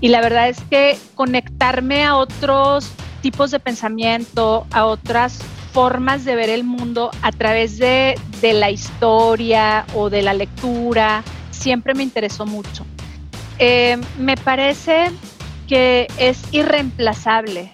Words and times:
Y 0.00 0.08
la 0.08 0.20
verdad 0.20 0.48
es 0.48 0.60
que 0.70 0.98
conectarme 1.14 2.04
a 2.04 2.16
otros 2.16 2.90
tipos 3.20 3.50
de 3.50 3.58
pensamiento, 3.58 4.66
a 4.70 4.86
otras 4.86 5.38
formas 5.72 6.24
de 6.24 6.36
ver 6.36 6.50
el 6.50 6.64
mundo 6.64 7.10
a 7.22 7.32
través 7.32 7.78
de, 7.78 8.18
de 8.40 8.52
la 8.52 8.70
historia 8.70 9.86
o 9.94 10.08
de 10.10 10.22
la 10.22 10.34
lectura, 10.34 11.22
siempre 11.50 11.94
me 11.94 12.02
interesó 12.02 12.46
mucho. 12.46 12.86
Eh, 13.58 13.98
me 14.18 14.36
parece 14.36 15.10
que 15.66 16.06
es 16.16 16.42
irreemplazable 16.52 17.72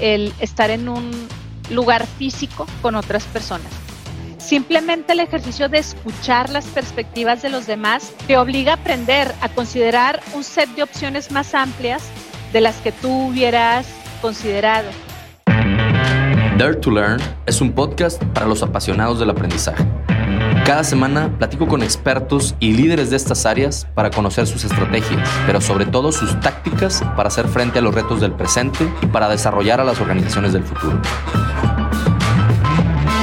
el 0.00 0.32
estar 0.40 0.70
en 0.70 0.88
un 0.88 1.10
lugar 1.70 2.06
físico 2.06 2.66
con 2.82 2.94
otras 2.94 3.24
personas. 3.24 3.83
Simplemente 4.44 5.14
el 5.14 5.20
ejercicio 5.20 5.70
de 5.70 5.78
escuchar 5.78 6.50
las 6.50 6.66
perspectivas 6.66 7.40
de 7.40 7.48
los 7.48 7.66
demás 7.66 8.12
te 8.26 8.36
obliga 8.36 8.72
a 8.72 8.74
aprender 8.76 9.34
a 9.40 9.48
considerar 9.48 10.20
un 10.34 10.44
set 10.44 10.68
de 10.76 10.82
opciones 10.82 11.32
más 11.32 11.54
amplias 11.54 12.02
de 12.52 12.60
las 12.60 12.76
que 12.76 12.92
tú 12.92 13.28
hubieras 13.28 13.86
considerado. 14.20 14.90
Dare 16.58 16.74
to 16.74 16.90
Learn 16.90 17.22
es 17.46 17.62
un 17.62 17.72
podcast 17.72 18.22
para 18.34 18.44
los 18.44 18.62
apasionados 18.62 19.18
del 19.18 19.30
aprendizaje. 19.30 19.82
Cada 20.66 20.84
semana 20.84 21.32
platico 21.38 21.66
con 21.66 21.82
expertos 21.82 22.54
y 22.60 22.74
líderes 22.74 23.08
de 23.08 23.16
estas 23.16 23.46
áreas 23.46 23.86
para 23.94 24.10
conocer 24.10 24.46
sus 24.46 24.62
estrategias, 24.64 25.26
pero 25.46 25.62
sobre 25.62 25.86
todo 25.86 26.12
sus 26.12 26.38
tácticas 26.40 27.02
para 27.16 27.28
hacer 27.28 27.48
frente 27.48 27.78
a 27.78 27.82
los 27.82 27.94
retos 27.94 28.20
del 28.20 28.32
presente 28.32 28.86
y 29.00 29.06
para 29.06 29.30
desarrollar 29.30 29.80
a 29.80 29.84
las 29.84 30.00
organizaciones 30.02 30.52
del 30.52 30.64
futuro. 30.64 31.00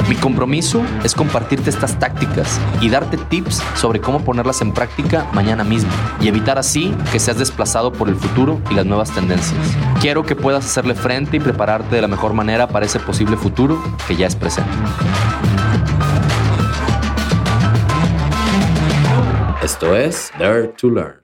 Mi 0.08 0.14
compromiso 0.16 0.82
es 1.04 1.14
compartirte 1.14 1.70
estas 1.70 1.98
tácticas 1.98 2.60
y 2.80 2.90
darte 2.90 3.16
tips 3.16 3.62
sobre 3.74 4.00
cómo 4.00 4.24
ponerlas 4.24 4.60
en 4.60 4.72
práctica 4.72 5.26
mañana 5.32 5.64
mismo 5.64 5.90
y 6.20 6.28
evitar 6.28 6.58
así 6.58 6.94
que 7.12 7.18
seas 7.18 7.38
desplazado 7.38 7.92
por 7.92 8.08
el 8.08 8.16
futuro 8.16 8.60
y 8.70 8.74
las 8.74 8.84
nuevas 8.84 9.10
tendencias. 9.12 9.60
Quiero 10.00 10.24
que 10.24 10.36
puedas 10.36 10.64
hacerle 10.64 10.94
frente 10.94 11.36
y 11.36 11.40
prepararte 11.40 11.96
de 11.96 12.02
la 12.02 12.08
mejor 12.08 12.32
manera 12.32 12.68
para 12.68 12.86
ese 12.86 12.98
posible 12.98 13.36
futuro 13.36 13.82
que 14.06 14.16
ya 14.16 14.26
es 14.26 14.36
presente. 14.36 14.70
Esto 19.62 19.96
es 19.96 20.32
Dare 20.38 20.68
to 20.76 20.90
Learn. 20.90 21.22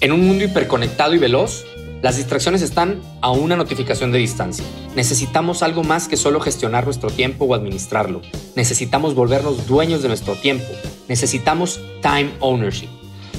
En 0.00 0.12
un 0.12 0.26
mundo 0.26 0.44
hiperconectado 0.44 1.14
y 1.14 1.18
veloz, 1.18 1.64
las 2.02 2.16
distracciones 2.16 2.62
están 2.62 3.00
a 3.20 3.30
una 3.30 3.56
notificación 3.56 4.10
de 4.10 4.18
distancia. 4.18 4.64
Necesitamos 4.96 5.62
algo 5.62 5.84
más 5.84 6.08
que 6.08 6.16
solo 6.16 6.40
gestionar 6.40 6.84
nuestro 6.84 7.10
tiempo 7.10 7.44
o 7.44 7.54
administrarlo. 7.54 8.22
Necesitamos 8.56 9.14
volvernos 9.14 9.68
dueños 9.68 10.02
de 10.02 10.08
nuestro 10.08 10.34
tiempo. 10.34 10.66
Necesitamos 11.08 11.80
time 12.02 12.32
ownership. 12.40 12.88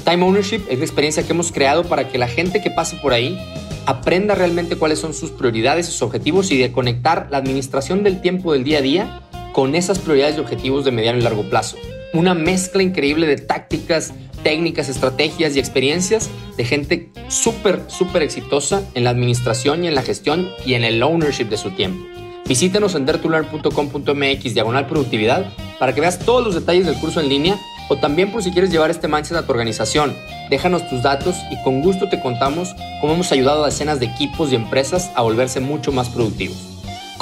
Time 0.04 0.24
ownership 0.24 0.62
es 0.70 0.78
la 0.78 0.84
experiencia 0.84 1.22
que 1.24 1.32
hemos 1.32 1.52
creado 1.52 1.84
para 1.84 2.08
que 2.08 2.16
la 2.16 2.26
gente 2.26 2.62
que 2.62 2.70
pase 2.70 2.96
por 2.96 3.12
ahí 3.12 3.38
aprenda 3.84 4.34
realmente 4.34 4.76
cuáles 4.76 4.98
son 4.98 5.12
sus 5.12 5.30
prioridades, 5.30 5.84
sus 5.84 6.00
objetivos 6.00 6.50
y 6.50 6.56
de 6.56 6.72
conectar 6.72 7.28
la 7.30 7.36
administración 7.36 8.02
del 8.02 8.22
tiempo 8.22 8.54
del 8.54 8.64
día 8.64 8.78
a 8.78 8.82
día 8.82 9.22
con 9.52 9.74
esas 9.74 9.98
prioridades 9.98 10.38
y 10.38 10.40
objetivos 10.40 10.86
de 10.86 10.90
mediano 10.90 11.18
y 11.18 11.22
largo 11.22 11.42
plazo. 11.50 11.76
Una 12.14 12.32
mezcla 12.32 12.82
increíble 12.82 13.26
de 13.26 13.36
tácticas, 13.36 14.14
técnicas, 14.44 14.88
estrategias 14.88 15.56
y 15.56 15.58
experiencias 15.58 16.30
de 16.56 16.64
gente 16.64 17.08
súper, 17.28 17.82
súper 17.88 18.22
exitosa 18.22 18.82
en 18.94 19.02
la 19.02 19.10
administración 19.10 19.82
y 19.82 19.88
en 19.88 19.96
la 19.96 20.02
gestión 20.02 20.48
y 20.64 20.74
en 20.74 20.84
el 20.84 21.02
ownership 21.02 21.46
de 21.46 21.56
su 21.56 21.72
tiempo. 21.72 22.06
Visítenos 22.46 22.94
en 22.94 23.06
dertulearn.com.mx 23.06 24.54
diagonal 24.54 24.86
productividad 24.86 25.50
para 25.78 25.94
que 25.94 26.02
veas 26.02 26.18
todos 26.18 26.44
los 26.44 26.54
detalles 26.54 26.86
del 26.86 26.96
curso 26.96 27.20
en 27.20 27.30
línea 27.30 27.58
o 27.88 27.96
también 27.96 28.30
por 28.30 28.42
si 28.42 28.52
quieres 28.52 28.70
llevar 28.70 28.90
este 28.90 29.08
mindset 29.08 29.38
a 29.38 29.46
tu 29.46 29.52
organización. 29.52 30.14
Déjanos 30.50 30.88
tus 30.88 31.02
datos 31.02 31.36
y 31.50 31.62
con 31.62 31.80
gusto 31.80 32.08
te 32.08 32.20
contamos 32.20 32.74
cómo 33.00 33.14
hemos 33.14 33.32
ayudado 33.32 33.64
a 33.64 33.66
decenas 33.66 33.98
de 33.98 34.06
equipos 34.06 34.52
y 34.52 34.56
empresas 34.56 35.10
a 35.14 35.22
volverse 35.22 35.60
mucho 35.60 35.90
más 35.90 36.10
productivos. 36.10 36.73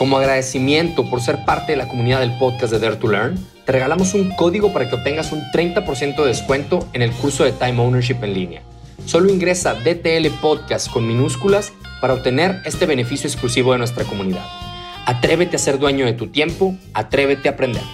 Como 0.03 0.19
agradecimiento 0.19 1.09
por 1.09 1.23
ser 1.23 1.45
parte 1.45 1.71
de 1.71 1.79
la 1.79 1.87
comunidad 1.87 2.19
del 2.19 2.37
podcast 2.37 2.73
de 2.73 2.81
Dare 2.81 2.97
to 2.97 3.07
Learn, 3.07 3.39
te 3.65 3.71
regalamos 3.71 4.15
un 4.15 4.33
código 4.35 4.73
para 4.73 4.89
que 4.89 4.97
obtengas 4.97 5.31
un 5.31 5.41
30% 5.53 6.17
de 6.17 6.27
descuento 6.27 6.89
en 6.93 7.03
el 7.03 7.13
curso 7.13 7.45
de 7.45 7.53
Time 7.53 7.81
Ownership 7.81 8.17
en 8.23 8.35
línea. 8.35 8.63
Solo 9.07 9.31
ingresa 9.31 9.75
DTL 9.75 10.27
Podcast 10.41 10.91
con 10.91 11.07
minúsculas 11.07 11.73
para 12.01 12.15
obtener 12.15 12.63
este 12.65 12.85
beneficio 12.87 13.31
exclusivo 13.31 13.71
de 13.71 13.79
nuestra 13.79 14.03
comunidad. 14.03 14.45
Atrévete 15.07 15.55
a 15.55 15.61
ser 15.61 15.79
dueño 15.79 16.05
de 16.05 16.15
tu 16.15 16.27
tiempo, 16.27 16.77
atrévete 16.95 17.49
a 17.49 17.53
aprender. 17.53 17.85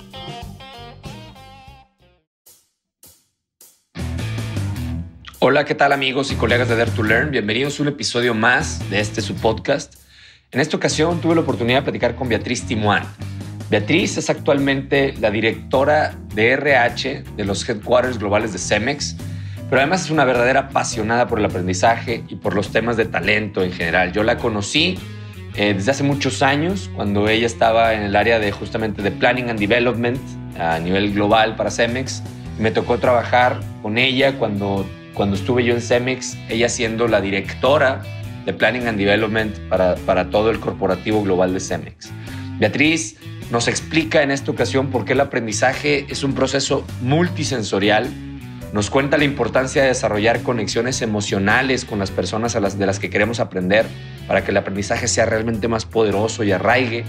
Hola, 5.41 5.66
¿qué 5.66 5.74
tal 5.74 5.92
amigos 5.92 6.32
y 6.32 6.36
colegas 6.36 6.70
de 6.70 6.76
Dare 6.76 6.91
to 6.91 7.02
Learn? 7.02 7.32
Bienvenidos 7.32 7.78
a 7.78 7.82
un 7.82 7.88
episodio 7.91 8.32
más 8.32 8.88
de 8.88 9.00
este 9.00 9.20
su 9.20 9.34
podcast. 9.34 10.07
En 10.50 10.60
esta 10.60 10.78
ocasión 10.78 11.20
tuve 11.20 11.34
la 11.34 11.42
oportunidad 11.42 11.81
de 11.81 11.82
platicar 11.82 12.14
con 12.14 12.26
Beatriz 12.26 12.64
Timoán. 12.64 13.03
Beatriz 13.69 14.16
es 14.16 14.31
actualmente 14.31 15.12
la 15.20 15.31
directora 15.31 16.14
de 16.34 16.53
RH 16.53 17.25
de 17.36 17.44
los 17.44 17.69
headquarters 17.69 18.19
globales 18.19 18.54
de 18.54 18.59
Cemex, 18.59 19.14
pero 19.69 19.82
además 19.82 20.06
es 20.06 20.10
una 20.10 20.25
verdadera 20.25 20.60
apasionada 20.60 21.28
por 21.28 21.38
el 21.38 21.44
aprendizaje 21.44 22.25
y 22.28 22.36
por 22.36 22.54
los 22.54 22.72
temas 22.72 22.97
de 22.97 23.04
talento 23.04 23.62
en 23.62 23.72
general. 23.72 24.12
Yo 24.12 24.22
la 24.22 24.38
conocí 24.38 24.98
eh, 25.54 25.75
desde 25.75 25.91
hace 25.91 26.03
muchos 26.03 26.41
años, 26.41 26.88
cuando 26.97 27.28
ella 27.28 27.44
estaba 27.44 27.92
en 27.92 28.04
el 28.04 28.16
área 28.16 28.38
de 28.38 28.50
justamente 28.50 29.03
de 29.03 29.10
Planning 29.10 29.50
and 29.50 29.59
Development 29.59 30.19
a 30.59 30.78
nivel 30.78 31.12
global 31.12 31.56
para 31.56 31.70
Cemex. 31.70 32.22
Me 32.59 32.70
tocó 32.70 32.97
trabajar 32.97 33.60
con 33.82 33.98
ella 33.98 34.38
cuando, 34.38 34.88
cuando 35.12 35.36
estuve 35.36 35.62
yo 35.62 35.75
en 35.75 35.82
Cemex, 35.82 36.38
ella 36.48 36.70
siendo 36.70 37.06
la 37.06 37.20
directora 37.20 38.00
de 38.48 38.54
Planning 38.54 38.88
and 38.88 38.98
Development 38.98 39.54
para, 39.69 39.94
para 39.94 40.31
todo 40.31 40.50
el 40.50 40.59
corporativo 40.59 41.22
global 41.22 41.53
de 41.53 41.60
Cemex. 41.60 42.09
Beatriz 42.59 43.16
nos 43.50 43.69
explica 43.69 44.22
en 44.22 44.31
esta 44.31 44.50
ocasión 44.50 44.86
por 44.86 45.04
qué 45.04 45.12
el 45.12 45.20
aprendizaje 45.20 46.06
es 46.09 46.25
un 46.25 46.32
proceso 46.32 46.82
multisensorial. 47.03 48.09
Nos 48.72 48.88
cuenta 48.88 49.19
la 49.19 49.25
importancia 49.25 49.82
de 49.82 49.88
desarrollar 49.88 50.41
conexiones 50.41 51.03
emocionales 51.03 51.84
con 51.84 51.98
las 51.98 52.10
personas 52.10 52.54
de 52.54 52.86
las 52.86 52.98
que 52.98 53.10
queremos 53.10 53.38
aprender 53.38 53.84
para 54.26 54.42
que 54.42 54.50
el 54.50 54.56
aprendizaje 54.56 55.09
sea 55.09 55.26
realmente 55.26 55.69
más 55.69 55.84
poderoso 55.84 56.42
y 56.42 56.50
arraigue. 56.50 57.04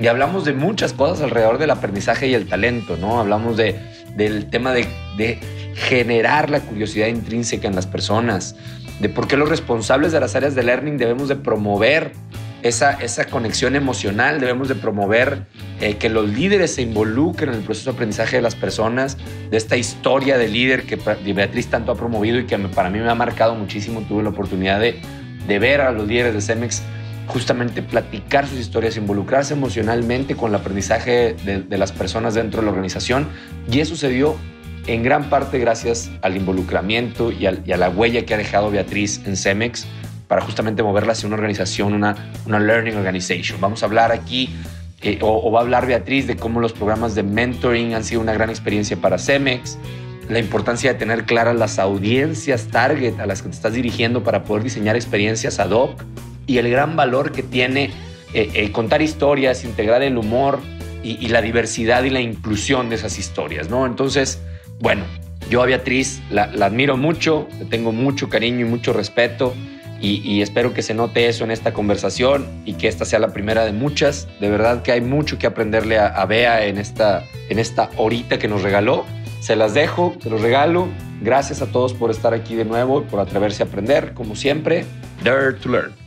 Y 0.00 0.06
hablamos 0.06 0.44
de 0.44 0.52
muchas 0.52 0.92
cosas 0.92 1.20
alrededor 1.20 1.58
del 1.58 1.70
aprendizaje 1.70 2.28
y 2.28 2.34
el 2.34 2.46
talento, 2.46 2.96
¿no? 2.96 3.18
Hablamos 3.18 3.56
de, 3.56 3.76
del 4.14 4.50
tema 4.50 4.72
de, 4.72 4.86
de 5.16 5.40
generar 5.74 6.48
la 6.48 6.60
curiosidad 6.60 7.08
intrínseca 7.08 7.66
en 7.66 7.74
las 7.74 7.88
personas, 7.88 8.54
de 9.00 9.08
por 9.08 9.28
qué 9.28 9.36
los 9.36 9.48
responsables 9.48 10.12
de 10.12 10.20
las 10.20 10.34
áreas 10.34 10.54
de 10.54 10.62
learning 10.62 10.96
debemos 10.96 11.28
de 11.28 11.36
promover 11.36 12.12
esa, 12.62 12.92
esa 12.92 13.26
conexión 13.26 13.76
emocional, 13.76 14.40
debemos 14.40 14.68
de 14.68 14.74
promover 14.74 15.44
eh, 15.80 15.96
que 15.96 16.08
los 16.08 16.28
líderes 16.28 16.74
se 16.74 16.82
involucren 16.82 17.50
en 17.50 17.56
el 17.56 17.62
proceso 17.62 17.90
de 17.90 17.96
aprendizaje 17.96 18.36
de 18.36 18.42
las 18.42 18.54
personas, 18.54 19.18
de 19.50 19.56
esta 19.56 19.76
historia 19.76 20.38
de 20.38 20.48
líder 20.48 20.84
que 20.84 20.96
Beatriz 21.32 21.68
tanto 21.68 21.92
ha 21.92 21.96
promovido 21.96 22.38
y 22.38 22.46
que 22.46 22.58
para 22.58 22.90
mí 22.90 22.98
me 22.98 23.10
ha 23.10 23.14
marcado 23.14 23.54
muchísimo. 23.54 24.02
Tuve 24.02 24.22
la 24.22 24.30
oportunidad 24.30 24.80
de, 24.80 24.98
ver 25.58 25.80
a 25.80 25.92
los 25.92 26.08
líderes 26.08 26.34
de 26.34 26.40
Cemex 26.40 26.82
justamente 27.26 27.82
platicar 27.82 28.46
sus 28.46 28.58
historias, 28.58 28.96
involucrarse 28.96 29.54
emocionalmente 29.54 30.34
con 30.34 30.50
el 30.50 30.56
aprendizaje 30.56 31.34
de, 31.44 31.78
las 31.78 31.92
personas 31.92 32.34
dentro 32.34 32.60
de 32.60 32.66
la 32.66 32.70
organización. 32.70 33.28
Y 33.70 33.80
eso 33.80 33.96
se 33.96 34.08
en 34.86 35.02
gran 35.02 35.28
parte 35.28 35.58
gracias 35.58 36.10
al 36.22 36.36
involucramiento 36.36 37.32
y, 37.32 37.46
al, 37.46 37.62
y 37.66 37.72
a 37.72 37.76
la 37.76 37.90
huella 37.90 38.24
que 38.24 38.34
ha 38.34 38.36
dejado 38.36 38.70
Beatriz 38.70 39.20
en 39.26 39.36
Cemex 39.36 39.86
para 40.28 40.42
justamente 40.42 40.82
moverla 40.82 41.12
hacia 41.12 41.26
una 41.26 41.36
organización, 41.36 41.92
una, 41.92 42.32
una 42.46 42.58
learning 42.58 42.96
organization. 42.96 43.60
Vamos 43.60 43.82
a 43.82 43.86
hablar 43.86 44.12
aquí, 44.12 44.50
eh, 45.02 45.18
o, 45.22 45.48
o, 45.48 45.52
va 45.52 45.60
a 45.60 45.62
hablar 45.62 45.86
Beatriz 45.86 46.26
de 46.26 46.36
cómo 46.36 46.60
los 46.60 46.72
programas 46.72 47.14
de 47.14 47.22
mentoring 47.22 47.94
han 47.94 48.04
sido 48.04 48.20
una 48.20 48.32
gran 48.32 48.50
experiencia 48.50 48.96
para 48.96 49.18
Cemex, 49.18 49.78
la 50.28 50.38
importancia 50.40 50.92
de 50.92 50.98
tener 50.98 51.24
claras 51.24 51.54
las 51.56 51.78
audiencias 51.78 52.66
target 52.68 53.20
a 53.20 53.26
las 53.26 53.42
que 53.42 53.48
te 53.48 53.54
estás 53.54 53.72
dirigiendo 53.72 54.24
para 54.24 54.42
poder 54.42 54.64
diseñar 54.64 54.96
experiencias 54.96 55.60
ad 55.60 55.70
hoc 55.70 56.02
y 56.46 56.58
el 56.58 56.68
gran 56.68 56.96
valor 56.96 57.30
que 57.30 57.44
tiene 57.44 57.90
eh, 58.34 58.50
eh, 58.54 58.72
contar 58.72 59.02
historias, 59.02 59.64
integrar 59.64 60.02
el 60.02 60.18
humor 60.18 60.58
y, 61.04 61.24
y, 61.24 61.28
la 61.28 61.42
diversidad 61.42 62.02
y 62.02 62.10
la 62.10 62.20
inclusión 62.20 62.88
de 62.88 62.96
esas 62.96 63.18
historias, 63.20 63.70
¿no? 63.70 63.86
Entonces, 63.86 64.40
bueno, 64.80 65.04
yo 65.50 65.62
a 65.62 65.66
Beatriz 65.66 66.20
la, 66.30 66.44
admiro 66.44 66.96
mucho, 66.96 67.48
le 67.58 67.64
tengo 67.66 67.92
mucho 67.92 68.28
cariño 68.28 68.66
y 68.66 68.68
mucho 68.68 68.92
respeto. 68.92 69.54
Y, 69.98 70.20
y, 70.30 70.42
espero 70.42 70.74
que 70.74 70.82
se 70.82 70.92
note 70.92 71.26
eso 71.26 71.44
en 71.44 71.50
esta 71.50 71.72
conversación 71.72 72.46
y 72.66 72.74
que 72.74 72.86
esta 72.86 73.06
sea 73.06 73.18
la 73.18 73.32
primera 73.32 73.64
de 73.64 73.72
muchas. 73.72 74.28
De 74.40 74.50
verdad 74.50 74.82
que 74.82 74.92
hay 74.92 75.00
mucho 75.00 75.38
que 75.38 75.46
aprenderle 75.46 75.98
a, 75.98 76.08
a 76.08 76.26
Bea 76.26 76.66
en 76.66 76.76
esta, 76.76 77.24
en 77.48 77.58
esta 77.58 77.88
horita 77.96 78.38
que 78.38 78.46
nos 78.46 78.62
regaló. 78.62 79.06
Se 79.40 79.56
las 79.56 79.72
dejo, 79.72 80.14
se 80.22 80.28
los 80.28 80.42
regalo. 80.42 80.88
Gracias 81.22 81.62
a 81.62 81.66
todos 81.66 81.94
por 81.94 82.10
estar 82.10 82.34
aquí 82.34 82.54
de 82.54 82.66
nuevo 82.66 83.00
y 83.00 83.04
por 83.04 83.20
atreverse 83.20 83.62
a 83.62 83.66
aprender, 83.66 84.12
como 84.12 84.36
siempre. 84.36 84.84
Dare 85.24 85.54
to 85.54 85.70
Learn. 85.70 86.05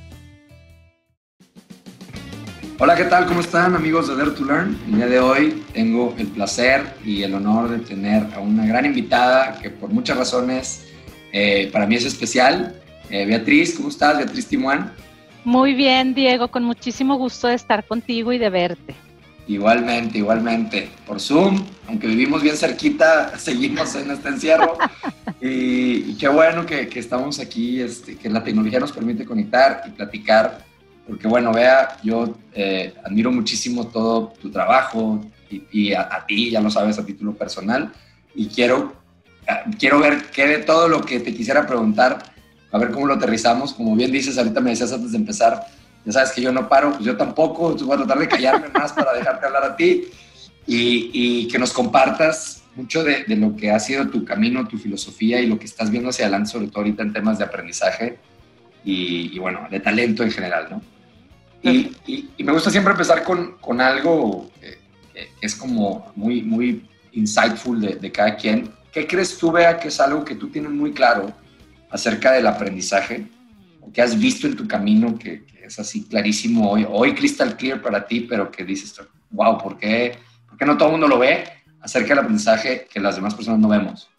Hola, 2.82 2.96
¿qué 2.96 3.04
tal? 3.04 3.26
¿Cómo 3.26 3.42
están 3.42 3.76
amigos 3.76 4.08
de 4.08 4.16
Dare 4.16 4.32
to 4.32 4.46
Learn? 4.46 4.80
El 4.88 4.96
día 4.96 5.08
de 5.08 5.20
hoy 5.20 5.66
tengo 5.74 6.16
el 6.18 6.28
placer 6.28 6.96
y 7.04 7.24
el 7.24 7.34
honor 7.34 7.68
de 7.68 7.80
tener 7.80 8.26
a 8.34 8.40
una 8.40 8.66
gran 8.66 8.86
invitada 8.86 9.60
que 9.62 9.70
por 9.70 9.90
muchas 9.90 10.16
razones 10.16 10.88
eh, 11.34 11.70
para 11.74 11.86
mí 11.86 11.96
es 11.96 12.06
especial 12.06 12.76
Eh, 13.10 13.26
Beatriz, 13.26 13.76
¿cómo 13.76 13.90
estás? 13.90 14.18
Beatriz 14.18 14.46
Timuán. 14.48 14.94
Muy 15.44 15.74
bien, 15.74 16.14
Diego, 16.14 16.48
con 16.48 16.64
muchísimo 16.64 17.18
gusto 17.18 17.48
de 17.48 17.56
estar 17.56 17.84
contigo 17.86 18.32
y 18.32 18.38
de 18.38 18.50
verte. 18.50 18.96
Igualmente, 19.48 20.20
igualmente. 20.20 20.90
Por 21.06 21.20
Zoom, 21.20 21.62
aunque 21.88 22.08
vivimos 22.08 22.42
bien 22.42 22.56
cerquita, 22.56 23.38
seguimos 23.38 23.94
en 23.96 24.12
este 24.12 24.30
encierro. 24.30 24.78
y, 25.42 26.14
qué 26.14 26.30
bueno 26.30 26.66
que, 26.66 26.88
estamos 26.96 27.40
aquí, 27.40 27.82
este, 27.82 28.16
que 28.16 28.30
la 28.30 28.42
tecnología 28.42 28.80
nos 28.80 28.94
permite 28.94 29.26
conectar 29.26 29.82
y 29.86 29.90
platicar. 29.90 30.69
Porque 31.10 31.28
bueno, 31.28 31.52
vea, 31.52 31.98
yo 32.04 32.38
eh, 32.54 32.94
admiro 33.04 33.32
muchísimo 33.32 33.88
todo 33.88 34.32
tu 34.40 34.52
trabajo 34.52 35.20
y, 35.50 35.94
a, 35.94 36.24
ti, 36.28 36.52
ya 36.52 36.62
lo 36.62 36.70
sabes, 36.70 37.00
a 37.00 37.06
título 37.06 37.34
personal. 37.34 37.92
Y 38.36 38.48
quiero, 38.48 38.94
quiero 39.80 40.00
ver 40.00 40.26
qué 40.32 40.48
de 40.48 40.58
todo 40.60 40.88
lo 40.88 41.02
que 41.02 41.20
te 41.20 41.34
quisiera 41.34 41.66
preguntar, 41.66 42.22
a 42.72 42.78
ver 42.78 42.92
cómo 42.92 43.08
lo 43.08 43.16
aterrizamos. 43.16 43.74
Como 43.74 43.96
bien 43.96 44.12
dices, 44.12 44.38
ahorita 44.38 44.62
me 44.62 44.70
decías 44.70 44.94
antes 44.94 45.12
de 45.12 45.18
empezar, 45.18 45.66
ya 46.06 46.12
sabes 46.12 46.32
que 46.32 46.42
yo 46.42 46.52
no 46.52 46.70
paro, 46.70 46.92
pues 46.92 47.04
yo 47.04 47.18
tampoco, 47.18 47.74
voy 47.76 47.94
a 47.96 47.98
tratar 47.98 48.20
de 48.20 48.28
callarme 48.28 48.70
más 48.74 48.94
para 48.94 49.14
dejarte 49.14 49.48
hablar 49.48 49.64
a 49.64 49.76
ti 49.76 50.04
y, 50.68 51.48
que 51.48 51.58
nos 51.58 51.74
compartas 51.74 52.64
mucho 52.76 53.04
de, 53.04 53.26
lo 53.36 53.56
que 53.56 53.72
ha 53.72 53.80
sido 53.80 54.08
tu 54.10 54.24
camino, 54.24 54.68
tu 54.68 54.78
filosofía 54.78 55.42
y 55.42 55.48
lo 55.48 55.58
que 55.58 55.66
estás 55.66 55.90
viendo 55.90 56.10
hacia 56.10 56.26
adelante, 56.26 56.52
sobre 56.52 56.68
todo 56.68 56.80
ahorita 56.82 57.02
en 57.02 57.14
temas 57.14 57.40
de 57.40 57.46
aprendizaje 57.46 58.20
y, 58.84 59.38
bueno, 59.40 59.68
de 59.70 59.80
talento 59.80 60.24
en 60.24 60.32
general, 60.32 60.68
¿no? 60.70 60.99
Y, 61.62 62.30
me 62.44 62.54
gusta 62.54 62.70
siempre 62.70 62.92
empezar 62.92 63.24
con, 63.24 63.58
con 63.60 63.82
algo 63.82 64.50
que, 64.60 64.80
es 65.42 65.56
como 65.56 66.12
muy, 66.16 66.42
muy 66.42 66.88
insightful 67.12 67.80
de, 67.80 67.96
de 67.96 68.12
cada 68.12 68.36
quien. 68.36 68.72
¿Qué 68.92 69.06
crees 69.06 69.38
tú, 69.38 69.52
Bea, 69.52 69.78
que 69.78 69.90
es 69.90 70.00
algo 70.00 70.24
que 70.24 70.36
tú 70.36 70.50
tienes 70.50 70.72
muy 70.72 70.94
claro 70.94 71.32
acerca 71.92 72.32
del 72.32 72.48
aprendizaje? 72.48 73.28
¿O 73.82 73.92
que 73.92 74.02
has 74.02 74.18
visto 74.18 74.48
en 74.48 74.56
tu 74.56 74.68
camino 74.68 75.18
que, 75.18 75.46
es 75.70 75.80
así 75.80 76.04
clarísimo 76.04 76.72
hoy, 76.72 76.86
hoy 76.90 77.14
crystal 77.14 77.56
clear 77.56 77.82
para 77.82 78.08
ti, 78.08 78.22
pero 78.22 78.50
que 78.50 78.66
dices, 78.66 79.00
wow, 79.30 79.58
¿por 79.58 79.78
qué, 79.78 80.18
¿por 80.48 80.58
qué 80.58 80.66
no 80.66 80.76
todo 80.76 80.88
el 80.90 80.94
mundo 80.94 81.08
lo 81.08 81.20
ve 81.20 81.44
acerca 81.80 82.10
del 82.10 82.20
aprendizaje 82.20 82.88
que 82.92 83.00
las 83.00 83.16
demás 83.16 83.36
personas 83.36 83.60
no 83.60 83.70
vemos? 83.70 84.10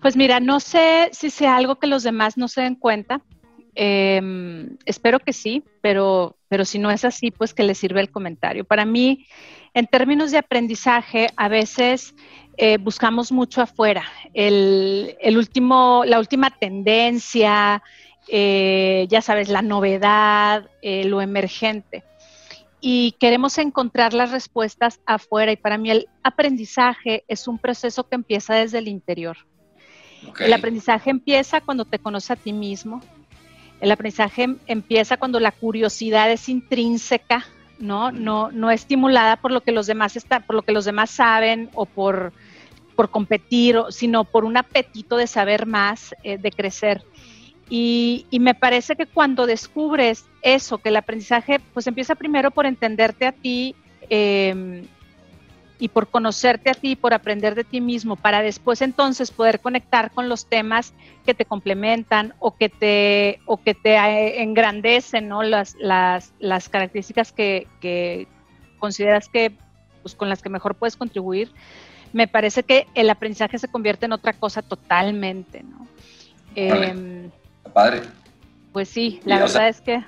Pues 0.00 0.16
mira, 0.16 0.38
no 0.38 0.60
sé 0.60 1.10
si 1.12 1.30
sea 1.30 1.56
algo 1.56 1.78
que 1.78 1.86
los 1.86 2.02
demás 2.02 2.36
no 2.36 2.48
se 2.48 2.62
den 2.62 2.74
cuenta. 2.74 3.22
Em, 3.74 4.76
espero 4.84 5.20
que 5.20 5.32
sí, 5.32 5.62
pero, 5.80 6.36
pero 6.48 6.64
si 6.64 6.78
no 6.78 6.90
es 6.90 7.04
así, 7.04 7.30
pues 7.30 7.54
que 7.54 7.62
les 7.62 7.78
sirva 7.78 8.00
el 8.00 8.10
comentario. 8.10 8.64
Para 8.64 8.84
mí, 8.84 9.26
en 9.74 9.86
términos 9.86 10.30
de 10.30 10.38
aprendizaje, 10.38 11.28
a 11.36 11.48
veces 11.48 12.14
eh, 12.56 12.78
buscamos 12.78 13.32
mucho 13.32 13.62
afuera. 13.62 14.04
El, 14.34 15.16
el, 15.20 15.38
último, 15.38 16.02
la 16.04 16.18
última 16.18 16.50
tendencia, 16.50 17.82
eh, 18.28 19.06
ya 19.08 19.22
sabes, 19.22 19.48
la 19.48 19.62
novedad, 19.62 20.68
eh, 20.82 21.04
lo 21.04 21.20
emergente. 21.20 22.04
Y 22.80 23.12
queremos 23.20 23.58
encontrar 23.58 24.14
las 24.14 24.30
respuestas 24.30 25.00
afuera. 25.06 25.52
Y 25.52 25.56
para 25.56 25.78
mí 25.78 25.90
el 25.90 26.08
aprendizaje 26.22 27.24
es 27.28 27.46
un 27.46 27.58
proceso 27.58 28.08
que 28.08 28.14
empieza 28.14 28.54
desde 28.54 28.78
el 28.78 28.88
interior. 28.88 29.36
El 30.38 30.52
aprendizaje 30.52 31.10
empieza 31.10 31.60
cuando 31.60 31.84
te 31.84 31.98
conoces 31.98 32.32
a 32.32 32.36
ti 32.36 32.52
mismo. 32.52 33.02
El 33.80 33.90
aprendizaje 33.90 34.56
empieza 34.66 35.16
cuando 35.16 35.40
la 35.40 35.52
curiosidad 35.52 36.30
es 36.30 36.48
intrínseca, 36.48 37.46
¿no? 37.78 38.12
No, 38.12 38.50
no 38.52 38.70
estimulada 38.70 39.36
por 39.36 39.52
lo 39.52 39.62
que 39.62 39.72
los 39.72 39.86
demás 39.86 40.16
está, 40.16 40.40
por 40.40 40.56
lo 40.56 40.62
que 40.62 40.72
los 40.72 40.84
demás 40.84 41.10
saben 41.10 41.70
o 41.74 41.86
por, 41.86 42.32
por 42.94 43.10
competir, 43.10 43.78
sino 43.88 44.24
por 44.24 44.44
un 44.44 44.56
apetito 44.56 45.16
de 45.16 45.26
saber 45.26 45.66
más, 45.66 46.14
eh, 46.22 46.36
de 46.36 46.50
crecer. 46.50 47.02
Y, 47.70 48.26
me 48.32 48.54
parece 48.54 48.96
que 48.96 49.06
cuando 49.06 49.46
descubres 49.46 50.26
eso, 50.42 50.78
que 50.78 50.88
el 50.88 50.96
aprendizaje 50.96 51.60
pues 51.72 51.86
empieza 51.86 52.16
primero 52.16 52.50
por 52.50 52.66
entenderte 52.66 53.26
a 53.26 53.32
ti 53.32 53.76
em, 54.08 54.86
y 55.80 55.88
por 55.88 56.08
conocerte 56.08 56.70
a 56.70 56.74
ti, 56.74 56.94
por 56.94 57.14
aprender 57.14 57.54
de 57.54 57.64
ti 57.64 57.80
mismo, 57.80 58.14
para 58.14 58.42
después 58.42 58.82
entonces 58.82 59.30
poder 59.30 59.60
conectar 59.60 60.10
con 60.10 60.28
los 60.28 60.46
temas 60.46 60.92
que 61.24 61.34
te 61.34 61.46
complementan 61.46 62.34
o 62.38 62.54
que 62.54 62.68
te, 62.68 63.40
o 63.46 63.56
que 63.56 63.74
te 63.74 63.96
eh, 63.96 64.42
engrandecen, 64.42 65.26
¿no? 65.26 65.42
Las, 65.42 65.74
las, 65.80 66.32
las 66.38 66.68
características 66.68 67.32
que, 67.32 67.66
que 67.80 68.28
consideras 68.78 69.28
que 69.28 69.52
pues, 70.02 70.14
con 70.14 70.28
las 70.28 70.42
que 70.42 70.50
mejor 70.50 70.74
puedes 70.74 70.96
contribuir, 70.96 71.50
me 72.12 72.28
parece 72.28 72.62
que 72.62 72.86
el 72.94 73.08
aprendizaje 73.08 73.58
se 73.58 73.68
convierte 73.68 74.06
en 74.06 74.12
otra 74.12 74.34
cosa 74.34 74.62
totalmente, 74.62 75.62
¿no? 75.62 75.86
padre. 77.72 78.02
Pues 78.72 78.88
sí, 78.88 79.20
la 79.24 79.38
verdad 79.38 79.68
es 79.68 79.80
que... 79.80 80.04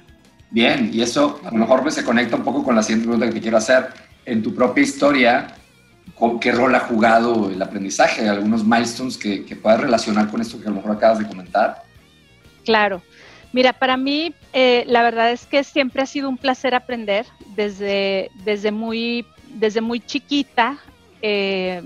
Bien, 0.50 0.90
y 0.92 1.00
eso 1.00 1.40
a 1.44 1.50
lo 1.50 1.58
mejor 1.58 1.90
se 1.90 2.04
conecta 2.04 2.36
un 2.36 2.42
poco 2.42 2.62
con 2.62 2.76
la 2.76 2.82
siguiente 2.82 3.06
pregunta 3.06 3.26
que 3.26 3.34
te 3.34 3.40
quiero 3.40 3.56
hacer. 3.56 3.86
En 4.26 4.42
tu 4.42 4.54
propia 4.54 4.82
historia, 4.82 5.54
¿con 6.14 6.38
¿qué 6.40 6.52
rol 6.52 6.75
ha 6.75 6.81
jugado 6.81 7.50
el 7.50 7.60
aprendizaje? 7.60 8.28
¿Algunos 8.28 8.64
milestones 8.64 9.16
que, 9.16 9.44
puedas 9.60 9.81
relacionar 9.81 10.28
con 10.28 10.40
esto 10.40 10.60
que 10.60 10.66
a 10.66 10.70
lo 10.70 10.76
mejor 10.76 10.93
acabas 10.93 11.19
de 11.19 11.26
comentar? 11.26 11.82
Claro. 12.64 13.02
Mira, 13.52 13.72
para 13.72 13.96
mí 13.96 14.34
eh, 14.52 14.84
la 14.87 15.02
verdad 15.02 15.31
es 15.31 15.46
que 15.46 15.62
siempre 15.62 16.02
ha 16.02 16.06
sido 16.06 16.28
un 16.28 16.38
placer 16.38 16.75
aprender 16.75 17.26
desde, 17.54 18.31
desde, 18.44 18.72
muy, 18.72 19.26
desde 19.49 19.81
muy 19.81 20.00
chiquita. 20.00 20.78
Eh, 21.20 21.82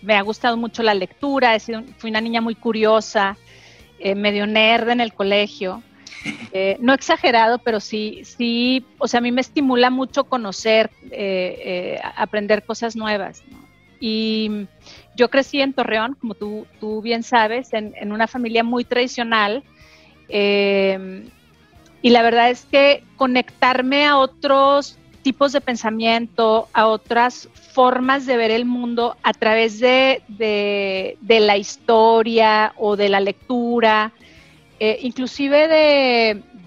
me 0.00 0.14
ha 0.14 0.22
gustado 0.22 0.56
mucho 0.56 0.82
la 0.82 0.94
lectura, 0.94 1.54
he 1.54 1.60
sido, 1.60 1.82
fui 1.98 2.10
una 2.10 2.20
niña 2.20 2.40
muy 2.40 2.54
curiosa, 2.54 3.36
eh, 3.98 4.14
medio 4.14 4.46
nerd 4.46 4.90
en 4.90 5.00
el 5.00 5.12
colegio. 5.12 5.82
Eh, 6.52 6.76
no 6.80 6.92
exagerado, 6.92 7.58
pero 7.58 7.80
sí, 7.80 8.22
sí, 8.24 8.84
o 8.98 9.08
sea, 9.08 9.18
a 9.18 9.20
mí 9.20 9.32
me 9.32 9.40
estimula 9.40 9.90
mucho 9.90 10.24
conocer, 10.24 10.90
eh, 11.10 12.00
aprender 12.16 12.64
cosas 12.64 12.96
nuevas. 12.96 13.42
Y 14.00 14.66
yo 15.16 15.28
crecí 15.30 15.60
en 15.60 15.72
Torreón, 15.72 16.16
como 16.20 16.34
tú, 16.34 16.66
tú 16.80 17.02
bien 17.02 17.22
sabes, 17.22 17.72
en, 17.72 17.94
en 17.96 18.12
una 18.12 18.26
familia 18.26 18.64
muy 18.64 18.84
tradicional. 18.84 19.62
y 20.28 22.10
la 22.10 22.22
verdad 22.22 22.50
es 22.50 22.64
que 22.64 23.04
conectarme 23.16 24.06
a 24.06 24.16
otros 24.16 24.98
tipos 25.22 25.52
de 25.52 25.60
pensamiento, 25.60 26.68
a 26.72 26.86
otras 26.86 27.48
formas 27.72 28.26
de 28.26 28.36
ver 28.36 28.50
el 28.50 28.64
mundo 28.64 29.16
a 29.22 29.32
través 29.32 29.80
de, 29.80 30.22
la 31.28 31.56
historia 31.56 32.72
o 32.76 32.96
de 32.96 33.08
la 33.08 33.20
lectura, 33.20 34.12
eh, 34.84 34.98
inclusive 35.02 35.68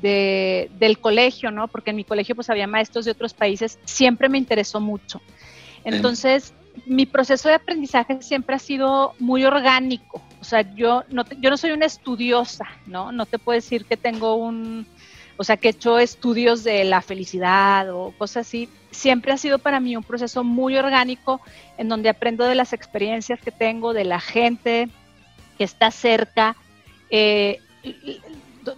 de, 0.01 0.69
del 0.79 0.99
colegio, 0.99 1.51
¿no? 1.51 1.67
Porque 1.67 1.89
en 1.89 1.97
mi 1.97 2.05
colegio 2.05 2.33
pues 2.33 2.49
había 2.49 2.65
maestros 2.65 3.03
de 3.03 3.11
otros 3.11 3.33
países, 3.33 3.77
siempre 3.83 4.29
me 4.29 4.37
interesó 4.37 4.79
mucho. 4.79 5.21
Entonces, 5.83 6.53
mi 6.85 7.05
proceso 7.05 7.49
de 7.49 7.55
aprendizaje 7.55 8.21
siempre 8.21 8.55
ha 8.55 8.59
sido 8.59 9.15
muy 9.19 9.43
orgánico. 9.43 10.21
O 10.39 10.45
sea, 10.45 10.61
yo 10.75 11.03
no, 11.09 11.25
yo 11.41 11.49
no 11.49 11.57
soy 11.57 11.71
una 11.71 11.87
estudiosa, 11.87 12.65
¿no? 12.85 13.11
No 13.11 13.25
te 13.25 13.37
puedo 13.37 13.57
decir 13.57 13.83
que 13.83 13.97
tengo 13.97 14.35
un, 14.35 14.87
o 15.35 15.43
sea, 15.43 15.57
que 15.57 15.67
he 15.67 15.71
hecho 15.71 15.99
estudios 15.99 16.63
de 16.63 16.85
la 16.85 17.01
felicidad 17.01 17.89
o 17.89 18.13
cosas 18.17 18.47
así, 18.47 18.69
siempre 18.91 19.33
ha 19.33 19.37
sido 19.37 19.59
para 19.59 19.81
mí 19.81 19.97
un 19.97 20.03
proceso 20.03 20.45
muy 20.45 20.77
orgánico 20.77 21.41
en 21.77 21.89
donde 21.89 22.07
aprendo 22.07 22.45
de 22.45 22.55
las 22.55 22.71
experiencias 22.71 23.41
que 23.41 23.51
tengo, 23.51 23.91
de 23.91 24.05
la 24.05 24.21
gente 24.21 24.87
que 25.57 25.65
está 25.65 25.91
cerca, 25.91 26.55
eh, 27.09 27.59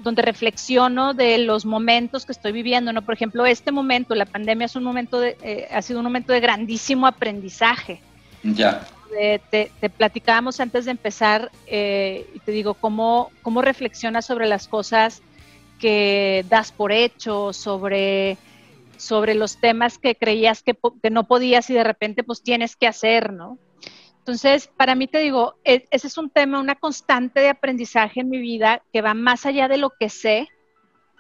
donde 0.04 0.22
reflexiono 0.22 1.14
de 1.14 1.38
los 1.38 1.66
momentos 1.66 2.26
que 2.26 2.32
estoy 2.32 2.52
viviendo, 2.52 2.92
¿no? 2.92 3.02
Por 3.02 3.14
ejemplo, 3.14 3.46
este 3.46 3.72
momento, 3.72 4.16
la 4.16 4.26
pandemia 4.26 4.66
es 4.66 4.76
un 4.76 4.84
momento 4.84 5.20
de, 5.20 5.38
eh, 5.42 5.68
ha 5.72 5.82
sido 5.82 6.00
un 6.00 6.06
momento 6.06 6.34
de 6.34 6.40
grandísimo 6.40 7.08
aprendizaje. 7.08 8.02
Ya. 8.44 8.88
te, 9.50 9.72
platicábamos 9.98 10.60
antes 10.60 10.86
de 10.86 10.92
empezar 10.92 11.52
eh, 11.66 12.30
y 12.36 12.40
te 12.40 12.52
digo 12.52 12.76
cómo, 12.76 13.32
cómo 13.42 13.62
reflexionas 13.62 14.26
sobre 14.26 14.48
las 14.48 14.68
cosas 14.68 15.22
que 15.80 16.46
das 16.50 16.72
por 16.72 16.92
hecho, 16.92 17.54
sobre, 17.54 18.38
sobre 18.98 19.36
los 19.36 19.60
temas 19.60 19.98
que 19.98 20.16
creías 20.16 20.64
que, 20.64 20.78
no 21.10 21.26
podías 21.26 21.70
y 21.70 21.74
de 21.74 21.84
repente 21.84 22.24
pues 22.24 22.42
tienes 22.42 22.76
que 22.76 22.88
hacer, 22.88 23.32
¿no? 23.34 23.58
Entonces, 24.28 24.68
para 24.76 24.94
mí 24.94 25.08
te 25.08 25.20
digo, 25.20 25.56
e, 25.64 25.88
ese 25.90 26.08
es 26.08 26.18
un 26.18 26.30
tema, 26.30 26.60
una 26.60 26.76
constante 26.76 27.40
de 27.40 27.48
aprendizaje 27.48 28.20
en 28.20 28.30
mi 28.30 28.40
vida 28.40 28.84
que 28.92 29.02
va 29.02 29.14
más 29.14 29.46
allá 29.46 29.70
de 29.70 29.78
lo 29.78 29.92
que 29.98 30.10
sé 30.10 30.50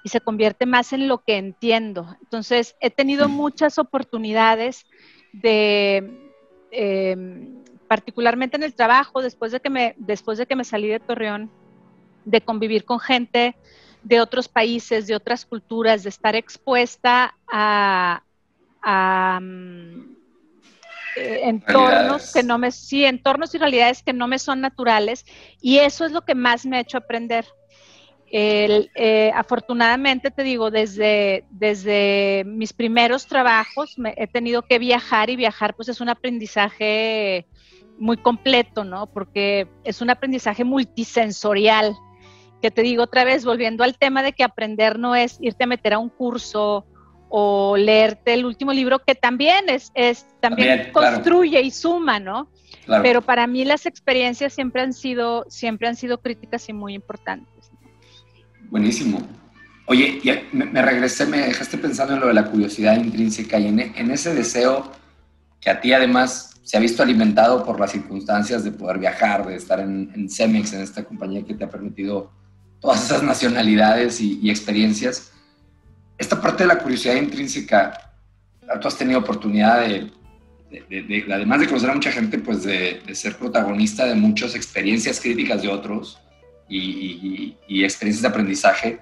y 0.03 0.09
se 0.09 0.19
convierte 0.19 0.65
más 0.65 0.91
en 0.91 1.07
lo 1.07 1.19
que 1.19 1.37
entiendo. 1.37 2.17
Entonces, 2.21 2.75
he 2.81 2.89
tenido 2.89 3.29
muchas 3.29 3.79
oportunidades 3.79 4.85
de, 5.31 6.33
em, 6.71 7.63
particularmente 7.87 8.57
en 8.57 8.63
el 8.63 8.75
trabajo, 8.75 9.21
después 9.21 9.53
de, 9.53 9.61
que 9.61 9.69
me, 9.69 9.95
después 9.97 10.37
de 10.37 10.45
que 10.45 10.57
me 10.57 10.65
salí 10.65 10.89
de 10.89 10.99
Torreón, 10.99 11.49
de 12.25 12.41
convivir 12.41 12.83
con 12.83 12.99
gente 12.99 13.55
de 14.03 14.19
otros 14.19 14.49
países, 14.49 15.07
de 15.07 15.15
otras 15.15 15.45
culturas, 15.45 16.03
de 16.03 16.09
estar 16.09 16.35
expuesta 16.35 17.37
a, 17.47 18.21
mm, 19.41 20.16
eh, 21.17 21.41
entornos 21.43 22.31
que 22.31 22.43
no 22.43 22.57
me, 22.57 22.71
sí, 22.71 23.05
entornos 23.05 23.53
y 23.55 23.57
realidades 23.57 24.03
que 24.03 24.13
no 24.13 24.27
me 24.27 24.39
son 24.39 24.61
naturales 24.61 25.25
y 25.61 25.79
eso 25.79 26.05
es 26.05 26.11
lo 26.11 26.21
que 26.23 26.35
más 26.35 26.65
me 26.65 26.77
ha 26.77 26.81
hecho 26.81 26.97
aprender. 26.97 27.45
eh, 28.29 29.31
afortunadamente, 29.33 30.31
te 30.31 30.43
digo, 30.43 30.69
desde, 30.69 31.45
desde 31.49 32.43
mis 32.45 32.73
primeros 32.73 33.25
trabajos 33.25 33.95
he 34.17 34.27
tenido 34.27 34.63
que 34.63 34.79
viajar 34.79 35.29
y 35.29 35.35
viajar 35.35 35.75
pues 35.75 35.89
es 35.89 36.01
un 36.01 36.09
aprendizaje 36.09 37.47
muy 37.97 38.17
completo, 38.17 38.83
¿no? 38.83 39.07
Porque 39.07 39.67
es 39.83 40.01
un 40.01 40.09
aprendizaje 40.09 40.63
multisensorial, 40.63 41.95
que 42.61 42.71
te 42.71 42.81
digo 42.81 43.03
otra 43.03 43.23
vez, 43.23 43.45
volviendo 43.45 43.83
al 43.83 43.97
tema 43.97 44.23
de 44.23 44.33
que 44.33 44.43
aprender 44.43 44.99
no 44.99 45.15
es 45.15 45.37
irte 45.41 45.63
a 45.63 45.67
meter 45.67 45.93
a 45.93 45.99
un 45.99 46.09
curso 46.09 46.85
o 47.29 47.75
leerte 47.77 48.33
el 48.33 48.45
último 48.45 48.73
libro, 48.73 48.99
que 48.99 49.15
también 49.15 49.69
es, 49.69 49.91
es 49.95 50.25
también, 50.39 50.91
construye 50.91 51.61
y 51.61 51.71
suma, 51.71 52.19
¿no? 52.19 52.49
Pero 53.01 53.21
para 53.21 53.47
mí 53.47 53.65
las 53.65 53.85
experiencias 53.85 54.53
siempre 54.53 54.81
han 54.81 54.93
sido, 54.93 55.45
siempre 55.49 55.87
han 55.87 55.95
sido 55.95 56.19
críticas 56.19 56.69
y 56.69 56.73
muy 56.73 56.93
importantes. 56.93 57.71
Buenísimo. 58.69 59.21
Oye, 59.89 60.19
me, 60.51 60.81
regresé, 60.81 61.25
me 61.25 61.37
dejaste 61.37 61.77
pensando 61.77 62.13
en 62.13 62.19
lo 62.19 62.27
de 62.27 62.33
la 62.33 62.45
curiosidad 62.45 62.97
intrínseca 62.97 63.57
y 63.57 63.67
en, 63.67 64.11
ese 64.11 64.33
deseo 64.33 64.91
que 65.61 65.69
a 65.69 65.79
ti 65.79 65.93
además 65.93 66.59
se 66.63 66.75
ha 66.75 66.81
visto 66.81 67.01
alimentado 67.01 67.63
por 67.63 67.79
las 67.79 67.93
circunstancias 67.93 68.65
de 68.65 68.71
poder 68.71 68.97
viajar, 68.97 69.47
de 69.47 69.55
estar 69.55 69.79
en, 69.79 70.29
Cemex, 70.29 70.73
en 70.73 70.81
esta 70.81 71.05
compañía 71.05 71.45
que 71.45 71.53
te 71.53 71.63
ha 71.63 71.69
permitido 71.69 72.29
todas 72.81 73.05
esas 73.05 73.23
nacionalidades 73.23 74.19
y, 74.19 74.49
experiencias. 74.49 75.31
Esta 76.17 76.41
parte 76.41 76.63
de 76.63 76.67
la 76.67 76.79
curiosidad 76.79 77.15
intrínseca, 77.15 78.11
tú 78.81 78.87
has 78.87 78.97
tenido 78.97 79.19
oportunidad 79.19 79.81
de, 79.81 80.11
además 81.31 81.59
de 81.59 81.67
conocer 81.67 81.89
a 81.89 81.93
mucha 81.93 82.11
gente, 82.11 82.39
pues 82.39 82.63
de, 82.63 83.01
ser 83.13 83.37
protagonista 83.37 84.05
de 84.05 84.15
muchas 84.15 84.55
experiencias 84.55 85.19
críticas 85.19 85.61
de 85.61 85.69
otros 85.69 86.19
y, 86.67 87.55
experiencias 87.83 88.21
de 88.23 88.27
aprendizaje. 88.27 88.99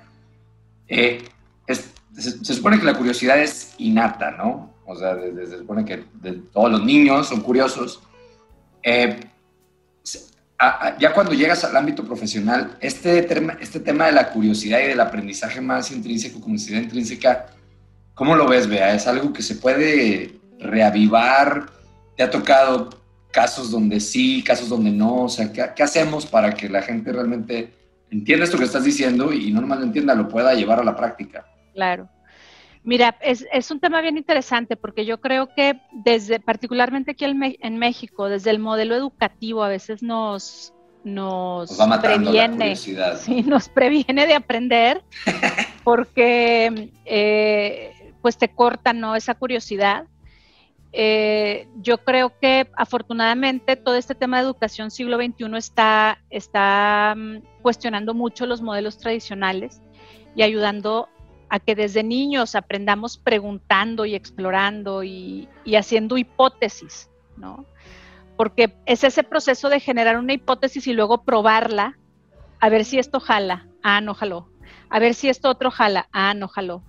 Eh, 0.88 1.24
se, 1.68 2.54
supone 2.54 2.80
que 2.80 2.86
la 2.86 2.98
curiosidad 2.98 3.40
es 3.40 3.76
innata, 3.78 4.32
¿no? 4.32 4.74
O 4.86 4.96
sea, 4.96 5.16
se 5.16 5.58
supone 5.58 5.84
que 5.84 6.04
todos 6.54 6.72
los 6.72 6.84
niños 6.84 7.28
son 7.28 7.42
curiosos. 7.42 8.04
Eh, 8.84 9.20
ya 11.00 11.14
cuando 11.14 11.34
llegas 11.34 11.64
al 11.64 11.76
ámbito 11.76 12.06
profesional, 12.06 12.78
este, 12.80 13.28
este 13.60 13.80
tema 13.80 14.06
de 14.06 14.14
la 14.14 14.30
curiosidad 14.30 14.80
y 14.80 14.88
del 14.88 15.02
aprendizaje 15.02 15.60
más 15.62 15.92
intrínseco, 15.92 16.36
como 16.36 16.56
curiosidad 16.56 16.82
intrínseca, 16.82 17.48
¿cómo 18.14 18.36
lo 18.36 18.48
ves, 18.48 18.68
Bea? 18.68 18.94
¿Es 18.96 19.08
algo 19.08 19.34
que 19.34 19.42
se 19.42 19.56
puede 19.56 20.40
reavivar? 20.60 21.66
¿Te 22.16 22.24
ha 22.24 22.30
tocado 22.30 22.90
casos 23.32 23.70
donde 23.70 24.00
sí, 24.00 24.44
casos 24.44 24.70
donde 24.70 24.92
no? 24.92 25.24
O 25.24 25.30
sea, 25.30 25.52
¿qué, 25.52 25.84
hacemos 25.84 26.26
para 26.26 26.54
que 26.54 26.70
la 26.70 26.82
gente 26.82 27.12
realmente 27.12 27.74
entienda 28.10 28.46
esto 28.46 28.58
que 28.58 28.64
estás 28.64 28.86
diciendo 28.86 29.34
y 29.34 29.52
no 29.52 29.60
nomás 29.60 29.80
lo 29.80 29.86
entienda, 29.86 30.16
lo 30.16 30.30
pueda 30.30 30.54
llevar 30.54 30.80
a 30.80 30.84
la 30.84 30.96
práctica? 30.96 31.46
Claro. 31.74 32.08
Mira, 32.86 33.18
es, 33.22 33.48
es, 33.52 33.72
un 33.72 33.80
tema 33.80 34.00
bien 34.02 34.16
interesante 34.16 34.76
porque 34.76 35.06
yo 35.06 35.20
creo 35.20 35.54
que 35.56 35.82
desde, 35.92 36.40
particularmente 36.40 37.12
aquí 37.12 37.26
en, 37.26 37.78
México, 37.80 38.30
desde 38.30 38.52
el 38.52 38.60
modelo 38.60 38.94
educativo 38.94 39.64
a 39.64 39.70
veces 39.70 40.04
nos, 40.04 40.72
nos, 41.04 41.76
previene, 42.00 42.76
sí, 42.76 43.42
nos 43.42 43.70
previene 43.70 44.28
de 44.28 44.36
aprender 44.36 45.02
porque 45.84 46.92
eh, 47.06 48.14
pues 48.22 48.38
te 48.38 48.50
corta 48.50 48.94
¿no? 48.94 49.16
esa 49.16 49.34
curiosidad. 49.34 50.06
Eh, 50.94 51.68
yo 51.82 51.98
creo 51.98 52.38
que 52.40 52.70
afortunadamente 52.78 53.76
todo 53.78 53.96
este 53.96 54.14
tema 54.14 54.38
de 54.38 54.44
educación 54.44 54.92
siglo 54.92 55.18
XXI 55.18 55.58
está, 55.58 56.20
está 56.30 57.16
mm, 57.18 57.38
cuestionando 57.64 58.14
mucho 58.14 58.46
los 58.46 58.62
modelos 58.62 59.00
tradicionales 59.00 59.82
y 60.36 60.44
ayudando 60.44 61.10
a 61.50 61.60
que 61.60 61.76
desde 61.76 62.04
niños 62.04 62.56
aprendamos 62.56 63.18
preguntando 63.18 64.06
y 64.06 64.16
explorando 64.16 65.04
y, 65.04 65.48
haciendo 65.78 66.18
hipótesis, 66.18 67.10
¿no? 67.38 67.66
Porque 68.38 68.76
es 68.86 69.04
ese 69.04 69.24
proceso 69.24 69.70
de 69.70 69.80
generar 69.80 70.18
una 70.18 70.34
hipótesis 70.34 70.88
y 70.88 70.94
luego 70.94 71.24
probarla, 71.24 71.98
a 72.60 72.70
ver 72.70 72.86
si 72.86 73.00
esto 73.00 73.20
jala, 73.20 73.68
ah, 73.84 74.02
no 74.02 74.14
jaló, 74.14 74.50
a 74.90 75.00
ver 75.00 75.14
si 75.14 75.30
esto 75.30 75.50
otro 75.50 75.72
jala, 75.72 76.08
ah, 76.12 76.34
no 76.34 76.48
jaló. 76.48 76.84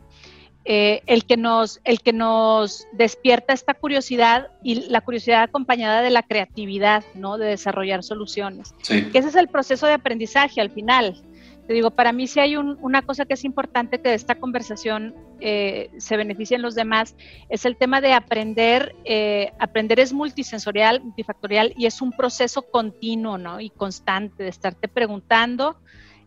Eh, 0.68 1.02
el, 1.06 1.26
que 1.26 1.36
nos, 1.36 1.80
el 1.84 2.00
que 2.00 2.12
nos 2.12 2.88
despierta 2.92 3.52
esta 3.52 3.74
curiosidad 3.74 4.50
y 4.64 4.88
la 4.88 5.00
curiosidad 5.00 5.44
acompañada 5.44 6.02
de 6.02 6.10
la 6.10 6.24
creatividad, 6.24 7.04
¿no? 7.14 7.38
De 7.38 7.46
desarrollar 7.46 8.02
soluciones. 8.02 8.74
Que 8.88 9.16
ese 9.16 9.28
es 9.28 9.36
el 9.36 9.46
proceso 9.46 9.86
de 9.86 9.92
aprendizaje 9.92 10.60
al 10.60 10.70
final. 10.70 11.22
Te 11.66 11.72
digo, 11.72 11.90
para 11.90 12.12
mí 12.12 12.26
si 12.28 12.38
hay 12.38 12.56
una 12.56 13.02
cosa 13.02 13.24
que 13.24 13.34
es 13.34 13.44
importante 13.44 14.00
que 14.00 14.10
de 14.10 14.14
esta 14.14 14.36
conversación 14.36 15.14
eh, 15.40 15.90
se 15.98 16.16
beneficien 16.16 16.62
los 16.62 16.76
demás, 16.76 17.16
es 17.48 17.64
el 17.64 17.76
tema 17.76 18.00
de 18.00 18.12
aprender. 18.12 18.94
Eh, 19.04 19.52
aprender 19.58 19.98
es 19.98 20.12
multisensorial, 20.12 21.02
multifactorial 21.02 21.74
y 21.76 21.86
es 21.86 22.00
un 22.00 22.12
proceso 22.12 22.62
continuo 22.62 23.36
¿no? 23.36 23.60
y 23.60 23.70
constante 23.70 24.44
de 24.44 24.48
estarte 24.48 24.86
preguntando 24.86 25.76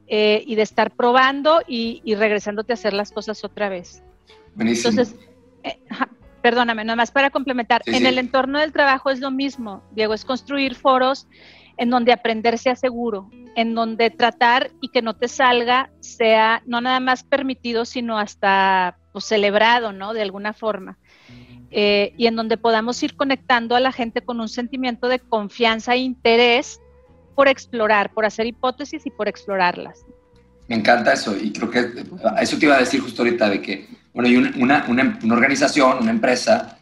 eh, 0.07 0.43
y 0.45 0.55
de 0.55 0.61
estar 0.63 0.91
probando 0.91 1.61
y, 1.65 2.01
regresándote 2.15 2.73
a 2.73 2.75
hacer 2.75 2.93
las 2.93 3.11
cosas 3.11 3.43
otra 3.45 3.69
vez. 3.69 4.03
Buenísimo. 4.55 4.89
Entonces, 4.89 5.17
perdóname, 6.41 6.83
nada 6.83 6.97
más 6.97 7.11
para 7.11 7.29
complementar, 7.29 7.81
en 7.85 8.05
el 8.05 8.17
entorno 8.17 8.59
del 8.59 8.73
trabajo 8.73 9.09
es 9.09 9.19
lo 9.19 9.31
mismo, 9.31 9.83
Diego, 9.91 10.13
es 10.13 10.25
construir 10.25 10.75
foros 10.75 11.27
en 11.79 11.89
donde 11.89 12.11
aprender 12.11 12.57
sea 12.57 12.75
seguro, 12.75 13.29
en 13.55 13.73
donde 13.73 14.09
tratar 14.09 14.69
y 14.81 14.89
que 14.89 15.01
no 15.01 15.15
te 15.15 15.29
salga 15.29 15.89
sea 16.01 16.61
no 16.65 16.81
nada 16.81 16.99
más 16.99 17.23
permitido, 17.23 17.85
sino 17.85 18.19
hasta 18.19 18.97
pues, 19.13 19.23
celebrado, 19.23 19.93
¿no? 19.93 20.13
De 20.13 20.21
alguna 20.21 20.51
forma. 20.51 20.97
Eh, 21.71 22.13
y 22.17 22.27
en 22.27 22.35
donde 22.35 22.57
podamos 22.57 23.01
ir 23.01 23.15
conectando 23.15 23.77
a 23.77 23.79
la 23.79 23.93
gente 23.93 24.21
con 24.21 24.41
un 24.41 24.49
sentimiento 24.49 25.07
de 25.07 25.19
confianza 25.19 25.93
e 25.93 25.99
interés 25.99 26.81
por 27.33 27.47
explorar, 27.47 28.11
por 28.13 28.25
hacer 28.25 28.45
hipótesis 28.45 29.05
y 29.05 29.11
por 29.11 29.29
explorarlas. 29.29 30.05
Me 30.67 30.75
encanta 30.75 31.13
eso 31.13 31.33
y 31.37 31.53
creo 31.53 31.71
que 31.71 31.93
eso 32.41 32.59
te 32.59 32.65
iba 32.65 32.75
a 32.75 32.79
decir 32.79 32.99
justo 32.99 33.21
ahorita 33.21 33.49
de 33.49 33.61
que, 33.61 33.87
bueno, 34.13 34.27
hay 34.27 34.35
una, 34.35 34.85
una, 34.89 35.19
una 35.23 35.33
organización, 35.33 35.99
una 36.01 36.11
empresa 36.11 36.77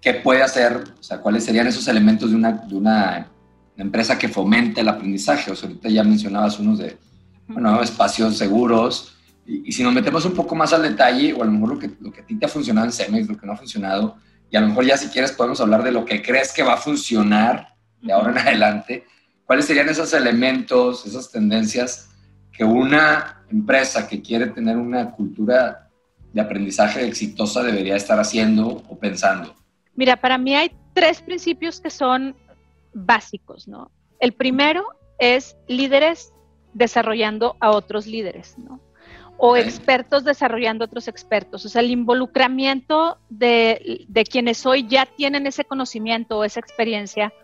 que 0.00 0.14
puede 0.14 0.42
hacer, 0.42 0.82
o 0.98 1.02
sea, 1.02 1.18
cuáles 1.18 1.44
serían 1.44 1.68
esos 1.68 1.86
elementos 1.86 2.30
de 2.30 2.36
una, 2.36 2.52
de 2.52 2.74
una 2.74 3.28
una 3.76 3.84
empresa 3.84 4.18
que 4.18 4.28
fomente 4.28 4.80
el 4.80 4.88
aprendizaje. 4.88 5.50
O 5.50 5.54
sea, 5.54 5.68
ahorita 5.68 5.88
ya 5.88 6.02
mencionabas 6.02 6.58
unos 6.58 6.78
de, 6.78 6.98
bueno, 7.46 7.80
espacios 7.82 8.36
seguros. 8.36 9.16
Y, 9.46 9.70
si 9.70 9.82
nos 9.82 9.92
metemos 9.92 10.24
un 10.24 10.32
poco 10.32 10.54
más 10.54 10.72
al 10.72 10.82
detalle, 10.82 11.32
o 11.34 11.42
a 11.42 11.46
lo 11.46 11.52
mejor 11.52 11.68
lo 11.74 11.78
que, 11.78 11.90
lo 12.00 12.10
que 12.10 12.22
a 12.22 12.26
ti 12.26 12.36
te 12.36 12.46
ha 12.46 12.48
funcionado 12.48 12.86
en 12.86 12.92
Cemex, 12.92 13.28
lo 13.28 13.36
que 13.36 13.46
no 13.46 13.52
ha 13.52 13.56
funcionado, 13.56 14.16
y 14.50 14.56
a 14.56 14.60
lo 14.60 14.68
mejor 14.68 14.84
ya 14.84 14.96
si 14.96 15.08
quieres 15.08 15.32
podemos 15.32 15.60
hablar 15.60 15.82
de 15.82 15.92
lo 15.92 16.04
que 16.04 16.22
crees 16.22 16.52
que 16.52 16.62
va 16.62 16.74
a 16.74 16.78
funcionar 16.78 17.68
de 18.00 18.12
ahora 18.12 18.30
en 18.32 18.38
adelante, 18.38 19.04
¿cuáles 19.44 19.66
serían 19.66 19.88
esos 19.88 20.12
elementos, 20.14 21.06
esas 21.06 21.30
tendencias 21.30 22.10
que 22.52 22.64
una 22.64 23.44
empresa 23.50 24.08
que 24.08 24.22
quiere 24.22 24.46
tener 24.46 24.76
una 24.76 25.10
cultura 25.10 25.90
de 26.32 26.40
aprendizaje 26.40 27.06
exitosa 27.06 27.62
debería 27.62 27.96
estar 27.96 28.18
haciendo 28.18 28.82
o 28.88 28.98
pensando? 28.98 29.54
Mira, 29.94 30.16
para 30.16 30.38
mí 30.38 30.54
hay 30.54 30.70
tres 30.94 31.20
principios 31.20 31.80
que 31.80 31.90
son 31.90 32.34
básicos, 32.96 33.68
¿no? 33.68 33.90
El 34.18 34.32
primero 34.32 34.86
es 35.18 35.56
líderes 35.68 36.32
desarrollando 36.72 37.56
a 37.60 37.70
otros 37.70 38.06
líderes, 38.06 38.56
¿no? 38.58 38.80
O 39.38 39.56
expertos 39.56 40.24
desarrollando 40.24 40.84
a 40.84 40.86
otros 40.86 41.08
expertos. 41.08 41.64
O 41.66 41.68
sea, 41.68 41.82
el 41.82 41.90
involucramiento 41.90 43.18
de, 43.28 44.26
quienes 44.30 44.64
hoy 44.64 44.86
ya 44.88 45.04
tienen 45.04 45.46
ese 45.46 45.64
conocimiento 45.64 46.38
o 46.38 46.44
esa 46.44 46.60
experiencia 46.60 47.34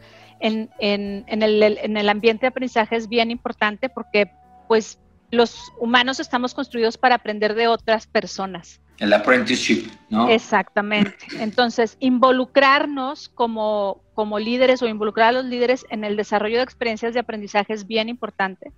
en, 0.40 0.70
el, 0.78 1.62
en 1.62 1.96
el 1.96 2.08
ambiente 2.08 2.42
de 2.42 2.48
aprendizaje 2.48 2.96
es 2.96 3.08
bien 3.08 3.30
importante 3.30 3.90
porque, 3.90 4.30
pues, 4.68 4.98
los 5.30 5.72
humanos 5.78 6.18
estamos 6.18 6.54
construidos 6.54 6.96
para 6.96 7.16
aprender 7.16 7.54
de 7.54 7.68
otras 7.68 8.06
personas. 8.06 8.80
El 9.02 9.12
apprenticeship, 9.14 9.88
¿no? 10.10 10.28
Exactamente. 10.28 11.16
Entonces, 11.40 11.96
involucrarnos 11.98 13.30
como, 13.30 14.00
como 14.14 14.38
líderes 14.38 14.80
o 14.80 14.86
involucrar 14.86 15.30
a 15.30 15.32
los 15.32 15.44
líderes 15.44 15.84
en 15.90 16.04
el 16.04 16.16
desarrollo 16.16 16.58
de 16.58 16.62
experiencias 16.62 17.12
de 17.12 17.18
aprendizaje 17.18 17.72
es 17.72 17.88
bien 17.88 18.08
importante. 18.08 18.70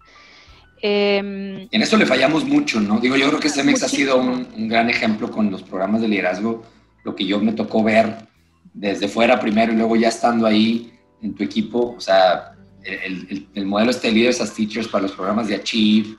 Em, 0.80 1.68
en 1.70 1.82
eso 1.82 1.98
le 1.98 2.06
fallamos 2.06 2.42
mucho, 2.46 2.80
¿no? 2.80 3.00
Digo, 3.00 3.16
yo 3.16 3.28
creo 3.28 3.38
que 3.38 3.50
CEMEX 3.50 3.82
ha 3.82 3.88
sido 3.88 4.16
un, 4.16 4.66
gran 4.66 4.88
ejemplo 4.88 5.30
con 5.30 5.50
los 5.50 5.62
programas 5.62 6.00
de 6.00 6.08
liderazgo, 6.08 6.62
lo 7.04 7.14
que 7.14 7.26
yo 7.26 7.38
me 7.38 7.52
tocó 7.52 7.82
ver 7.82 8.26
desde 8.72 9.08
fuera 9.08 9.38
primero 9.38 9.74
y 9.74 9.76
luego 9.76 9.94
ya 9.94 10.08
estando 10.08 10.46
ahí 10.46 10.90
en 11.20 11.34
tu 11.34 11.44
equipo, 11.44 11.94
o 11.98 12.00
sea, 12.00 12.54
el, 12.82 13.46
el, 13.54 13.66
modelo 13.66 13.90
este 13.90 14.08
de 14.08 14.14
Leaders 14.14 14.40
as 14.40 14.54
Teachers 14.54 14.88
para 14.88 15.02
los 15.02 15.12
programas 15.12 15.48
de 15.48 15.56
Achieve, 15.56 16.16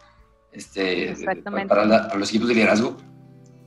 este, 0.52 1.16
para, 1.44 1.68
para 1.68 2.16
los 2.16 2.30
equipos 2.30 2.50
de 2.50 2.54
liderazgo, 2.54 2.98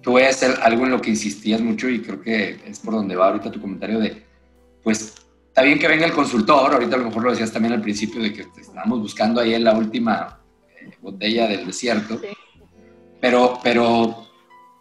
tú 0.03 0.15
ves 0.15 0.43
algo 0.43 0.85
en 0.85 0.93
lo 0.93 1.01
que 1.01 1.11
insistías 1.11 1.61
mucho 1.61 1.89
y 1.89 2.01
creo 2.01 2.21
que 2.21 2.61
es 2.67 2.79
por 2.81 2.95
donde 2.95 3.17
va 3.17 3.29
ahorita 3.29 3.51
tu 3.51 3.61
comentario 3.61 3.99
de, 3.99 4.25
pues, 4.83 5.15
está 5.49 5.63
bien 5.63 5.79
que 5.79 5.89
venga 5.89 6.07
el 6.07 6.13
consultor, 6.13 6.73
ahorita 6.73 6.97
a 6.97 6.99
lo 6.99 7.07
mejor 7.07 7.25
lo 7.25 7.31
decías 7.31 7.53
también 7.53 7.75
al 7.75 7.83
principio 7.83 8.23
de 8.23 8.33
que 8.33 8.47
estábamos 8.61 9.01
buscando 9.01 9.41
ahí 9.41 9.55
en 9.55 9.65
la 9.65 9.77
última 9.77 10.41
eh, 10.81 10.91
botella 11.01 11.49
del 11.49 11.67
desierto, 11.67 12.21
pero, 13.21 13.59
pero, 13.63 14.29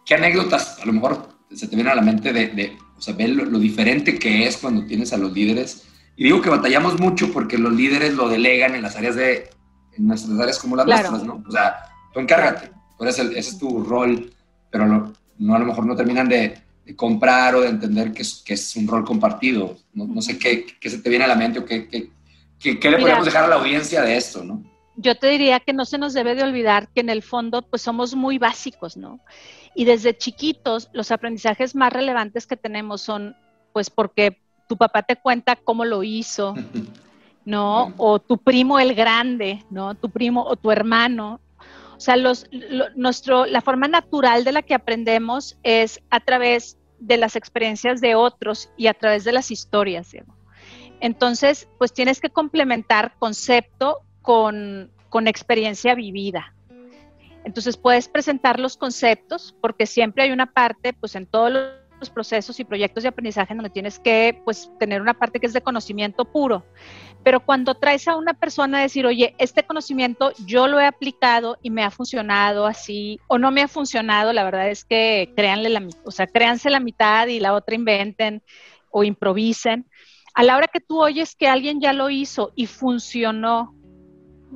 ¿qué 0.06 0.16
anécdotas 0.16 0.80
a 0.80 0.86
lo 0.86 0.94
mejor 0.94 1.30
se 1.52 1.68
te 1.68 1.76
vienen 1.76 1.94
a 1.94 1.96
la 1.96 2.02
mente 2.02 2.32
de, 2.32 2.78
o 2.96 3.02
sea, 3.02 3.16
ver 3.16 3.30
lo, 3.30 3.60
diferente 3.60 4.20
que 4.20 4.46
es 4.46 4.58
cuando 4.58 4.86
tienes 4.86 5.14
a 5.14 5.18
los 5.18 5.34
líderes? 5.34 5.88
Y 6.16 6.26
digo 6.26 6.42
que 6.42 6.50
batallamos 6.50 7.00
mucho 7.00 7.32
porque 7.32 7.58
los 7.58 7.74
líderes 7.74 8.14
lo 8.14 8.30
delegan 8.30 8.76
en 8.76 8.84
las 8.84 8.96
áreas 8.96 9.16
de, 9.16 9.50
en 9.94 10.08
nuestras 10.08 10.40
áreas 10.40 10.60
como 10.60 10.76
las 10.76 10.86
nuestras, 10.86 11.24
¿no? 11.24 11.44
O 11.48 11.52
sea, 11.52 11.76
tú 12.14 12.20
encárgate, 12.20 12.72
ese 13.00 13.40
es 13.40 13.58
tu 13.58 13.84
rol, 13.84 14.32
pero 14.70 14.88
no, 14.88 15.56
a 15.56 15.60
lo 15.60 15.66
mejor 15.66 15.86
no 15.86 15.96
terminan 15.96 16.28
de, 16.28 16.58
comprar 16.96 17.54
o 17.56 17.62
de 17.62 17.68
entender 17.68 18.14
que 18.14 18.22
es, 18.22 18.42
que 18.46 18.54
es 18.54 18.76
un 18.78 18.88
rol 18.88 19.04
compartido. 19.04 19.76
No, 19.94 20.08
no 20.08 20.22
sé 20.22 20.38
qué, 20.38 20.66
qué, 20.80 20.90
se 20.90 21.00
te 21.00 21.10
viene 21.10 21.26
a 21.26 21.28
la 21.28 21.36
mente 21.36 21.60
o 21.60 21.66
qué, 21.66 21.88
qué, 21.88 22.80
qué 22.80 22.90
le 22.90 22.98
podemos 22.98 23.26
dejar 23.26 23.44
a 23.44 23.48
la 23.48 23.56
audiencia 23.56 24.02
de 24.02 24.16
esto, 24.16 24.44
¿no? 24.44 24.64
yo 24.98 25.16
te 25.16 25.30
diría 25.30 25.60
que 25.60 25.74
no 25.74 25.86
se 25.86 26.00
nos 26.00 26.14
debe 26.14 26.36
de 26.36 26.44
olvidar 26.44 26.90
que 26.90 27.02
en 27.02 27.10
el 27.10 27.22
fondo 27.22 27.62
pues 27.62 27.84
somos 27.84 28.16
muy 28.16 28.40
básicos, 28.40 28.98
¿no? 28.98 29.20
Y 29.76 29.86
desde 29.86 30.18
chiquitos 30.18 30.90
los 30.92 31.12
aprendizajes 31.12 31.76
más 31.76 31.94
relevantes 31.94 32.48
que 32.48 32.58
tenemos 32.58 33.02
son 33.02 33.36
pues 33.74 33.92
porque 33.92 34.40
tu 34.68 34.76
papá 34.76 35.04
te 35.04 35.16
cuenta 35.16 35.56
cómo 35.56 35.86
lo 35.86 36.04
hizo, 36.04 36.56
¿no? 37.46 37.94
O 37.98 38.20
tu 38.20 38.40
primo 38.40 38.80
el 38.80 38.96
grande, 38.96 39.64
¿no? 39.70 39.94
Tu 39.94 40.10
primo 40.10 40.44
o 40.44 40.56
tu 40.56 40.72
hermano. 40.72 41.40
O 41.98 42.00
sea, 42.00 42.16
nuestro, 42.96 43.48
la 43.48 43.62
forma 43.62 43.88
natural 43.88 44.44
de 44.44 44.52
la 44.52 44.62
que 44.62 44.76
aprendemos 44.76 45.58
es 45.64 46.00
a 46.12 46.20
través 46.20 46.78
de 47.00 47.18
las 47.18 47.36
experiencias 47.36 48.02
de 48.02 48.14
otros 48.14 48.70
y 48.78 48.88
a 48.88 48.94
través 48.94 49.24
de 49.24 49.32
las 49.32 49.50
historias. 49.50 50.16
Entonces, 51.00 51.68
pues 51.78 51.94
tienes 51.94 52.20
que 52.20 52.30
complementar 52.30 53.16
concepto 53.18 54.02
con, 54.22 54.92
experiencia 55.26 55.96
vivida. 55.96 56.54
Entonces 57.44 57.76
puedes 57.78 58.08
presentar 58.08 58.60
los 58.60 58.78
conceptos 58.78 59.56
porque 59.60 59.88
siempre 59.88 60.24
hay 60.24 60.32
una 60.32 60.52
parte, 60.52 60.94
pues 60.94 61.16
en 61.16 61.26
todos 61.26 61.52
los 61.52 61.64
procesos 62.10 62.60
y 62.60 62.64
proyectos 62.64 63.04
de 63.04 63.10
aprendizaje 63.10 63.54
donde 63.54 63.70
tienes 63.70 64.00
que 64.00 64.40
pues 64.46 64.72
tener 64.80 65.02
una 65.02 65.14
parte 65.14 65.40
que 65.40 65.48
es 65.48 65.54
de 65.54 65.62
conocimiento 65.62 66.26
puro. 66.26 66.66
Pero 67.24 67.40
cuando 67.40 67.76
traes 67.76 68.08
a 68.08 68.16
una 68.16 68.34
persona 68.34 68.80
a 68.80 68.82
decir, 68.82 69.06
oye, 69.06 69.36
este 69.38 69.64
conocimiento 69.64 70.32
yo 70.46 70.68
lo 70.68 70.80
he 70.80 70.86
aplicado 70.86 71.58
y 71.62 71.70
me 71.72 71.84
ha 71.84 71.92
funcionado 71.92 72.66
así, 72.66 73.20
o 73.28 73.38
no 73.38 73.52
me 73.52 73.62
ha 73.62 73.68
funcionado, 73.68 74.32
la 74.32 74.44
verdad 74.44 74.70
es 74.70 74.86
que 74.86 75.34
créanle 75.36 75.70
la, 75.70 75.86
o 76.06 76.12
sea, 76.12 76.28
créanse 76.28 76.70
la 76.70 76.80
mitad 76.80 77.28
y 77.28 77.40
la 77.40 77.54
otra 77.54 77.76
inventen 77.76 78.42
o 78.92 79.04
improvisen. 79.04 79.86
A 80.34 80.44
la 80.44 80.56
hora 80.56 80.68
que 80.68 80.80
tú 80.80 81.02
oyes 81.02 81.36
que 81.36 81.48
alguien 81.48 81.82
ya 81.82 81.94
lo 81.94 82.10
hizo 82.10 82.54
y 82.56 82.68
funcionó 82.68 83.74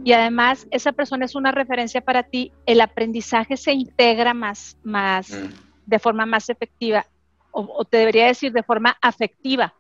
y 0.03 0.13
además 0.13 0.67
esa 0.71 0.93
persona 0.93 1.25
es 1.25 1.35
una 1.35 1.51
referencia 1.51 2.01
para 2.01 2.23
ti, 2.23 2.51
el 2.65 2.81
aprendizaje 2.81 3.57
se 3.57 3.73
integra 3.73 4.33
más, 4.33 4.77
más 4.83 5.29
mm. 5.31 5.49
de 5.85 5.99
forma 5.99 6.25
más 6.25 6.49
efectiva, 6.49 7.05
o, 7.51 7.85
te 7.85 7.97
debería 7.97 8.27
decir 8.27 8.51
de 8.51 8.63
forma 8.63 8.97
afectiva. 9.01 9.73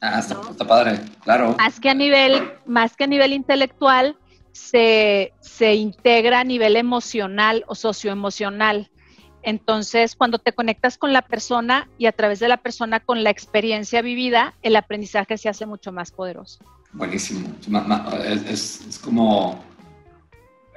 Ah, 0.00 0.20
está, 0.20 0.64
padre, 0.64 1.00
claro. 1.24 1.56
Más 1.58 1.80
que 1.80 1.90
a 1.90 1.94
nivel, 1.94 2.52
más 2.66 2.96
que 2.96 3.04
a 3.04 3.06
nivel 3.08 3.32
intelectual, 3.32 4.16
se, 4.52 5.32
se 5.40 5.74
integra 5.74 6.40
a 6.40 6.44
nivel 6.44 6.76
emocional 6.76 7.64
o 7.66 7.74
socioemocional. 7.74 8.90
Entonces, 9.42 10.16
cuando 10.16 10.38
te 10.38 10.52
conectas 10.52 10.98
con 10.98 11.12
la 11.12 11.22
persona 11.22 11.88
y 11.96 12.06
a 12.06 12.12
través 12.12 12.38
de 12.38 12.48
la 12.48 12.58
persona 12.58 13.00
con 13.00 13.24
la 13.24 13.30
experiencia 13.30 14.02
vivida, 14.02 14.54
el 14.62 14.76
aprendizaje 14.76 15.38
se 15.38 15.48
hace 15.48 15.64
mucho 15.64 15.92
más 15.92 16.10
poderoso. 16.10 16.58
Buenísimo. 16.92 17.48
Es, 18.46 19.00
como 19.02 19.62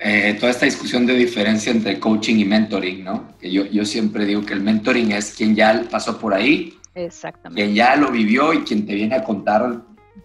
eh, 0.04 0.36
toda 0.40 0.52
esta 0.52 0.66
discusión 0.66 1.06
de 1.06 1.14
diferencia 1.14 1.72
entre 1.72 2.00
coaching 2.00 2.38
y 2.38 2.46
mentoring, 2.46 3.04
¿no? 3.04 3.38
Que 3.40 3.52
yo, 3.52 3.66
yo 3.68 3.86
siempre 3.86 4.26
digo 4.26 4.44
que 4.44 4.54
el 4.54 4.62
mentoring 4.62 5.12
es 5.12 5.36
quien 5.36 5.56
ya 5.56 5.84
pasó 5.92 6.18
por 6.18 6.34
ahí, 6.34 6.74
Exactamente. 6.96 7.62
quien 7.62 7.76
ya 7.76 7.96
lo 7.96 8.10
vivió 8.10 8.52
y 8.52 8.64
quien 8.64 8.88
te 8.88 8.96
viene 8.96 9.14
a 9.14 9.24
contar 9.24 9.84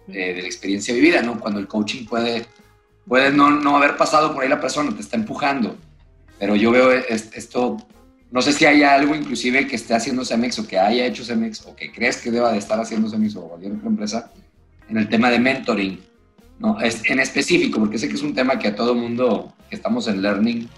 eh, 0.08 0.32
de 0.32 0.40
la 0.40 0.46
experiencia 0.46 0.94
vivida, 0.94 1.20
¿no? 1.20 1.38
Cuando 1.38 1.60
el 1.60 1.68
coaching 1.68 2.06
puede, 2.06 2.46
puede 3.06 3.30
no, 3.30 3.50
no 3.50 3.76
haber 3.76 3.98
pasado 3.98 4.32
por 4.32 4.42
ahí 4.42 4.48
la 4.48 4.62
persona, 4.62 4.94
te 4.94 5.02
está 5.02 5.16
empujando. 5.16 5.76
Pero 6.38 6.56
yo 6.56 6.70
veo 6.70 6.92
esto, 6.92 7.76
no 8.30 8.40
sé 8.40 8.54
si 8.54 8.64
hay 8.64 8.82
algo 8.82 9.14
inclusive 9.14 9.66
que 9.66 9.76
esté 9.76 9.92
haciendo 9.92 10.24
Cemex 10.24 10.58
o 10.58 10.66
que 10.66 10.78
haya 10.78 11.04
hecho 11.04 11.22
Cemex 11.22 11.66
o 11.66 11.76
que 11.76 11.92
crees 11.92 12.16
que 12.16 12.30
deba 12.30 12.50
de 12.50 12.58
estar 12.58 12.80
haciendo 12.80 13.10
Cemex 13.10 13.36
o 13.36 13.46
cualquier 13.46 13.72
otra 13.72 13.88
empresa 13.88 14.32
en 14.88 14.96
el 14.96 15.08
tema 15.10 15.30
de 15.30 15.38
mentoring, 15.38 16.00
¿no? 16.58 16.80
Es, 16.80 17.02
en 17.08 17.20
específico, 17.20 17.78
porque 17.78 17.98
sé 17.98 18.08
que 18.08 18.14
es 18.14 18.22
un 18.22 18.34
tema 18.34 18.58
que 18.58 18.68
a 18.68 18.74
todo 18.74 18.94
mundo 18.94 19.54
que 19.68 19.76
estamos 19.76 20.08
en 20.08 20.22
learning 20.22 20.68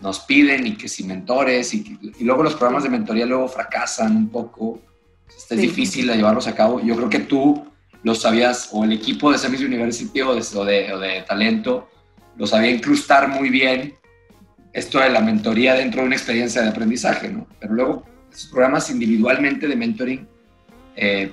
nos 0.00 0.20
piden 0.20 0.66
y 0.66 0.76
que 0.76 0.88
si 0.88 1.04
mentores 1.04 1.72
y, 1.74 1.98
y 2.18 2.24
luego 2.24 2.42
los 2.42 2.54
programas 2.54 2.84
de 2.84 2.90
mentoría 2.90 3.26
luego 3.26 3.48
fracasan 3.48 4.16
un 4.16 4.28
poco, 4.28 4.80
es 5.50 5.60
difícil 5.60 6.06
de 6.06 6.16
llevarlos 6.16 6.46
a 6.46 6.54
cabo. 6.54 6.80
Yo 6.80 6.96
creo 6.96 7.08
que 7.08 7.20
tú 7.20 7.66
lo 8.02 8.14
sabías, 8.14 8.68
o 8.72 8.84
el 8.84 8.92
equipo 8.92 9.32
de 9.32 9.38
Semis 9.38 9.60
University 9.60 10.20
o 10.20 10.34
de, 10.34 10.92
o 10.92 10.98
de, 10.98 11.22
talento, 11.26 11.88
lo 12.36 12.46
sabía 12.46 12.70
incrustar 12.70 13.28
muy 13.28 13.50
bien 13.50 13.94
esto 14.72 15.00
de 15.00 15.10
la 15.10 15.20
mentoría 15.20 15.74
dentro 15.74 16.02
de 16.02 16.06
una 16.06 16.16
experiencia 16.16 16.62
de 16.62 16.68
aprendizaje, 16.68 17.28
¿no? 17.30 17.46
Pero 17.58 17.74
luego, 17.74 18.04
esos 18.30 18.50
programas 18.50 18.90
individualmente 18.90 19.66
de 19.66 19.76
mentoring, 19.76 20.28
eh, 20.94 21.32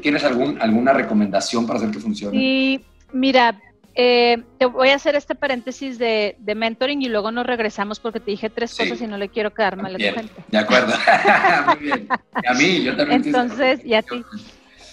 ¿Tienes 0.00 0.24
algún, 0.24 0.60
alguna 0.62 0.94
recomendación 0.94 1.66
para 1.66 1.78
hacer 1.78 1.90
que 1.90 1.98
funcione? 1.98 2.38
Sí, 2.38 2.80
mira, 3.12 3.60
eh, 3.94 4.42
te 4.58 4.66
voy 4.66 4.88
a 4.88 4.94
hacer 4.94 5.14
este 5.16 5.34
paréntesis 5.34 5.98
de, 5.98 6.36
mentoring 6.56 7.02
y 7.02 7.08
luego 7.08 7.30
nos 7.30 7.46
regresamos 7.46 8.00
porque 8.00 8.20
te 8.20 8.30
dije 8.30 8.48
tres 8.48 8.74
cosas 8.74 9.00
y 9.00 9.06
no 9.06 9.18
le 9.18 9.28
quiero 9.28 9.52
quedar 9.52 9.76
mal 9.76 9.94
a 9.94 9.98
tu 9.98 10.04
gente. 10.04 10.44
De 10.48 10.58
acuerdo. 10.58 10.94
Muy 11.66 11.76
bien. 11.76 12.08
a 12.10 12.54
mí, 12.54 12.82
yo 12.82 12.96
también. 12.96 13.22
Entonces, 13.24 13.84
y 13.84 13.94
a 13.94 14.02
ti. 14.02 14.22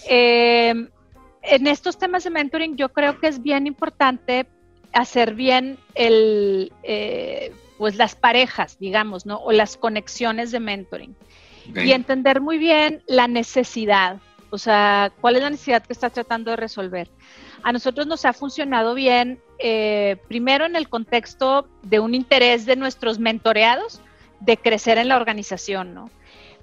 Eh, 0.08 0.74
en 1.42 1.66
estos 1.66 1.98
temas 1.98 2.24
de 2.24 2.30
mentoring 2.30 2.76
yo 2.76 2.90
creo 2.90 3.18
que 3.18 3.28
es 3.28 3.42
bien 3.42 3.66
importante 3.66 4.46
hacer 4.92 5.34
bien 5.34 5.78
el, 5.94 6.72
eh, 6.82 7.52
pues 7.78 7.96
las 7.96 8.14
parejas, 8.14 8.78
digamos, 8.78 9.24
¿no? 9.24 9.38
O 9.38 9.52
las 9.52 9.76
conexiones 9.76 10.50
de 10.50 10.60
mentoring. 10.60 11.16
Y 11.74 11.92
entender 11.92 12.40
muy 12.40 12.58
bien 12.58 13.02
la 13.06 13.28
necesidad. 13.28 14.18
O 14.50 14.58
sea, 14.58 15.12
¿cuál 15.20 15.36
es 15.36 15.42
la 15.42 15.50
necesidad 15.50 15.84
que 15.84 15.92
estás 15.92 16.12
tratando 16.12 16.50
de 16.50 16.56
resolver? 16.56 17.08
A 17.62 17.72
nosotros 17.72 18.06
nos 18.06 18.24
ha 18.24 18.32
funcionado 18.32 18.94
bien, 18.94 19.40
eh, 19.58 20.16
primero 20.28 20.66
en 20.66 20.76
el 20.76 20.88
contexto 20.88 21.68
de 21.82 22.00
un 22.00 22.14
interés 22.14 22.66
de 22.66 22.76
nuestros 22.76 23.18
mentoreados 23.18 24.00
de 24.40 24.56
crecer 24.56 24.98
en 24.98 25.08
la 25.08 25.16
organización, 25.16 25.94
¿no? 25.94 26.10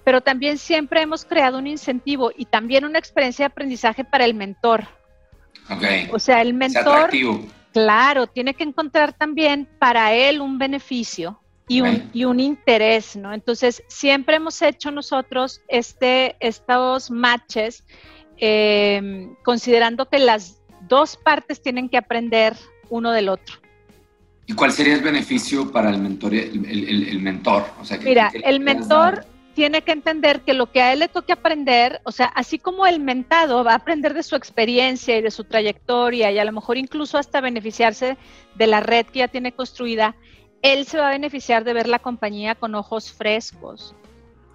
Pero 0.04 0.22
también 0.22 0.58
siempre 0.58 1.02
hemos 1.02 1.26
creado 1.26 1.58
un 1.58 1.68
incentivo 1.68 2.32
y 2.36 2.46
también 2.46 2.86
una 2.86 2.98
experiencia 2.98 3.44
de 3.44 3.52
aprendizaje 3.52 4.04
para 4.04 4.26
el 4.26 4.34
mentor. 4.34 4.88
Okay. 5.70 6.10
O 6.12 6.20
sea, 6.20 6.42
el 6.42 6.54
mentor, 6.54 7.12
claro, 7.74 8.28
tiene 8.28 8.54
que 8.54 8.64
encontrar 8.64 9.14
también 9.14 9.68
para 9.80 10.14
él 10.14 10.40
un 10.40 10.58
beneficio 10.58 11.40
y 11.68 11.82
un, 11.82 12.10
y 12.14 12.24
un 12.24 12.40
interés, 12.40 13.18
¿no? 13.18 13.34
Entonces, 13.34 13.84
siempre 13.90 14.38
hemos 14.38 14.62
hecho 14.62 14.90
nosotros 14.92 15.62
este, 15.68 16.38
estos 16.40 17.12
matches 17.12 17.84
eh, 18.38 19.30
considerando 19.44 20.08
que 20.08 20.20
las 20.20 20.57
dos 20.88 21.18
partes 21.18 21.62
tienen 21.62 21.90
que 21.90 21.98
aprender 21.98 22.56
uno 22.90 23.12
del 23.12 23.30
otro. 23.30 23.56
¿Y 24.46 24.54
cuál 24.54 24.72
sería 24.72 24.94
el 24.94 25.02
beneficio 25.02 25.72
para 25.72 25.90
el 25.90 26.00
mentor? 26.00 26.34
El, 26.34 27.20
mentor? 27.20 27.66
Mira, 28.04 28.32
el 28.34 28.62
mentor 28.62 29.26
tiene 29.58 29.82
que 29.82 29.92
entender 29.92 30.42
que 30.42 30.54
lo 30.54 30.72
que 30.72 30.82
a 30.82 30.94
él 30.94 31.00
le 31.00 31.08
toque 31.08 31.34
aprender, 31.34 32.00
o 32.04 32.12
sea, 32.12 32.28
así 32.28 32.60
como 32.60 32.86
el 32.86 33.00
mentado 33.00 33.64
va 33.64 33.72
a 33.72 33.78
aprender 33.78 34.14
de 34.14 34.22
su 34.22 34.36
experiencia 34.36 35.18
y 35.18 35.22
de 35.22 35.32
su 35.32 35.44
trayectoria 35.46 36.32
y 36.32 36.38
a 36.38 36.46
lo 36.46 36.52
mejor 36.52 36.78
incluso 36.78 37.18
hasta 37.18 37.42
beneficiarse 37.42 38.18
de 38.56 38.68
la 38.68 38.80
red 38.80 39.08
que 39.08 39.20
ya 39.20 39.28
tiene 39.28 39.52
construida, 39.52 40.16
él 40.62 40.86
se 40.86 41.00
va 41.00 41.08
a 41.08 41.12
beneficiar 41.12 41.64
de 41.64 41.74
ver 41.74 41.88
la 41.88 42.00
compañía 42.00 42.56
con 42.56 42.76
ojos 42.76 43.12
frescos, 43.12 43.96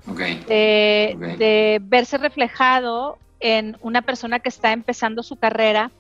de, 0.07 1.81
verse 1.83 2.17
reflejado 2.17 3.19
en 3.41 3.77
una 3.81 4.03
persona 4.03 4.39
que 4.39 4.51
está 4.51 4.73
empezando 4.73 5.23
su 5.23 5.35
carrera 5.35 5.91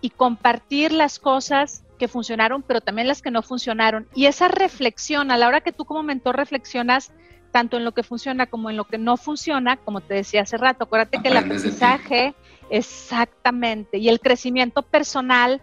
y 0.00 0.10
compartir 0.10 0.92
las 0.92 1.18
cosas 1.18 1.84
que 1.98 2.08
funcionaron, 2.08 2.62
pero 2.62 2.80
también 2.80 3.08
las 3.08 3.22
que 3.22 3.30
no 3.30 3.42
funcionaron. 3.42 4.06
Y 4.14 4.26
esa 4.26 4.48
reflexión, 4.48 5.30
a 5.30 5.36
la 5.36 5.48
hora 5.48 5.60
que 5.60 5.72
tú 5.72 5.84
como 5.84 6.02
mentor 6.02 6.36
reflexionas 6.36 7.12
tanto 7.50 7.76
en 7.76 7.84
lo 7.84 7.92
que 7.92 8.02
funciona 8.02 8.46
como 8.46 8.70
en 8.70 8.76
lo 8.76 8.84
que 8.84 8.98
no 8.98 9.16
funciona, 9.16 9.76
como 9.78 10.00
te 10.00 10.14
decía 10.14 10.42
hace 10.42 10.58
rato, 10.58 10.84
acuérdate 10.84 11.20
que 11.22 11.28
el 11.28 11.36
aprendizaje, 11.36 12.34
exactamente, 12.70 13.98
y 13.98 14.08
el 14.08 14.20
crecimiento 14.20 14.82
personal 14.82 15.62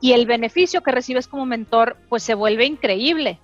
y 0.00 0.12
el 0.12 0.26
beneficio 0.26 0.82
que 0.82 0.90
recibes 0.90 1.28
como 1.28 1.46
mentor, 1.46 1.96
pues 2.08 2.22
se 2.24 2.34
vuelve 2.34 2.66
increíble. 2.66 3.38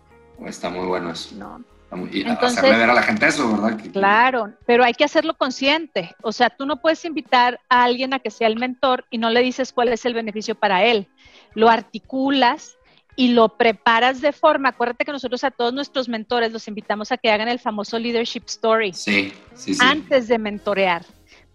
Está 0.44 0.70
muy 0.70 0.86
bueno 0.86 1.12
eso. 1.12 1.34
No. 1.36 1.62
Y 2.12 2.24
hacerle 2.28 2.76
ver 2.76 2.90
a 2.90 2.94
la 2.94 3.02
gente 3.02 3.26
eso, 3.26 3.50
¿verdad? 3.50 3.80
Claro, 3.92 4.52
pero 4.66 4.84
hay 4.84 4.92
que 4.92 5.04
hacerlo 5.04 5.34
consciente. 5.34 6.14
O 6.22 6.32
sea, 6.32 6.50
tú 6.50 6.66
no 6.66 6.82
puedes 6.82 7.04
invitar 7.04 7.60
a 7.68 7.84
alguien 7.84 8.12
a 8.12 8.18
que 8.18 8.30
sea 8.30 8.46
el 8.46 8.56
mentor 8.56 9.06
y 9.10 9.18
no 9.18 9.30
le 9.30 9.40
dices 9.40 9.72
cuál 9.72 9.88
es 9.88 10.04
el 10.04 10.12
beneficio 10.12 10.54
para 10.54 10.84
él. 10.84 11.08
Lo 11.54 11.70
articulas 11.70 12.76
y 13.16 13.28
lo 13.28 13.56
preparas 13.56 14.20
de 14.20 14.32
forma, 14.32 14.68
acuérdate 14.68 15.04
que 15.04 15.12
nosotros 15.12 15.42
a 15.44 15.50
todos 15.50 15.72
nuestros 15.72 16.08
mentores 16.08 16.52
los 16.52 16.68
invitamos 16.68 17.10
a 17.10 17.16
que 17.16 17.32
hagan 17.32 17.48
el 17.48 17.58
famoso 17.58 17.98
leadership 17.98 18.44
story 18.46 18.92
sí, 18.92 19.32
sí, 19.54 19.74
sí. 19.74 19.80
antes 19.82 20.28
de 20.28 20.38
mentorear. 20.38 21.04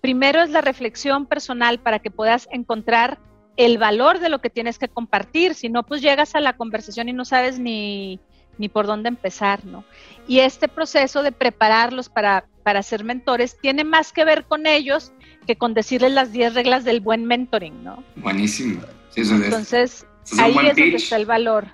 Primero 0.01 0.41
es 0.41 0.49
la 0.49 0.59
reflexión 0.59 1.25
personal 1.25 1.79
para 1.79 1.99
que 1.99 2.11
puedas 2.11 2.49
encontrar 2.51 3.17
el 3.55 3.77
valor 3.77 4.19
de 4.19 4.27
lo 4.27 4.39
que 4.39 4.49
tienes 4.49 4.77
que 4.77 4.89
compartir, 4.89 5.53
si 5.53 5.69
no, 5.69 5.83
pues 5.83 6.01
llegas 6.01 6.35
a 6.35 6.41
la 6.41 6.57
conversación 6.57 7.07
y 7.07 7.13
no 7.13 7.23
sabes 7.23 7.59
ni, 7.59 8.19
ni 8.57 8.69
por 8.69 8.85
dónde 8.87 9.09
empezar, 9.09 9.65
¿no? 9.65 9.83
Y 10.27 10.39
este 10.39 10.67
proceso 10.67 11.23
de 11.23 11.31
prepararlos 11.31 12.09
para, 12.09 12.45
para 12.63 12.83
ser 12.83 13.03
mentores 13.03 13.57
tiene 13.59 13.83
más 13.83 14.13
que 14.13 14.25
ver 14.25 14.45
con 14.45 14.67
ellos 14.67 15.11
que 15.45 15.55
con 15.55 15.73
decirles 15.73 16.11
las 16.11 16.31
10 16.31 16.53
reglas 16.53 16.83
del 16.83 17.01
buen 17.01 17.25
mentoring, 17.25 17.83
¿no? 17.83 18.03
Buenísimo. 18.15 18.81
Entonces, 19.15 20.05
ahí 20.37 20.51
es 20.51 20.75
donde 20.75 20.95
está 20.95 21.15
el 21.17 21.25
valor. 21.25 21.67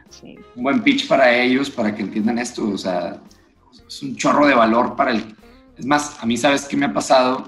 Un 0.56 0.64
buen 0.64 0.82
pitch 0.82 1.08
para 1.08 1.34
ellos, 1.36 1.70
para 1.70 1.96
que 1.96 2.02
entiendan 2.02 2.40
esto. 2.40 2.68
O 2.70 2.78
sea, 2.78 3.22
es 3.88 4.02
un 4.02 4.16
chorro 4.16 4.48
de 4.48 4.56
valor 4.56 4.96
para 4.96 5.12
el... 5.12 5.24
Es 5.78 5.86
más, 5.86 6.18
a 6.22 6.26
mí, 6.26 6.36
¿sabes 6.36 6.66
qué 6.66 6.76
me 6.76 6.88
ha 6.88 6.94
pasado? 6.94 7.48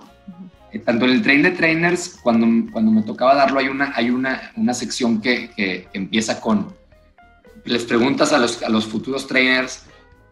Eh, 0.72 0.80
tanto 0.80 1.06
en 1.06 1.12
el 1.12 1.22
train 1.22 1.44
de 1.44 1.52
trainers, 1.52 2.20
cuando, 2.24 2.72
cuando 2.72 2.92
me 2.92 3.02
tocaba 3.02 3.36
darlo, 3.36 3.60
hay 3.60 3.68
una, 3.68 3.92
hay 3.96 4.10
una, 4.10 4.52
una 4.56 4.74
sección 4.74 5.22
que, 5.22 5.50
que, 5.56 5.88
empieza 5.94 6.40
con... 6.40 6.80
Les 7.66 7.84
preguntas 7.84 8.34
a 8.34 8.38
los, 8.38 8.62
a 8.64 8.70
los 8.70 8.86
futuros 8.86 9.28
trainers 9.28 9.84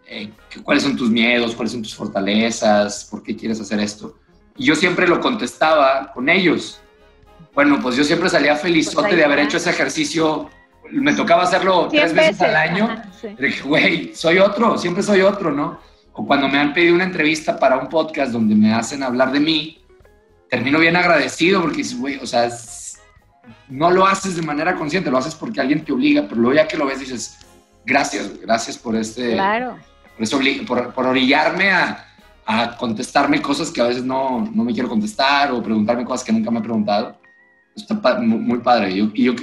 eh, 0.07 0.31
cuáles 0.63 0.83
son 0.83 0.95
tus 0.95 1.09
miedos, 1.09 1.55
cuáles 1.55 1.71
son 1.71 1.83
tus 1.83 1.95
fortalezas, 1.95 3.07
por 3.09 3.21
qué 3.21 3.35
quieres 3.35 3.61
hacer 3.61 3.79
esto. 3.79 4.17
Y 4.57 4.65
yo 4.65 4.75
siempre 4.75 5.07
lo 5.07 5.19
contestaba 5.19 6.11
con 6.13 6.29
ellos. 6.29 6.81
Bueno, 7.53 7.79
pues 7.81 7.95
yo 7.95 8.03
siempre 8.03 8.29
salía 8.29 8.55
felizote 8.55 9.09
pues 9.09 9.17
de 9.17 9.23
haber 9.23 9.39
hecho 9.39 9.57
ese 9.57 9.69
ejercicio 9.69 10.49
me 10.91 11.13
tocaba 11.13 11.43
hacerlo 11.43 11.87
tres 11.89 12.13
veces, 12.13 12.41
al 12.41 12.55
año. 12.55 13.03
Dije, 13.37 13.61
güey, 13.63 14.15
soy 14.15 14.39
otro, 14.39 14.77
siempre 14.77 15.03
soy 15.03 15.21
otro, 15.21 15.51
¿no? 15.51 15.79
O 16.13 16.25
cuando 16.25 16.47
me 16.47 16.57
han 16.57 16.73
pedido 16.73 16.95
una 16.95 17.03
entrevista 17.03 17.59
para 17.59 17.77
un 17.77 17.89
podcast 17.89 18.31
donde 18.31 18.55
me 18.55 18.73
hacen 18.73 19.03
hablar 19.03 19.31
de 19.31 19.39
mí, 19.39 19.85
termino 20.49 20.79
bien 20.79 20.95
agradecido 20.95 21.61
porque 21.61 21.83
güey, 21.97 22.17
o 22.17 22.25
sea, 22.25 22.49
no 23.69 23.91
lo 23.91 24.05
haces 24.05 24.35
de 24.35 24.41
manera 24.41 24.75
consciente, 24.75 25.11
lo 25.11 25.17
haces 25.17 25.35
porque 25.35 25.61
alguien 25.61 25.83
te 25.85 25.91
obliga, 25.91 26.23
pero 26.27 26.41
luego 26.41 26.55
ya 26.55 26.67
que 26.67 26.77
lo 26.77 26.85
ves 26.85 26.99
dices, 26.99 27.39
gracias, 27.85 28.39
gracias 28.41 28.77
por 28.77 28.95
este... 28.95 29.33
Claro. 29.33 29.77
Por, 30.15 30.23
eso, 30.23 30.39
por, 30.67 30.93
por 30.93 31.05
orillarme 31.05 31.71
a, 31.71 32.05
a, 32.45 32.75
contestarme 32.75 33.41
cosas 33.41 33.71
que 33.71 33.79
a 33.79 33.85
veces 33.85 34.03
no, 34.03 34.49
no, 34.53 34.63
me 34.63 34.73
quiero 34.73 34.89
contestar 34.89 35.51
o 35.51 35.63
preguntarme 35.63 36.03
cosas 36.03 36.25
que 36.25 36.33
nunca 36.33 36.51
me 36.51 36.59
he 36.59 36.63
preguntado. 36.63 37.17
Está 37.75 38.19
muy, 38.19 38.59
padre. 38.59 38.91
y 38.91 39.23
yo 39.23 39.33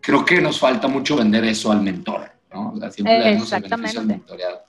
creo 0.00 0.24
que 0.24 0.40
nos 0.40 0.58
falta 0.58 0.88
mucho 0.88 1.16
vender 1.16 1.44
eso 1.44 1.70
al 1.70 1.82
mentor, 1.82 2.32
¿no? 2.52 2.74
siempre 2.90 3.34
Exactamente. 3.34 3.98
al 3.98 4.06
mentoreado. 4.06 4.62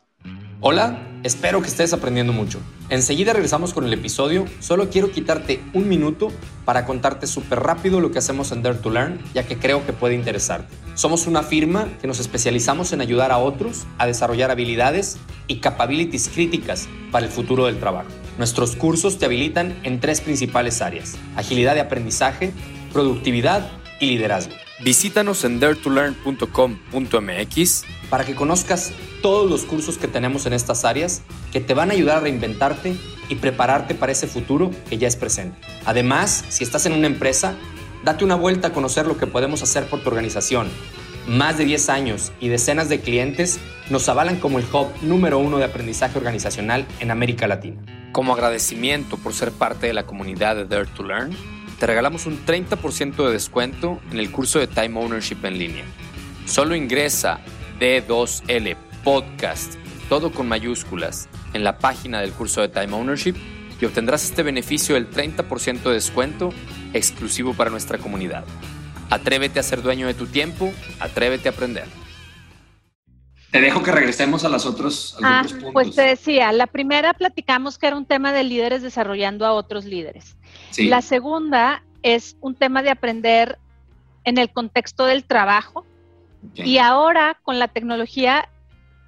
Hola, 0.60 1.00
espero 1.24 1.62
que 1.62 1.68
estés 1.68 1.94
aprendiendo 1.94 2.34
mucho. 2.34 2.60
Enseguida 2.90 3.34
regresamos 3.34 3.74
con 3.74 3.86
el 3.86 3.94
episodio. 3.94 4.46
Solo 4.60 4.90
quiero 4.90 5.12
quitarte 5.12 5.62
un 5.74 5.88
minuto 5.88 6.32
para 6.66 6.86
contarte 6.86 7.28
súper 7.28 7.60
rápido 7.60 8.00
lo 8.00 8.12
que 8.12 8.20
hacemos 8.20 8.52
en 8.52 8.62
Dare 8.62 8.78
to 8.78 8.90
Learn, 8.90 9.20
ya 9.34 9.44
que 9.48 9.58
creo 9.58 9.86
que 9.86 9.94
puede 9.94 10.16
interesarte. 10.16 10.74
Somos 10.96 11.28
una 11.28 11.44
firma 11.44 11.88
que 12.02 12.08
nos 12.08 12.20
especializamos 12.20 12.94
en 12.94 13.02
ayudar 13.02 13.32
a 13.32 13.38
otros 13.38 13.86
a 13.98 14.08
desarrollar 14.08 14.52
habilidades 14.52 15.18
y 15.48 15.58
capabilities 15.58 16.30
críticas 16.30 16.88
para 17.12 17.26
el 17.26 17.32
futuro 17.32 17.66
del 17.66 17.80
trabajo. 17.80 18.10
Nuestros 18.38 18.76
cursos 18.76 19.18
te 19.18 19.26
habilitan 19.26 19.78
en 19.84 20.00
tres 20.00 20.22
principales 20.22 20.82
áreas: 20.82 21.16
agilidad 21.36 21.76
de 21.76 21.82
aprendizaje, 21.82 22.52
productividad 22.92 23.70
y 24.00 24.08
liderazgo. 24.08 24.54
Visítanos 24.84 25.44
en 25.44 25.60
daretolearn.com.mx 25.60 27.84
para 28.10 28.26
que 28.26 28.34
conozcas 28.34 28.92
todos 29.22 29.48
los 29.48 29.64
cursos 29.64 30.00
que 30.00 30.08
tenemos 30.08 30.48
en 30.48 30.54
estas 30.54 30.86
áreas 30.86 31.22
que 31.52 31.60
te 31.60 31.76
van 31.76 31.92
a 31.92 31.94
ayudar 31.94 32.18
a 32.18 32.22
reinventarte 32.22 32.96
y 33.30 33.36
prepararte 33.36 33.94
para 33.94 34.12
ese 34.12 34.26
futuro 34.26 34.72
que 34.90 34.98
ya 34.98 35.08
es 35.08 35.16
presente. 35.16 35.60
Además, 35.86 36.46
si 36.50 36.64
estás 36.64 36.88
en 36.88 36.94
una 36.94 37.06
empresa, 37.06 37.54
date 38.04 38.26
una 38.26 38.34
vuelta 38.34 38.70
a 38.70 38.74
conocer 38.74 39.06
lo 39.06 39.18
que 39.18 39.28
podemos 39.28 39.62
hacer 39.62 39.86
por 39.86 40.02
tu 40.02 40.10
organización. 40.10 40.68
Más 41.28 41.60
de 41.60 41.66
10 41.66 41.90
años 41.90 42.32
y 42.40 42.48
decenas 42.48 42.90
de 42.90 43.02
clientes 43.02 43.60
nos 43.92 44.10
avalan 44.10 44.40
como 44.40 44.58
el 44.58 44.66
hub 44.66 44.88
número 45.04 45.38
uno 45.38 45.60
de 45.60 45.66
aprendizaje 45.66 46.18
organizacional 46.18 46.88
en 47.00 47.12
América 47.12 47.46
Latina. 47.46 47.80
Como 48.12 48.34
agradecimiento 48.34 49.18
por 49.18 49.34
ser 49.34 49.52
parte 49.52 49.86
de 49.86 49.94
la 49.94 50.08
comunidad 50.08 50.56
de 50.56 50.66
Dare 50.66 50.88
to 50.88 51.04
Learn, 51.04 51.38
te 51.82 51.88
regalamos 51.88 52.28
un 52.28 52.46
30% 52.46 53.26
de 53.26 53.34
descuento 53.34 54.00
en 54.12 54.20
el 54.20 54.32
curso 54.32 54.60
de 54.60 54.68
Time 54.68 55.00
Ownership 55.00 55.38
en 55.42 55.58
línea. 55.58 55.84
Solo 56.46 56.76
ingresa 56.76 57.40
D2L 57.80 58.78
Podcast, 59.04 59.74
todo 60.08 60.32
con 60.32 60.48
mayúsculas, 60.48 61.28
en 61.54 61.64
la 61.64 61.80
página 61.80 62.22
del 62.22 62.34
curso 62.34 62.62
de 62.62 62.70
Time 62.70 62.94
Ownership 62.94 63.34
y 63.82 63.86
obtendrás 63.86 64.24
este 64.24 64.44
beneficio 64.44 64.94
del 64.94 65.10
30% 65.10 65.82
de 65.82 65.94
descuento 65.94 66.54
exclusivo 66.94 67.56
para 67.56 67.72
nuestra 67.72 67.98
comunidad. 67.98 68.46
Atrévete 69.10 69.60
a 69.60 69.64
ser 69.64 69.82
dueño 69.82 70.06
de 70.06 70.14
tu 70.14 70.28
tiempo, 70.28 70.72
atrévete 71.00 71.50
a 71.50 71.52
aprender. 71.54 71.86
Te 73.50 73.60
dejo 73.60 73.82
que 73.82 73.92
regresemos 73.92 74.46
a 74.46 74.50
las 74.50 74.68
otros, 74.68 75.18
ah, 75.24 75.44
Pues 75.74 75.96
te 75.96 76.04
decía, 76.04 76.52
la 76.52 76.68
primera 76.68 77.16
platicamos 77.16 77.80
que 77.80 77.88
era 77.88 77.98
un 77.98 78.06
tema 78.06 78.34
de 78.34 78.44
líderes 78.44 78.84
desarrollando 78.84 79.48
a 79.48 79.54
otros 79.54 79.84
líderes. 79.86 80.38
La 80.78 81.02
segunda 81.02 81.84
es 82.04 82.38
un 82.42 82.56
tema 82.56 82.82
de 82.84 82.90
aprender 82.90 83.58
en 84.24 84.38
el 84.38 84.52
contexto 84.52 85.06
del 85.06 85.26
trabajo. 85.26 85.86
Y 86.56 86.80
ahora 86.80 87.38
con 87.44 87.60
la 87.60 87.68
tecnología 87.68 88.50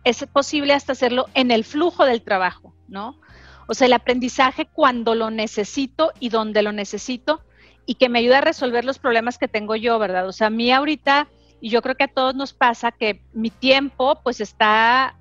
es 0.03 0.25
posible 0.31 0.73
hasta 0.73 0.91
hacerlo 0.91 1.27
en 1.33 1.49
el 1.49 1.63
flujo 1.63 2.05
del 2.05 2.21
trabajo, 2.21 2.73
¿no? 2.87 3.17
O 3.67 3.73
sea, 3.73 3.87
el 3.87 3.93
aprendizaje 3.93 4.65
cuando 4.65 5.15
lo 5.15 5.31
necesito 5.31 6.11
y 6.19 6.29
donde 6.29 6.61
lo 6.61 6.71
necesito 6.71 7.41
y 7.85 7.95
que 7.95 8.09
me 8.09 8.19
ayuda 8.19 8.39
a 8.39 8.41
resolver 8.41 8.85
los 8.85 8.99
problemas 8.99 9.37
que 9.37 9.47
tengo 9.47 9.75
yo, 9.75 9.97
¿verdad? 9.99 10.27
O 10.27 10.31
sea, 10.31 10.47
a 10.47 10.49
mí 10.49 10.71
ahorita, 10.71 11.27
y 11.59 11.69
yo 11.69 11.81
creo 11.81 11.95
que 11.95 12.03
a 12.03 12.07
todos 12.07 12.35
nos 12.35 12.53
pasa 12.53 12.91
que 12.91 13.21
mi 13.33 13.49
tiempo 13.49 14.19
pues 14.23 14.41
está 14.41 15.15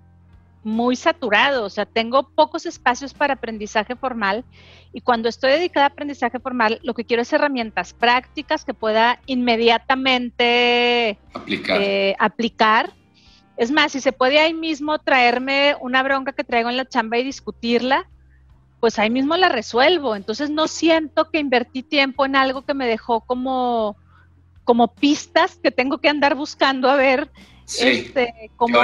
muy 0.64 0.96
saturado, 0.96 1.64
o 1.64 1.70
sea, 1.70 1.87
tengo 1.87 2.29
pocos 2.35 2.66
espacios 2.66 3.14
para 3.14 3.35
aprendizaje 3.35 3.96
formal 3.96 4.44
y 4.92 5.01
cuando 5.01 5.29
estoy 5.29 5.53
dedicada 5.53 5.87
a 5.87 5.88
aprendizaje 5.88 6.38
formal, 6.38 6.79
lo 6.83 6.94
que 6.94 7.05
quiero 7.05 7.22
es 7.22 7.33
herramientas 7.33 7.94
prácticas 7.94 8.64
que 8.64 8.75
pueda 8.75 9.20
inmediatamente 9.27 11.18
aplicar. 11.33 11.81
aplicar. 12.18 12.92
Es 13.57 13.70
más, 13.70 13.92
si 13.92 14.01
se 14.01 14.12
puede 14.12 14.38
ahí 14.38 14.55
mismo 14.55 14.98
traerme 14.98 15.77
una 15.81 16.03
bronca 16.03 16.33
que 16.33 16.44
traigo 16.44 16.70
en 16.70 16.77
la 16.77 16.88
chamba 16.88 17.18
y 17.18 17.25
discutirla, 17.25 18.09
pues 18.81 18.98
ahí 18.98 19.11
mismo 19.11 19.37
la 19.37 19.48
resuelvo. 19.48 20.16
Entonces 20.16 20.51
no 20.51 20.68
siento 20.68 21.31
que 21.31 21.38
invertí 21.38 21.83
tiempo 21.83 22.27
en 22.27 22.35
algo 22.35 22.62
que 22.62 22.75
me 22.75 22.87
dejó 22.87 23.20
como, 23.20 23.96
como 24.64 24.88
pistas 24.88 25.59
que 25.62 25.70
tengo 25.70 25.98
que 25.98 26.09
andar 26.09 26.35
buscando 26.35 26.90
a 26.90 26.96
ver 26.96 27.31
este, 27.80 28.50
cómo 28.56 28.78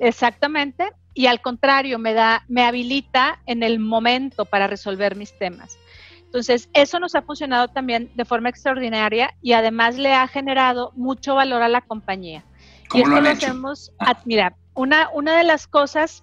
exactamente 0.00 0.92
y 1.18 1.26
al 1.26 1.40
contrario, 1.40 1.98
me 1.98 2.14
da, 2.14 2.44
me 2.46 2.62
habilita 2.62 3.40
en 3.46 3.64
el 3.64 3.80
momento 3.80 4.44
para 4.44 4.68
resolver 4.68 5.16
mis 5.16 5.36
temas. 5.36 5.76
Entonces, 6.22 6.68
eso 6.74 7.00
nos 7.00 7.16
ha 7.16 7.22
funcionado 7.22 7.66
también 7.66 8.12
de 8.14 8.24
forma 8.24 8.50
extraordinaria 8.50 9.34
y 9.42 9.54
además 9.54 9.98
le 9.98 10.14
ha 10.14 10.28
generado 10.28 10.92
mucho 10.94 11.34
valor 11.34 11.62
a 11.62 11.68
la 11.68 11.80
compañía. 11.80 12.44
¿Cómo 12.88 13.00
y 13.00 13.08
esto 13.08 13.20
lo, 13.20 13.30
hacemos, 13.30 13.92
ah. 13.98 14.16
mira, 14.26 14.54
una, 14.74 15.08
una 15.12 15.36
de 15.36 15.42
las 15.42 15.66
cosas 15.66 16.22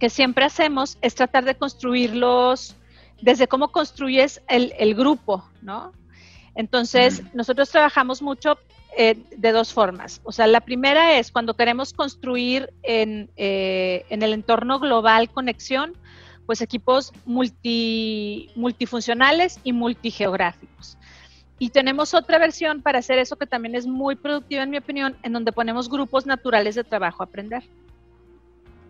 que 0.00 0.08
siempre 0.08 0.46
hacemos 0.46 0.96
es 1.02 1.14
tratar 1.14 1.44
de 1.44 1.56
construirlos 1.56 2.76
desde 3.20 3.46
cómo 3.46 3.72
construyes 3.72 4.40
el, 4.48 4.72
el 4.78 4.94
grupo, 4.94 5.44
¿no? 5.60 5.92
Entonces, 6.54 7.22
nosotros 7.34 7.68
trabajamos 7.68 8.22
mucho 8.22 8.56
eh, 8.96 9.16
de 9.36 9.52
dos 9.52 9.72
formas. 9.72 10.20
O 10.24 10.32
sea, 10.32 10.46
la 10.46 10.60
primera 10.60 11.18
es 11.18 11.32
cuando 11.32 11.54
queremos 11.54 11.92
construir 11.92 12.72
en, 12.82 13.30
eh, 13.36 14.04
en 14.08 14.22
el 14.22 14.32
entorno 14.32 14.78
global 14.78 15.30
conexión, 15.30 15.94
pues 16.46 16.60
equipos 16.60 17.12
multi, 17.24 18.50
multifuncionales 18.54 19.58
y 19.64 19.72
multigeográficos. 19.72 20.98
Y 21.58 21.70
tenemos 21.70 22.14
otra 22.14 22.38
versión 22.38 22.82
para 22.82 22.98
hacer 22.98 23.18
eso 23.18 23.36
que 23.36 23.46
también 23.46 23.74
es 23.74 23.86
muy 23.86 24.16
productiva 24.16 24.62
en 24.62 24.70
mi 24.70 24.76
opinión, 24.76 25.16
en 25.22 25.32
donde 25.32 25.52
ponemos 25.52 25.88
grupos 25.88 26.26
naturales 26.26 26.74
de 26.74 26.84
trabajo 26.84 27.22
a 27.22 27.26
aprender. 27.26 27.62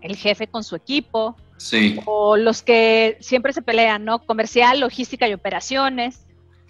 El 0.00 0.16
jefe 0.16 0.46
con 0.46 0.64
su 0.64 0.76
equipo, 0.76 1.36
sí. 1.56 2.00
o 2.04 2.36
los 2.36 2.62
que 2.62 3.16
siempre 3.20 3.52
se 3.52 3.62
pelean, 3.62 4.04
¿no? 4.04 4.18
Comercial, 4.18 4.80
logística 4.80 5.28
y 5.28 5.34
operaciones 5.34 6.24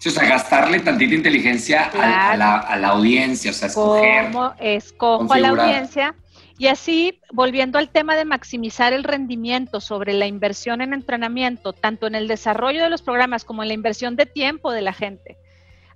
o 0.09 0.11
sea, 0.11 0.27
gastarle 0.27 0.79
tantita 0.79 1.15
inteligencia 1.15 1.91
a, 1.93 2.35
la, 2.37 2.87
audiencia, 2.89 3.51
o 3.51 3.53
sea, 3.53 3.67
escoger. 3.67 4.31
¿Cómo 4.31 4.53
escojo 4.59 5.33
a 5.33 5.39
la 5.39 5.49
audiencia? 5.49 6.15
Y 6.57 6.67
así, 6.67 7.19
volviendo 7.33 7.77
al 7.77 7.89
tema 7.89 8.15
de 8.15 8.23
maximizar 8.23 8.93
el 8.93 9.03
rendimiento 9.03 9.81
sobre 9.81 10.13
la 10.13 10.25
inversión 10.25 10.81
en 10.81 10.93
entrenamiento, 10.93 11.73
tanto 11.73 12.07
en 12.07 12.15
el 12.15 12.27
desarrollo 12.27 12.81
de 12.83 12.89
los 12.89 13.01
programas 13.01 13.43
como 13.43 13.61
en 13.61 13.67
la 13.67 13.73
inversión 13.73 14.15
de 14.15 14.25
tiempo 14.25 14.71
de 14.71 14.81
la 14.81 14.93
gente, 14.93 15.37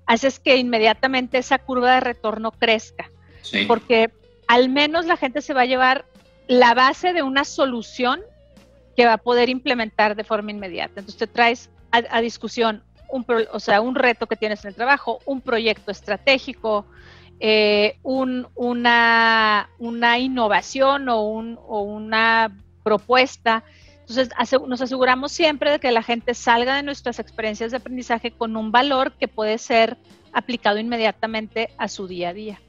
haces 0.06 0.40
que 0.40 0.58
inmediatamente 0.58 1.38
esa 1.38 1.60
curva 1.60 1.94
de 1.94 2.00
retorno 2.02 2.52
crezca. 2.52 3.10
Porque 3.68 4.12
al 4.48 4.70
menos 4.70 5.06
la 5.06 5.16
gente 5.16 5.42
se 5.42 5.54
va 5.54 5.62
a 5.62 5.66
llevar 5.66 6.06
la 6.48 6.74
base 6.74 7.14
de 7.14 7.22
una 7.24 7.46
solución 7.46 8.20
que 8.98 9.06
va 9.06 9.14
a 9.14 9.18
poder 9.18 9.50
implementar 9.50 10.16
de 10.16 10.24
forma 10.24 10.52
inmediata. 10.52 11.00
Entonces 11.00 11.18
te 11.18 11.28
traes 11.28 11.70
a, 11.92 12.22
discusión 12.22 12.84
un, 13.12 13.26
o 13.52 13.60
sea, 13.60 13.82
un 13.82 13.96
reto 13.96 14.28
que 14.28 14.36
tienes 14.36 14.64
en 14.64 14.70
el 14.70 14.76
trabajo, 14.76 15.20
un 15.26 15.42
proyecto 15.42 15.92
estratégico, 15.92 16.86
eh, 17.40 17.98
una, 18.04 19.70
una, 19.78 20.20
innovación 20.20 21.08
o, 21.10 21.20
o, 21.22 21.82
una 21.82 22.52
propuesta. 22.84 23.64
Entonces, 24.02 24.30
nos 24.68 24.82
aseguramos 24.82 25.32
siempre 25.32 25.72
de 25.72 25.80
que 25.80 25.92
la 25.92 26.04
gente 26.04 26.34
salga 26.34 26.76
de 26.76 26.84
nuestras 26.84 27.20
experiencias 27.20 27.72
de 27.72 27.78
aprendizaje 27.78 28.32
con 28.32 28.58
un 28.58 28.72
valor 28.72 29.14
que 29.14 29.28
puede 29.28 29.58
ser 29.58 29.98
aplicado 30.34 30.80
inmediatamente 30.80 31.70
a 31.78 31.88
su 31.88 32.08
día 32.08 32.30
a 32.30 32.34
día. 32.34 32.62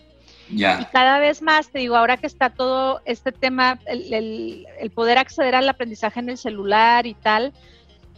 Y 0.52 0.84
cada 0.92 1.20
vez 1.20 1.42
más, 1.42 1.70
te 1.70 1.78
digo, 1.78 1.96
ahora 1.96 2.16
que 2.16 2.26
está 2.26 2.50
todo 2.50 3.00
este 3.04 3.30
tema, 3.30 3.78
el, 3.86 4.66
el 4.80 4.90
poder 4.90 5.16
acceder 5.18 5.54
al 5.54 5.68
aprendizaje 5.68 6.18
en 6.18 6.28
el 6.28 6.38
celular 6.38 7.06
y 7.06 7.14
tal, 7.14 7.52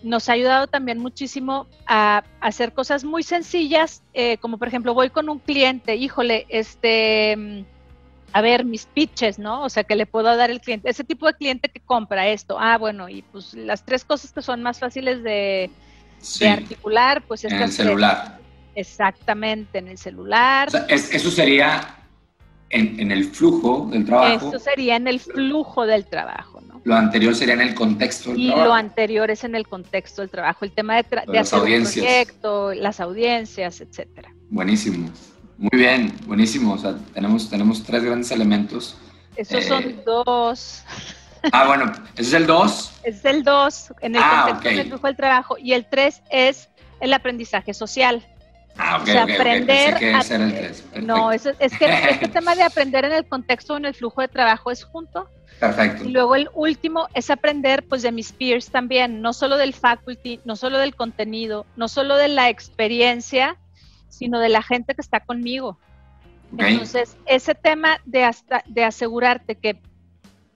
nos 0.02 0.28
ha 0.28 0.32
ayudado 0.32 0.66
también 0.66 0.98
muchísimo 0.98 1.66
a, 1.86 2.24
hacer 2.40 2.72
cosas 2.72 3.04
muy 3.04 3.22
sencillas, 3.22 4.02
eh, 4.14 4.36
como 4.38 4.58
por 4.58 4.68
ejemplo, 4.68 4.94
voy 4.94 5.10
con 5.10 5.28
un 5.28 5.38
cliente, 5.38 5.96
híjole, 5.96 6.46
este, 6.48 7.64
a 8.32 8.40
ver, 8.40 8.64
mis 8.64 8.86
pitches, 8.86 9.38
¿no? 9.38 9.62
O 9.62 9.68
sea, 9.68 9.84
que 9.84 9.96
le 9.96 10.06
puedo 10.06 10.34
dar 10.36 10.50
el 10.50 10.60
cliente, 10.60 10.90
ese 10.90 11.04
tipo 11.04 11.26
de 11.26 11.34
cliente 11.34 11.68
que 11.68 11.80
compra 11.80 12.28
esto, 12.28 12.58
ah, 12.58 12.78
bueno, 12.78 13.08
y 13.08 13.22
pues 13.22 13.54
las 13.54 13.84
tres 13.84 14.04
cosas 14.04 14.32
que 14.32 14.42
son 14.42 14.62
más 14.62 14.78
fáciles 14.78 15.22
de, 15.22 15.70
articular, 16.48 17.22
pues 17.26 17.44
en 17.44 17.54
el 17.54 17.70
celular. 17.70 18.38
Exactamente, 18.74 19.78
en 19.78 19.88
el 19.88 19.98
celular. 19.98 20.68
O 20.68 20.70
sea, 20.70 20.86
eso 20.88 21.30
sería 21.30 22.01
en, 22.72 23.12
el 23.12 23.24
flujo 23.24 23.88
del 23.90 24.04
trabajo. 24.04 24.48
Eso 24.48 24.58
sería 24.58 24.96
en 24.96 25.06
el 25.06 25.20
flujo 25.20 25.86
del 25.86 26.06
trabajo, 26.06 26.60
¿no? 26.62 26.80
Lo 26.84 26.96
anterior 26.96 27.34
sería 27.34 27.54
en 27.54 27.60
el 27.60 27.74
contexto 27.74 28.30
del 28.30 28.46
trabajo. 28.46 28.62
Y 28.62 28.68
lo 28.68 28.74
anterior 28.74 29.30
es 29.30 29.44
en 29.44 29.54
el 29.54 29.68
contexto 29.68 30.22
del 30.22 30.30
trabajo, 30.30 30.64
el 30.64 30.72
tema 30.72 30.96
de, 30.96 31.04
de 31.28 31.38
hacer 31.38 31.58
audiencias. 31.58 31.96
un 31.96 32.02
proyecto, 32.02 32.74
las 32.74 33.00
audiencias, 33.00 33.80
etcétera. 33.80 34.32
Buenísimo. 34.48 35.10
Muy 35.58 35.78
bien, 35.78 36.12
buenísimo. 36.26 36.74
O 36.74 36.78
sea, 36.78 36.96
tenemos, 37.14 37.48
tenemos 37.48 37.84
tres 37.84 38.02
grandes 38.02 38.30
elementos. 38.30 38.96
Esos 39.36 39.64
son 39.64 39.84
eh, 39.84 40.02
dos. 40.04 40.82
Ah, 41.50 41.66
bueno, 41.66 41.92
¿ese 42.14 42.22
es 42.28 42.32
el 42.34 42.46
dos? 42.46 42.92
Es 43.02 43.24
el 43.24 43.42
dos, 43.42 43.92
en 44.00 44.14
el 44.14 44.22
ah, 44.24 44.44
contexto 44.50 44.78
del 44.78 44.88
flujo 44.90 45.08
del 45.08 45.16
trabajo. 45.16 45.58
Y 45.58 45.72
el 45.72 45.86
tres 45.86 46.22
es 46.30 46.68
el 47.00 47.12
aprendizaje 47.12 47.74
social. 47.74 48.24
Ah, 48.78 48.96
ok, 48.96 49.02
o 49.02 49.06
sea, 49.06 49.22
aprender 49.22 50.22
No, 51.02 51.30
es, 51.30 51.46
es 51.46 51.78
que 51.78 51.86
este 52.10 52.28
tema 52.32 52.54
de 52.54 52.62
aprender 52.62 53.04
en 53.04 53.12
el 53.12 53.26
contexto, 53.26 53.76
en 53.76 53.84
el 53.84 53.94
flujo 53.94 54.20
de 54.20 54.28
trabajo 54.28 54.70
es 54.70 54.84
junto. 54.84 55.28
Perfecto. 55.60 56.04
Y 56.04 56.08
luego 56.08 56.34
el 56.34 56.48
último 56.54 57.08
es 57.14 57.30
aprender 57.30 57.84
pues 57.84 58.02
de 58.02 58.10
mis 58.10 58.32
peers 58.32 58.70
también, 58.70 59.20
no 59.20 59.32
solo 59.32 59.56
del 59.56 59.74
faculty, 59.74 60.40
no 60.44 60.56
solo 60.56 60.78
del 60.78 60.96
contenido, 60.96 61.66
no 61.76 61.88
solo 61.88 62.16
de 62.16 62.28
la 62.28 62.48
experiencia, 62.48 63.56
sino 64.08 64.40
de 64.40 64.48
la 64.48 64.62
gente 64.62 64.94
que 64.94 65.00
está 65.02 65.20
conmigo. 65.20 65.78
Entonces, 66.58 67.16
ese 67.26 67.54
tema 67.54 68.00
de, 68.04 68.24
hasta, 68.24 68.62
de 68.66 68.84
asegurarte 68.84 69.54
que 69.54 69.80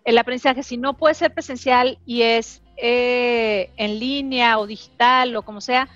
el 0.04 0.18
aprendizaje, 0.18 0.62
si 0.62 0.76
no 0.76 0.94
puede 0.94 1.14
ser 1.14 1.32
presencial 1.32 1.98
y 2.04 2.22
es 2.22 2.62
eh, 2.76 3.70
en 3.76 3.98
línea 3.98 4.58
o 4.58 4.66
digital 4.66 5.34
o 5.36 5.42
como 5.42 5.60
sea, 5.60 5.88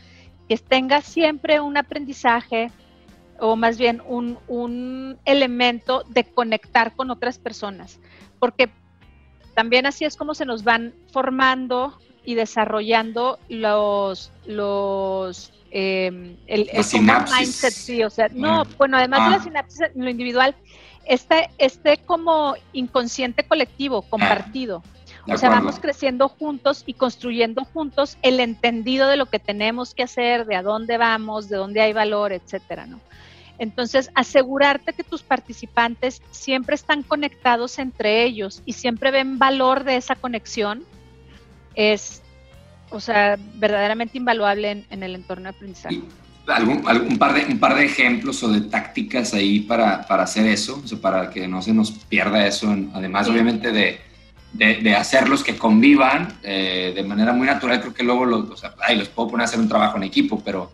que 0.51 0.59
tenga 0.59 1.01
siempre 1.01 1.61
un 1.61 1.77
aprendizaje 1.77 2.73
o 3.39 3.55
más 3.55 3.79
bien 3.79 4.03
un, 4.05 5.17
elemento 5.25 6.03
de 6.09 6.25
conectar 6.25 6.97
con 6.97 7.13
otras 7.13 7.39
personas, 7.39 8.01
porque 8.41 8.69
también 9.55 9.87
así 9.87 10.05
es 10.05 10.17
como 10.17 10.35
se 10.35 10.45
nos 10.45 10.65
van 10.65 10.93
formando 11.13 11.97
y 12.25 12.35
desarrollando 12.35 13.39
los 13.49 14.33
los 14.45 15.53
eh, 15.71 16.37
el, 16.49 16.69
mindset, 16.75 17.73
sí, 17.73 18.03
o 18.03 18.11
sea, 18.11 18.27
no, 18.33 18.65
bueno, 18.77 18.97
además 18.97 19.27
de 19.27 19.31
la 19.31 19.37
ah. 19.37 19.45
sinapsis 19.45 19.81
en 19.95 20.05
lo 20.05 20.11
individual, 20.11 20.57
este, 21.07 21.49
este 21.59 21.99
como 21.99 22.57
inconsciente 22.73 23.45
colectivo, 23.45 24.03
compartido. 24.03 24.83
O 25.33 25.39
sea, 25.39 25.49
vamos 25.49 25.79
creciendo 25.79 26.29
juntos 26.29 26.83
y 26.87 26.95
construyendo 26.95 27.65
juntos 27.65 28.19
el 28.23 28.41
entendido 28.41 29.09
de 29.09 29.17
lo 29.17 29.27
que 29.27 29.39
tenemos 29.39 29.95
que 29.95 30.03
hacer, 30.03 30.45
de 30.45 30.57
a 30.57 30.63
dónde 30.63 30.99
vamos, 30.99 31.49
de 31.49 31.57
dónde 31.57 31.81
hay 31.81 31.93
valor, 31.93 32.33
etcétera, 32.33 32.87
¿no? 32.87 33.01
Entonces, 33.59 34.11
asegurarte 34.15 34.95
que 34.95 35.05
tus 35.05 35.23
participantes 35.23 36.23
siempre 36.31 36.75
están 36.75 37.03
conectados 37.03 37.79
entre 37.79 38.25
ellos 38.25 38.63
y 38.65 38.73
siempre 38.73 39.11
ven 39.11 39.39
valor 39.39 39.85
de 39.85 39.97
esa 39.97 40.15
conexión 40.17 40.83
es, 41.75 42.23
o 42.89 43.01
sea, 43.01 43.39
verdaderamente 43.57 44.17
invaluable 44.17 44.87
en, 44.89 45.03
el 45.03 45.15
entorno 45.15 45.45
de 45.45 45.49
aprendizaje. 45.51 46.01
¿Algún, 46.47 46.83
algún, 46.89 47.19
par 47.19 47.35
de, 47.35 47.53
un 47.53 47.61
par 47.61 47.77
de 47.77 47.85
ejemplos 47.85 48.43
o 48.43 48.49
de 48.49 48.63
tácticas 48.63 49.35
ahí 49.35 49.61
para, 49.61 50.07
para 50.07 50.23
hacer 50.23 50.47
eso, 50.47 50.81
o 50.83 50.89
sea, 50.89 50.99
para 50.99 51.31
que 51.31 51.47
no 51.47 51.61
se 51.61 51.75
nos 51.75 51.93
pierda 51.93 52.47
eso, 52.47 52.75
además 52.95 53.29
obviamente 53.29 53.73
de, 53.73 54.01
de, 54.53 54.95
hacerlos 54.95 55.45
que 55.45 55.57
convivan 55.57 56.39
eh, 56.43 56.93
de 56.95 57.03
manera 57.03 57.33
muy 57.33 57.47
natural. 57.47 57.81
Creo 57.81 57.95
que 57.95 58.03
luego 58.03 58.25
los, 58.25 58.51
o 58.51 58.57
sea, 58.57 58.75
ay, 58.81 58.99
los 58.99 59.09
puedo 59.09 59.31
poner 59.31 59.43
a 59.43 59.45
hacer 59.45 59.61
un 59.61 59.69
trabajo 59.69 59.97
en 59.97 60.05
equipo, 60.05 60.41
pero 60.45 60.73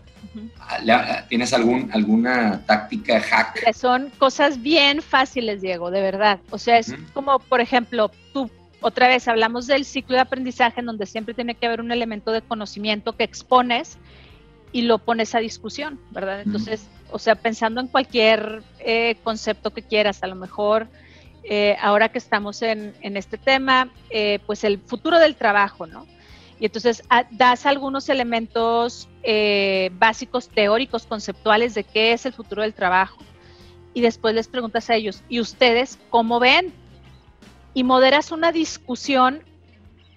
¿tienes 1.29 1.53
algún, 1.53 1.91
alguna 1.93 2.62
táctica 2.67 3.21
hack? 3.21 3.73
Son 3.75 4.11
cosas 4.19 4.61
bien 4.61 5.03
fáciles, 5.03 5.61
Diego, 5.61 5.91
de 5.91 6.01
verdad. 6.01 6.41
O 6.51 6.59
sea, 6.59 6.79
es 6.79 6.95
como, 7.12 7.39
por 7.39 7.61
ejemplo, 7.61 8.11
tú 8.33 8.51
otra 8.81 9.09
vez 9.09 9.27
hablamos 9.29 9.67
del 9.67 9.85
ciclo 9.85 10.17
de 10.17 10.23
aprendizaje 10.23 10.81
en 10.81 10.87
donde 10.87 11.07
siempre 11.07 11.35
tiene 11.35 11.55
que 11.55 11.67
haber 11.67 11.81
un 11.81 11.93
elemento 11.93 12.31
de 12.33 12.43
conocimiento 12.43 13.17
que 13.17 13.25
expones 13.25 13.99
y 14.73 14.83
lo 14.83 14.99
pones 14.99 15.35
a 15.35 15.39
discusión, 15.39 15.99
¿verdad? 16.11 16.43
Entonces, 16.43 16.87
o 17.11 17.19
sea, 17.19 17.35
pensando 17.37 17.81
en 17.81 17.87
cualquier 17.87 18.62
eh, 18.81 19.17
concepto 19.23 19.73
que 19.73 19.83
quieras, 19.83 20.23
a 20.23 20.27
lo 20.27 20.35
mejor 20.35 20.89
eh, 21.49 21.77
ahora 21.81 22.09
que 22.09 22.19
estamos 22.19 22.61
en, 22.63 22.95
este 23.03 23.39
tema, 23.39 23.91
eh, 24.11 24.41
pues 24.47 24.65
el 24.65 24.79
futuro 24.79 25.19
del 25.19 25.37
trabajo, 25.37 25.87
¿no? 25.87 26.07
Y 26.59 26.67
entonces 26.67 27.03
ah, 27.09 27.25
das 27.31 27.67
algunos 27.67 28.09
elementos 28.09 29.09
eh, 29.23 29.91
básicos, 29.95 30.49
teóricos, 30.49 31.07
conceptuales 31.07 31.75
de 31.75 31.85
qué 31.85 32.13
es 32.13 32.27
el 32.27 32.33
futuro 32.33 32.63
del 32.63 32.75
trabajo. 32.75 33.19
Y 33.95 34.01
después 34.01 34.35
les 34.35 34.49
preguntas 34.49 34.91
a 34.91 34.97
ellos, 34.97 35.23
¿y 35.29 35.39
ustedes 35.39 35.99
cómo 36.11 36.41
ven? 36.41 36.73
Y 37.75 37.85
moderas 37.85 38.33
una 38.33 38.51
discusión 38.51 39.43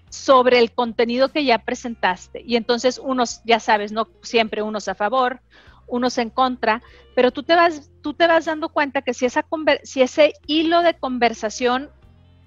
sobre 0.09 0.57
el 0.57 0.71
contenido 0.71 1.29
que 1.29 1.45
ya 1.45 1.59
presentaste. 1.59 2.41
Y 2.45 2.55
entonces 2.55 2.97
unos, 2.97 3.41
ya 3.45 3.59
sabes, 3.59 3.91
no 3.91 4.07
siempre 4.23 4.63
unos 4.63 4.87
a 4.87 4.95
favor, 4.95 5.41
unos 5.89 6.17
en 6.17 6.29
contra, 6.29 6.81
pero 7.15 7.31
tú 7.31 7.43
te 7.43 7.55
vas, 7.55 7.91
tú 8.01 8.13
te 8.13 8.27
vas 8.27 8.45
dando 8.45 8.69
cuenta 8.69 9.01
que 9.01 9.13
si, 9.13 9.25
esa 9.25 9.45
si 9.83 10.01
ese 10.01 10.33
hilo 10.47 10.81
de 10.81 10.93
conversación 10.93 11.89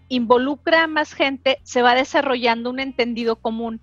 involucra 0.09 0.85
a 0.85 0.87
más 0.87 1.15
gente, 1.15 1.59
se 1.63 1.83
va 1.83 1.95
desarrollando 1.95 2.71
un 2.71 2.81
entendido 2.81 3.37
común. 3.37 3.81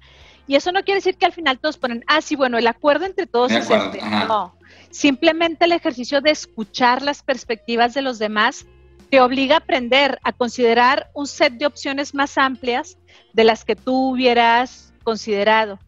Y 0.47 0.55
eso 0.55 0.71
no 0.71 0.83
quiere 0.83 0.97
decir 0.97 1.17
que 1.17 1.25
al 1.25 1.33
final 1.33 1.59
todos 1.59 1.77
ponen, 1.77 2.03
ah, 2.07 2.21
sí, 2.21 2.35
bueno, 2.35 2.57
el 2.57 2.67
acuerdo 2.67 3.05
entre 3.05 3.27
todos 3.27 3.51
es 3.51 3.69
este. 3.69 3.99
No, 4.27 4.55
simplemente 4.89 5.65
el 5.65 5.71
ejercicio 5.71 6.21
de 6.21 6.31
escuchar 6.31 7.01
las 7.01 7.23
perspectivas 7.23 7.93
de 7.93 8.01
los 8.01 8.19
demás 8.19 8.65
te 9.09 9.21
obliga 9.21 9.55
a 9.55 9.59
aprender 9.59 10.19
a 10.23 10.31
considerar 10.33 11.09
un 11.13 11.27
set 11.27 11.53
de 11.53 11.65
opciones 11.65 12.13
más 12.13 12.37
amplias 12.37 12.97
de 13.33 13.43
las 13.43 13.65
que 13.65 13.75
tú 13.75 14.11
hubieras 14.11 14.93
considerado. 15.03 15.79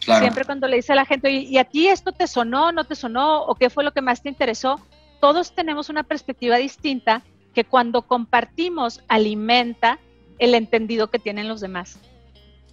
Siempre 0.00 0.44
cuando 0.44 0.66
le 0.66 0.76
dice 0.76 0.92
a 0.92 0.96
la 0.96 1.04
gente, 1.04 1.30
¿y 1.30 1.58
a 1.58 1.64
ti 1.64 1.88
esto 1.88 2.12
te 2.12 2.26
sonó, 2.26 2.72
no 2.72 2.84
te 2.84 2.94
sonó? 2.94 3.42
¿O 3.42 3.54
qué 3.54 3.70
fue 3.70 3.84
lo 3.84 3.92
que 3.92 4.00
más 4.00 4.22
te 4.22 4.28
interesó? 4.28 4.80
Todos 5.20 5.54
tenemos 5.54 5.88
una 5.88 6.02
perspectiva 6.02 6.56
distinta 6.56 7.22
que 7.54 7.64
cuando 7.64 8.02
compartimos 8.02 9.02
alimenta 9.08 9.98
el 10.38 10.54
entendido 10.54 11.10
que 11.10 11.18
tienen 11.18 11.48
los 11.48 11.60
demás. 11.60 11.98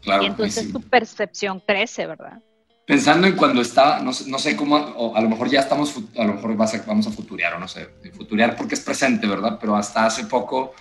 Claro, 0.02 0.24
y 0.24 0.28
entonces 0.28 0.72
tu 0.72 0.82
percepción 0.82 1.60
crece, 1.60 2.08
¿verdad? 2.08 2.42
Pensando 2.86 3.28
en 3.28 3.36
cuando 3.36 3.62
estaba, 3.62 4.00
no, 4.00 4.14
sé 4.14 4.56
cómo, 4.56 4.78
o 4.78 5.14
a 5.14 5.20
lo 5.20 5.28
mejor 5.28 5.50
ya 5.50 5.60
estamos, 5.60 5.94
a 6.18 6.24
lo 6.24 6.36
mejor 6.36 6.56
vamos 6.56 7.08
a 7.08 7.12
futurear, 7.12 7.56
o 7.56 7.60
no 7.60 7.68
sé, 7.68 7.90
futurear 8.16 8.56
porque 8.56 8.76
es 8.76 8.82
presente, 8.82 9.28
¿verdad? 9.28 9.58
Pero 9.60 9.76
hasta 9.76 10.06
hace 10.06 10.26
poco 10.26 10.74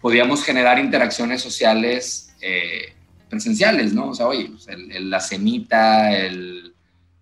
podíamos 0.00 0.42
generar 0.42 0.78
interacciones 0.78 1.42
sociales 1.42 2.34
eh, 2.40 2.94
presenciales, 3.32 3.94
¿no? 3.94 4.10
O 4.10 4.14
sea, 4.14 4.28
oye, 4.28 4.50
pues, 4.50 4.66
la 5.00 5.18
cenita, 5.18 6.14
el, 6.14 6.74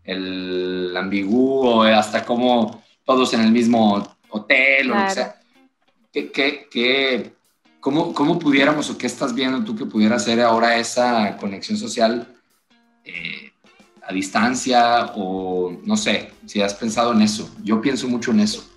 el 0.02 0.92
ambigú, 0.96 1.60
o 1.60 1.82
hasta 1.82 2.24
como 2.24 2.82
todos 3.04 3.32
en 3.32 3.42
el 3.42 3.52
mismo 3.52 4.16
hotel, 4.28 4.90
o 4.90 4.96
lo 4.96 5.04
que 5.04 5.10
sea. 5.10 5.40
¿Qué, 6.12 6.66
qué, 6.68 7.32
cómo, 7.78 8.12
cómo, 8.12 8.40
pudiéramos 8.40 8.90
o 8.90 8.98
qué 8.98 9.06
estás 9.06 9.32
viendo 9.32 9.62
tú 9.62 9.76
que 9.76 9.86
pudiera 9.86 10.16
hacer 10.16 10.40
ahora 10.40 10.78
esa 10.78 11.36
conexión 11.36 11.78
social 11.78 12.26
eh, 13.04 13.52
a 14.02 14.12
distancia 14.12 15.12
o 15.14 15.78
no 15.84 15.96
sé, 15.96 16.32
si 16.44 16.60
has 16.60 16.74
pensado 16.74 17.12
en 17.12 17.22
eso? 17.22 17.54
Yo 17.62 17.80
pienso 17.80 18.08
mucho 18.08 18.32
en 18.32 18.40
eso. 18.40 18.68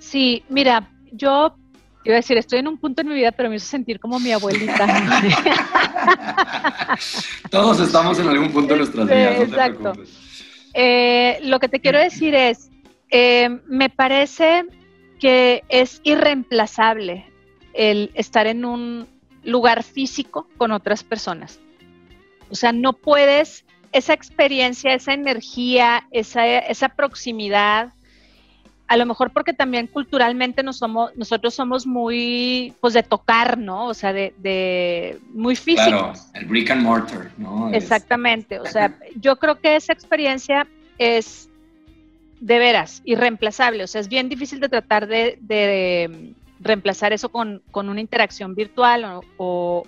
Sí, 0.00 0.42
mira, 0.48 0.90
yo 1.12 1.54
Iba 2.08 2.16
a 2.16 2.20
decir, 2.20 2.38
estoy 2.38 2.60
en 2.60 2.68
un 2.68 2.78
punto 2.78 3.02
en 3.02 3.08
mi 3.08 3.16
vida, 3.16 3.32
pero 3.32 3.50
me 3.50 3.56
hizo 3.56 3.66
sentir 3.66 4.00
como 4.00 4.18
mi 4.18 4.32
abuelita. 4.32 4.86
Todos 7.50 7.80
estamos 7.80 8.18
en 8.18 8.28
algún 8.28 8.50
punto 8.50 8.72
de 8.72 8.78
nuestras 8.78 9.06
vidas. 9.06 9.40
exacto. 9.42 9.92
Eh, 10.72 11.38
lo 11.42 11.60
que 11.60 11.68
te 11.68 11.80
quiero 11.80 11.98
decir 11.98 12.34
es, 12.34 12.70
eh, 13.10 13.50
me 13.66 13.90
parece 13.90 14.64
que 15.20 15.64
es 15.68 16.00
irreemplazable 16.02 17.26
el 17.74 18.10
estar 18.14 18.46
en 18.46 18.64
un 18.64 19.06
lugar 19.44 19.82
físico 19.82 20.48
con 20.56 20.72
otras 20.72 21.04
personas. 21.04 21.60
O 22.48 22.54
sea, 22.54 22.72
no 22.72 22.94
puedes, 22.94 23.66
esa 23.92 24.14
experiencia, 24.14 24.94
esa 24.94 25.12
energía, 25.12 26.08
esa, 26.10 26.46
esa 26.46 26.88
proximidad, 26.88 27.92
a 28.88 28.96
lo 28.96 29.04
mejor 29.04 29.30
porque 29.32 29.52
también 29.52 29.86
culturalmente 29.86 30.62
nos 30.62 30.78
somos, 30.78 31.14
nosotros 31.14 31.54
somos 31.54 31.86
muy, 31.86 32.72
pues 32.80 32.94
de 32.94 33.02
tocar, 33.02 33.58
¿no? 33.58 33.86
O 33.86 33.94
sea, 33.94 34.14
de, 34.14 35.20
muy 35.32 35.54
físicos. 35.56 35.88
Claro, 35.88 36.12
el 36.32 36.46
brick 36.46 36.70
and 36.70 36.82
mortar, 36.82 37.30
¿no? 37.36 37.70
Exactamente, 37.72 38.58
o 38.58 38.64
sea, 38.64 38.98
yo 39.16 39.36
creo 39.36 39.60
que 39.60 39.76
esa 39.76 39.92
experiencia 39.92 40.66
es 40.96 41.50
de 42.40 42.58
veras 42.58 43.02
irreemplazable, 43.04 43.84
o 43.84 43.86
sea, 43.86 44.00
es 44.00 44.08
bien 44.08 44.30
difícil 44.30 44.58
de 44.58 44.70
tratar 44.70 45.06
de, 45.06 46.34
reemplazar 46.60 47.12
eso 47.12 47.28
con, 47.28 47.62
una 47.72 48.00
interacción 48.00 48.54
virtual 48.54 49.20
o, 49.36 49.86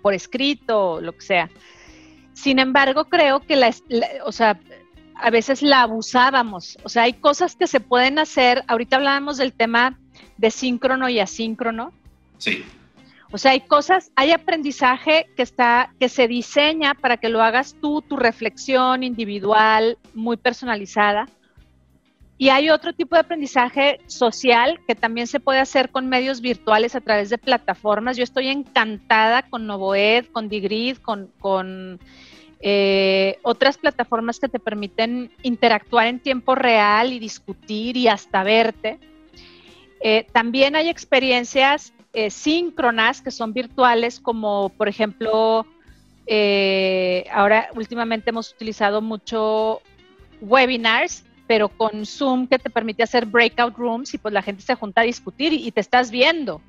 por 0.00 0.14
escrito, 0.14 0.92
o 0.92 1.00
lo 1.00 1.12
que 1.12 1.20
sea. 1.20 1.50
Sin 2.32 2.58
embargo, 2.58 3.06
creo 3.06 3.40
que 3.40 3.56
la, 3.56 3.74
o 4.24 4.32
sea, 4.32 4.58
a 5.24 5.30
veces 5.30 5.62
la 5.62 5.80
abusábamos. 5.80 6.76
O 6.82 6.90
sea, 6.90 7.04
hay 7.04 7.14
cosas 7.14 7.56
que 7.56 7.66
se 7.66 7.80
pueden 7.80 8.18
hacer. 8.18 8.62
Ahorita 8.68 8.96
hablábamos 8.96 9.38
del 9.38 9.54
tema 9.54 9.98
de 10.36 10.50
síncrono 10.50 11.08
y 11.08 11.18
asíncrono. 11.18 11.94
Sí. 12.36 12.62
O 13.32 13.38
sea, 13.38 13.52
hay 13.52 13.62
cosas, 13.62 14.12
hay 14.16 14.32
aprendizaje 14.32 15.26
que 15.34 15.42
está, 15.42 15.94
que 15.98 16.10
se 16.10 16.28
diseña 16.28 16.92
para 16.92 17.16
que 17.16 17.30
lo 17.30 17.42
hagas 17.42 17.74
tú, 17.80 18.02
tu 18.02 18.18
reflexión 18.18 19.02
individual, 19.02 19.96
muy 20.12 20.36
personalizada. 20.36 21.26
Y 22.36 22.50
hay 22.50 22.68
otro 22.68 22.92
tipo 22.92 23.16
de 23.16 23.20
aprendizaje 23.20 24.00
social 24.06 24.78
que 24.86 24.94
también 24.94 25.26
se 25.26 25.40
puede 25.40 25.58
hacer 25.58 25.88
con 25.88 26.06
medios 26.06 26.42
virtuales 26.42 26.94
a 26.96 27.00
través 27.00 27.30
de 27.30 27.38
plataformas. 27.38 28.18
Yo 28.18 28.24
estoy 28.24 28.48
encantada 28.48 29.48
con 29.48 29.66
Novoed, 29.66 30.26
con 30.32 30.50
Digrid, 30.50 30.98
con, 30.98 31.30
con 31.38 31.98
eh, 32.60 33.38
otras 33.42 33.78
plataformas 33.78 34.40
que 34.40 34.48
te 34.48 34.58
permiten 34.58 35.30
interactuar 35.42 36.06
en 36.06 36.20
tiempo 36.20 36.54
real 36.54 37.12
y 37.12 37.18
discutir 37.18 37.96
y 37.96 38.08
hasta 38.08 38.42
verte. 38.42 38.98
Eh, 40.00 40.26
también 40.32 40.76
hay 40.76 40.88
experiencias 40.88 41.92
eh, 42.12 42.30
síncronas 42.30 43.20
que 43.20 43.30
son 43.30 43.52
virtuales, 43.52 44.20
como 44.20 44.70
por 44.70 44.88
ejemplo, 44.88 45.66
ahora 47.32 47.68
últimamente 47.74 48.30
hemos 48.30 48.52
utilizado 48.52 49.02
mucho 49.02 49.82
webinars, 50.40 51.24
pero 51.46 51.68
con 51.68 52.06
Zoom 52.06 52.46
que 52.46 52.58
te 52.58 52.70
permite 52.70 53.02
hacer 53.02 53.26
breakout 53.26 53.76
rooms 53.76 54.14
y 54.14 54.18
pues 54.18 54.32
la 54.32 54.40
gente 54.40 54.62
se 54.62 54.74
junta 54.74 55.02
a 55.02 55.04
discutir 55.04 55.52
y, 55.52 55.70
te 55.70 55.80
estás 55.80 56.10
viendo. 56.10 56.62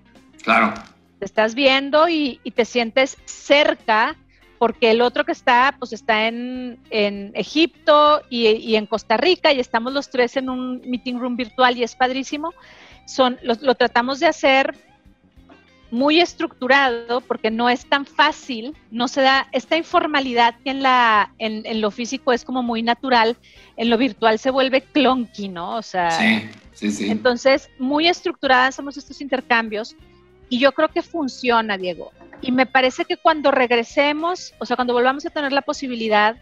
Claro. 0.44 0.74
Te 1.20 1.26
estás 1.26 1.56
viendo 1.56 2.10
y, 2.10 2.42
y 2.44 2.52
te 2.52 2.66
sientes 2.66 3.18
cerca 3.24 4.18
porque 4.66 4.90
el 4.90 5.02
otro 5.04 5.26
que 5.26 5.32
está, 5.32 5.76
pues 5.78 5.94
está 5.94 6.28
en, 6.28 6.80
Egipto 7.36 8.24
y, 8.32 8.74
en 8.74 8.88
Costa 8.88 9.16
Rica 9.16 9.54
y 9.54 9.60
estamos 9.60 9.94
los 9.94 10.10
tres 10.10 10.38
en 10.38 10.50
un 10.50 10.82
meeting 10.90 11.20
room 11.20 11.36
virtual 11.36 11.78
y 11.78 11.84
es 11.84 11.96
padrísimo. 11.96 12.52
Son, 13.06 13.38
lo, 13.44 13.76
tratamos 13.76 14.20
de 14.20 14.26
hacer 14.26 14.76
muy 15.92 16.20
estructurado 16.20 17.22
porque 17.22 17.52
no 17.52 17.70
es 17.70 17.86
tan 17.86 18.08
fácil, 18.08 18.76
no 18.90 19.08
se 19.08 19.22
da 19.22 19.48
esta 19.52 19.78
informalidad 19.78 20.56
que 20.64 20.72
en, 20.72 20.82
la, 20.82 21.32
en, 21.38 21.80
lo 21.80 21.92
físico 21.92 22.34
es 22.34 22.44
como 22.44 22.64
muy 22.64 22.82
natural, 22.82 23.38
en 23.78 23.92
lo 23.92 24.00
virtual 24.00 24.40
se 24.40 24.50
vuelve 24.50 24.82
clunky, 24.82 25.48
¿no? 25.48 25.76
O 25.76 25.84
sea, 25.84 26.10
sí, 26.10 26.50
sí, 26.74 26.90
sí. 26.90 27.12
entonces 27.12 27.70
muy 27.78 28.08
estructuradas 28.08 28.74
somos 28.74 28.98
estos 28.98 29.22
intercambios 29.22 29.96
y 30.50 30.58
yo 30.58 30.72
creo 30.72 30.88
que 30.88 31.04
funciona, 31.04 31.78
Diego. 31.78 32.12
Y 32.42 32.52
me 32.52 32.66
parece 32.66 33.06
que 33.06 33.18
cuando 33.18 33.52
regresemos, 33.52 34.54
o 34.60 34.66
sea, 34.66 34.76
cuando 34.76 34.94
volvamos 34.94 35.26
a 35.26 35.30
tener 35.30 35.52
la 35.52 35.62
posibilidad 35.62 36.36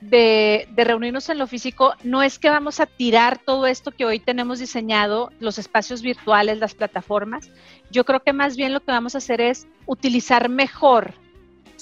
de, 0.00 0.68
reunirnos 0.76 1.28
en 1.28 1.38
lo 1.38 1.46
físico, 1.46 1.94
no 2.02 2.22
es 2.22 2.38
que 2.38 2.48
vamos 2.48 2.80
a 2.80 2.86
tirar 2.86 3.38
todo 3.38 3.66
esto 3.66 3.90
que 3.90 4.04
hoy 4.04 4.20
tenemos 4.20 4.58
diseñado, 4.58 5.30
los 5.40 5.58
espacios 5.58 6.02
virtuales, 6.02 6.58
las 6.58 6.74
plataformas. 6.74 7.50
Yo 7.90 8.04
creo 8.04 8.20
que 8.20 8.32
más 8.32 8.56
bien 8.56 8.72
lo 8.72 8.80
que 8.80 8.92
vamos 8.92 9.14
a 9.14 9.18
hacer 9.18 9.40
es 9.40 9.66
utilizar 9.86 10.48
mejor 10.48 11.14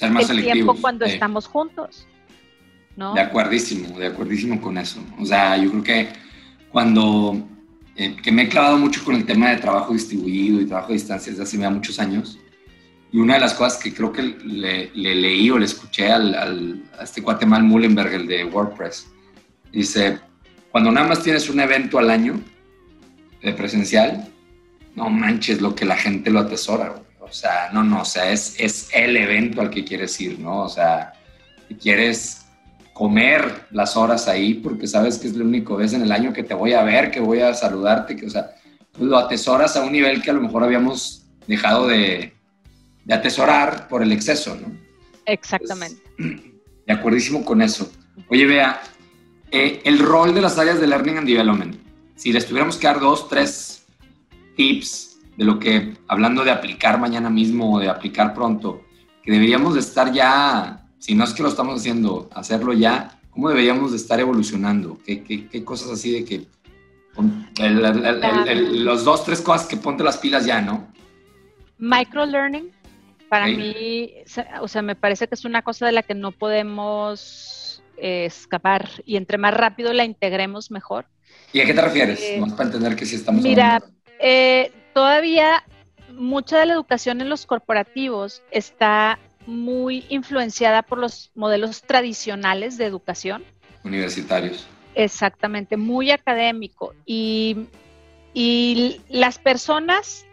el 0.01 0.43
tiempo 0.43 0.75
cuando 0.81 1.05
estamos 1.05 1.47
juntos. 1.47 2.07
¿no? 2.97 3.15
De 3.15 3.21
acuerdísimo, 3.21 3.99
de 3.99 4.07
acuerdísimo 4.07 4.61
con 4.61 4.79
eso. 4.79 5.01
O 5.19 5.27
sea, 5.27 5.57
yo 5.57 5.71
creo 5.71 5.83
que 5.83 6.09
cuando 6.71 7.49
eh, 7.97 8.17
que 8.21 8.33
me 8.33 8.43
he 8.43 8.49
clavado 8.49 8.77
mucho 8.77 9.05
con 9.05 9.15
el 9.15 9.25
tema 9.25 9.51
de 9.51 9.59
trabajo 9.59 9.93
distribuido 9.93 10.61
y 10.61 10.67
trabajo 10.67 10.91
a 10.91 10.95
distancia 10.95 11.31
desde 11.31 11.45
hace 11.45 11.59
ya 11.59 11.71
muchos 11.71 11.99
años. 12.01 12.39
Y 13.15 13.19
una 13.21 13.35
de 13.35 13.41
las 13.41 13.55
cosas 13.55 13.81
que 13.81 13.95
creo 13.95 14.11
que 14.11 14.23
le, 14.23 14.91
leí 14.93 15.49
o 15.49 15.57
le 15.57 15.67
escuché 15.67 16.11
al, 16.11 16.83
a 16.99 17.05
este 17.05 17.23
cuate 17.23 17.47
Mal 17.47 17.63
Mullenberg, 17.63 18.13
el 18.13 18.27
de 18.27 18.45
WordPress, 18.45 19.07
dice, 19.71 20.19
cuando 20.73 20.91
nada 20.91 21.07
más 21.07 21.23
tienes 21.23 21.49
un 21.49 21.61
evento 21.61 22.01
al 22.01 22.11
año 22.11 22.41
de 23.41 23.53
presencial, 23.53 24.27
no 24.97 25.11
manches 25.11 25.61
lo 25.61 25.77
que 25.77 25.85
la 25.85 25.97
gente 25.97 26.29
lo 26.29 26.41
atesora. 26.41 26.93
O 27.21 27.31
sea, 27.31 27.71
no, 27.73 27.85
no, 27.85 28.03
o 28.03 28.05
sea, 28.05 28.33
es, 28.33 28.57
es 28.59 28.89
el 28.93 29.17
evento 29.17 29.61
al 29.61 29.71
que 29.71 29.85
quieres 29.85 30.21
ir, 30.21 30.41
¿no? 30.41 30.63
O 30.63 30.69
sea, 30.69 31.13
si 31.69 31.77
quieres 31.77 32.47
comer 32.95 33.67
las 33.71 33.97
horas 33.97 34.27
ahí 34.27 34.55
porque 34.55 34.89
sabes 34.89 35.19
que 35.19 35.29
es 35.29 35.37
la 35.37 35.45
única 35.45 35.73
vez 35.77 35.93
en 35.93 36.03
el 36.03 36.11
año 36.11 36.33
que 36.33 36.43
te 36.43 36.55
voy 36.55 36.73
a 36.73 36.83
ver, 36.83 37.13
que 37.13 37.21
voy 37.21 37.43
a 37.43 37.55
saludarte, 37.55 38.17
que, 38.17 38.27
o 38.27 38.31
sea, 38.31 38.51
pues 38.91 39.05
lo 39.05 39.17
atesoras 39.17 39.77
a 39.77 39.83
un 39.85 39.93
nivel 39.93 40.21
que 40.21 40.31
a 40.31 40.35
lo 40.35 40.41
mejor 40.41 40.65
habíamos 40.65 41.27
dejado 41.47 41.87
de, 41.87 42.34
de 43.05 43.15
atesorar 43.15 43.89
por 43.89 44.03
el 44.03 44.13
exceso, 44.13 44.57
¿no? 44.57 44.77
Exactamente. 45.27 46.03
de 46.19 46.93
acuerdísimo 46.93 47.45
con 47.45 47.63
eso. 47.63 47.91
Oye, 48.29 48.47
vea, 48.47 48.83
eh, 49.51 49.81
el 49.85 49.99
rol 49.99 50.35
de 50.35 50.41
las 50.41 50.59
áreas 50.59 50.81
de 50.81 50.87
Learning 50.87 51.19
and 51.19 51.29
Development, 51.29 51.77
si 52.17 52.33
les 52.33 52.47
tuviéramos 52.47 52.77
que 52.77 52.87
dar 52.87 53.01
dos, 53.01 53.29
tres 53.29 53.87
tips 54.57 55.19
de 55.37 55.45
lo 55.45 55.59
que, 55.59 55.95
hablando 56.09 56.45
de 56.45 56.51
aplicar 56.51 56.99
mañana 56.99 57.31
mismo 57.31 57.75
o 57.75 57.81
de 57.81 57.89
aplicar 57.89 58.35
pronto, 58.35 58.83
que 59.23 59.33
deberíamos 59.33 59.75
de 59.75 59.81
estar 59.81 60.13
ya 60.13 60.85
si 61.05 61.15
no 61.15 61.25
es 61.25 61.35
que 61.35 61.43
lo 61.43 61.51
estamos 61.51 61.79
haciendo, 61.79 62.31
hacerlo 62.33 62.73
ya, 62.73 63.21
¿cómo 63.29 63.51
deberíamos 63.51 63.91
de 63.91 63.99
estar 63.99 64.19
evolucionando? 64.21 64.99
¿Qué, 65.05 65.23
qué, 65.23 65.63
cosas 65.63 65.91
así 65.91 66.11
de 66.13 66.25
que... 66.25 66.47
los 68.73 69.05
dos, 69.05 69.23
tres 69.23 69.43
cosas 69.43 69.67
que 69.67 69.77
ponte 69.77 70.03
las 70.03 70.17
pilas 70.17 70.47
ya, 70.47 70.63
¿no? 70.63 70.89
Microlearning, 71.77 72.71
para 73.35 73.49
mí, 73.49 74.15
o 74.61 74.69
sea, 74.69 74.83
me 74.83 74.95
parece 74.95 75.27
que 75.27 75.35
es 75.35 75.45
una 75.45 75.63
cosa 75.63 75.87
de 75.87 75.91
la 75.91 76.05
que 76.05 76.15
no 76.15 76.31
podemos 76.31 77.83
eh, 77.97 78.27
escapar 78.27 78.89
y 79.05 79.17
entre 79.17 79.39
más 79.39 79.53
rápido 79.53 79.93
la 79.93 80.05
integremos, 80.05 80.71
mejor. 80.71 81.07
¿Y 81.53 81.61
a 81.61 81.67
qué 81.67 81.75
te 81.75 81.81
refieres? 81.81 82.21
Eh, 82.23 82.39
Más 82.41 82.53
para 82.53 82.67
entender 82.67 82.95
que 82.95 83.05
sí 83.05 83.17
estamos 83.17 83.43
Mira, 83.43 83.83
eh, 84.21 84.71
todavía 84.95 85.65
mucha 86.13 86.61
de 86.61 86.67
la 86.67 86.75
educación 86.75 87.21
en 87.21 87.29
los 87.29 87.45
corporativos 87.45 88.41
está 88.53 89.19
muy 89.47 90.05
influenciada 90.11 90.83
por 90.83 90.99
los 90.99 91.33
modelos 91.35 91.83
tradicionales 91.83 92.79
de 92.79 92.85
educación. 92.85 93.43
Universitarios. 93.83 94.65
Exactamente, 94.95 95.77
muy 95.77 96.13
académico. 96.13 96.95
Y, 97.05 97.67
y 98.33 99.01
las 99.09 99.41
personas 99.41 100.25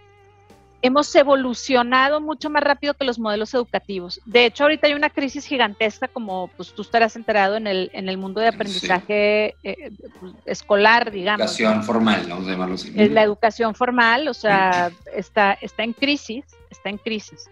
hemos 0.81 1.13
evolucionado 1.15 2.21
mucho 2.21 2.49
más 2.49 2.63
rápido 2.63 2.93
que 2.93 3.05
los 3.05 3.19
modelos 3.19 3.53
educativos. 3.53 4.19
De 4.25 4.45
hecho, 4.45 4.63
ahorita 4.63 4.87
hay 4.87 4.93
una 4.93 5.09
crisis 5.09 5.45
gigantesca, 5.45 6.07
como 6.07 6.49
pues 6.57 6.73
tú 6.73 6.81
estarás 6.81 7.15
enterado 7.15 7.55
en 7.55 7.67
el, 7.67 7.91
en 7.93 8.09
el 8.09 8.17
mundo 8.17 8.41
de 8.41 8.47
aprendizaje 8.47 9.55
eh, 9.63 9.91
pues, 10.19 10.33
escolar, 10.45 11.11
digamos. 11.11 11.41
Educación 11.41 11.83
formal, 11.83 12.25
vamos 12.27 12.47
a 12.47 12.51
llamarlo 12.51 12.75
así. 12.75 12.91
La 12.91 13.23
educación 13.23 13.75
formal, 13.75 14.27
o 14.27 14.33
sea, 14.33 14.91
está, 15.13 15.53
está 15.61 15.83
en 15.83 15.93
crisis, 15.93 16.45
está 16.69 16.89
en 16.89 16.97
crisis. 16.97 17.49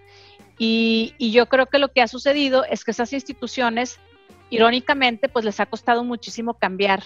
Y, 0.57 1.13
yo 1.31 1.47
creo 1.47 1.67
que 1.67 1.79
lo 1.79 1.87
que 1.89 2.01
ha 2.01 2.07
sucedido 2.07 2.65
es 2.65 2.83
que 2.83 2.91
esas 2.91 3.13
instituciones, 3.13 3.97
irónicamente, 4.49 5.29
pues 5.29 5.45
les 5.45 5.59
ha 5.59 5.65
costado 5.65 6.03
muchísimo 6.03 6.53
cambiar. 6.53 7.03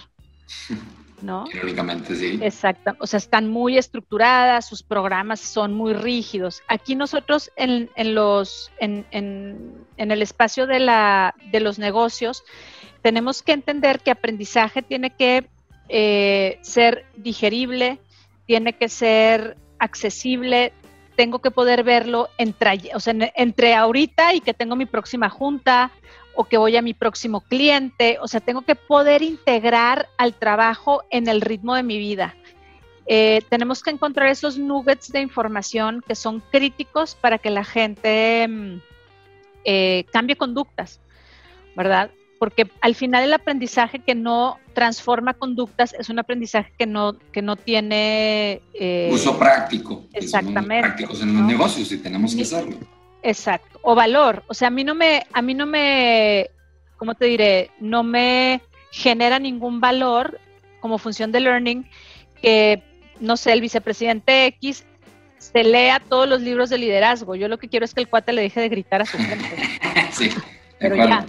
¿no? 1.24 1.44
Irónicamente, 1.52 2.14
sí. 2.14 2.38
Exacto. 2.42 2.92
O 3.00 3.06
sea, 3.06 3.18
están 3.18 3.48
muy 3.48 3.78
estructuradas, 3.78 4.68
sus 4.68 4.82
programas 4.82 5.40
son 5.40 5.72
muy 5.74 5.94
rígidos. 5.94 6.62
Aquí 6.68 6.94
nosotros 6.94 7.50
en, 7.56 7.88
los, 8.14 8.70
en, 8.78 9.06
el 9.96 10.22
espacio 10.22 10.66
de, 10.66 10.80
la, 10.80 11.34
de 11.50 11.60
los 11.60 11.78
negocios 11.78 12.44
tenemos 13.02 13.42
que 13.42 13.52
entender 13.52 14.00
que 14.00 14.10
aprendizaje 14.10 14.82
tiene 14.82 15.10
que 15.10 15.48
eh, 15.88 16.58
ser 16.62 17.06
digerible, 17.16 17.98
tiene 18.46 18.74
que 18.74 18.88
ser 18.88 19.56
accesible, 19.78 20.72
tengo 21.16 21.40
que 21.40 21.50
poder 21.50 21.84
verlo 21.84 22.28
entre, 22.38 22.90
o 22.94 23.00
sea, 23.00 23.14
entre 23.36 23.74
ahorita 23.74 24.34
y 24.34 24.40
que 24.40 24.54
tengo 24.54 24.76
mi 24.76 24.86
próxima 24.86 25.28
junta 25.28 25.90
o 26.36 26.44
que 26.44 26.58
voy 26.58 26.76
a 26.76 26.82
mi 26.82 26.94
próximo 26.94 27.40
cliente, 27.40 28.18
o 28.20 28.28
sea, 28.28 28.40
tengo 28.40 28.62
que 28.62 28.74
poder 28.74 29.22
integrar 29.22 30.08
al 30.16 30.34
trabajo 30.34 31.02
en 31.10 31.28
el 31.28 31.40
ritmo 31.40 31.74
de 31.74 31.82
mi 31.82 31.98
vida. 31.98 32.34
Eh, 33.06 33.42
tenemos 33.50 33.82
que 33.82 33.90
encontrar 33.90 34.28
esos 34.28 34.58
nuggets 34.58 35.12
de 35.12 35.20
información 35.20 36.02
que 36.06 36.14
son 36.14 36.42
críticos 36.50 37.14
para 37.14 37.38
que 37.38 37.50
la 37.50 37.64
gente 37.64 38.48
mm, 38.48 38.80
eh, 39.64 40.04
cambie 40.10 40.36
conductas, 40.36 41.00
¿verdad? 41.76 42.10
Porque 42.38 42.68
al 42.80 42.94
final 42.94 43.24
el 43.24 43.32
aprendizaje 43.32 43.98
que 43.98 44.14
no 44.14 44.58
transforma 44.72 45.34
conductas 45.34 45.94
es 45.98 46.08
un 46.08 46.18
aprendizaje 46.18 46.72
que 46.78 46.86
no, 46.86 47.16
que 47.32 47.42
no 47.42 47.56
tiene... 47.56 48.62
Eh, 48.74 49.10
Uso 49.12 49.38
práctico. 49.38 50.04
Exactamente. 50.12 50.80
prácticos 50.80 51.22
en 51.22 51.34
los 51.34 51.42
negocios 51.44 51.92
y 51.92 51.98
tenemos 51.98 52.34
que 52.34 52.42
hacerlo. 52.42 52.76
Exacto. 53.24 53.80
O 53.82 53.94
valor. 53.94 54.44
O 54.48 54.54
sea, 54.54 54.68
a 54.68 54.70
mí 54.70 54.84
no 54.84 54.94
me, 54.94 55.26
a 55.32 55.40
mí 55.40 55.54
no 55.54 55.64
me, 55.66 56.50
¿cómo 56.98 57.14
te 57.14 57.24
diré? 57.24 57.70
No 57.80 58.02
me 58.02 58.60
genera 58.92 59.38
ningún 59.38 59.80
valor 59.80 60.38
como 60.78 60.98
función 60.98 61.32
de 61.32 61.40
learning 61.40 61.88
que, 62.40 62.82
no 63.20 63.38
sé, 63.38 63.54
el 63.54 63.62
vicepresidente 63.62 64.44
X 64.46 64.84
se 65.38 65.64
lea 65.64 66.00
todos 66.00 66.28
los 66.28 66.42
libros 66.42 66.68
de 66.68 66.76
liderazgo. 66.76 67.34
Yo 67.34 67.48
lo 67.48 67.58
que 67.58 67.68
quiero 67.68 67.86
es 67.86 67.94
que 67.94 68.02
el 68.02 68.08
cuate 68.08 68.34
le 68.34 68.42
deje 68.42 68.60
de 68.60 68.68
gritar 68.68 69.00
a 69.00 69.06
su 69.06 69.16
gente. 69.16 69.56
sí. 70.12 70.30
Pero 70.78 70.96
ya. 70.96 71.24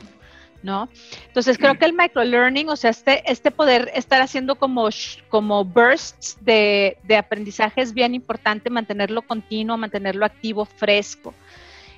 ¿no? 0.64 0.90
Entonces 1.28 1.58
creo 1.58 1.76
que 1.76 1.86
el 1.86 1.94
microlearning, 1.94 2.68
o 2.70 2.76
sea, 2.76 2.90
este, 2.90 3.22
este 3.32 3.52
poder 3.52 3.92
estar 3.94 4.22
haciendo 4.22 4.56
como, 4.56 4.90
como 5.30 5.64
bursts 5.64 6.38
de, 6.42 6.98
de 7.04 7.16
aprendizaje 7.16 7.82
es 7.82 7.94
bien 7.94 8.16
importante, 8.16 8.70
mantenerlo 8.70 9.22
continuo, 9.22 9.78
mantenerlo 9.78 10.26
activo, 10.26 10.66
fresco. 10.66 11.34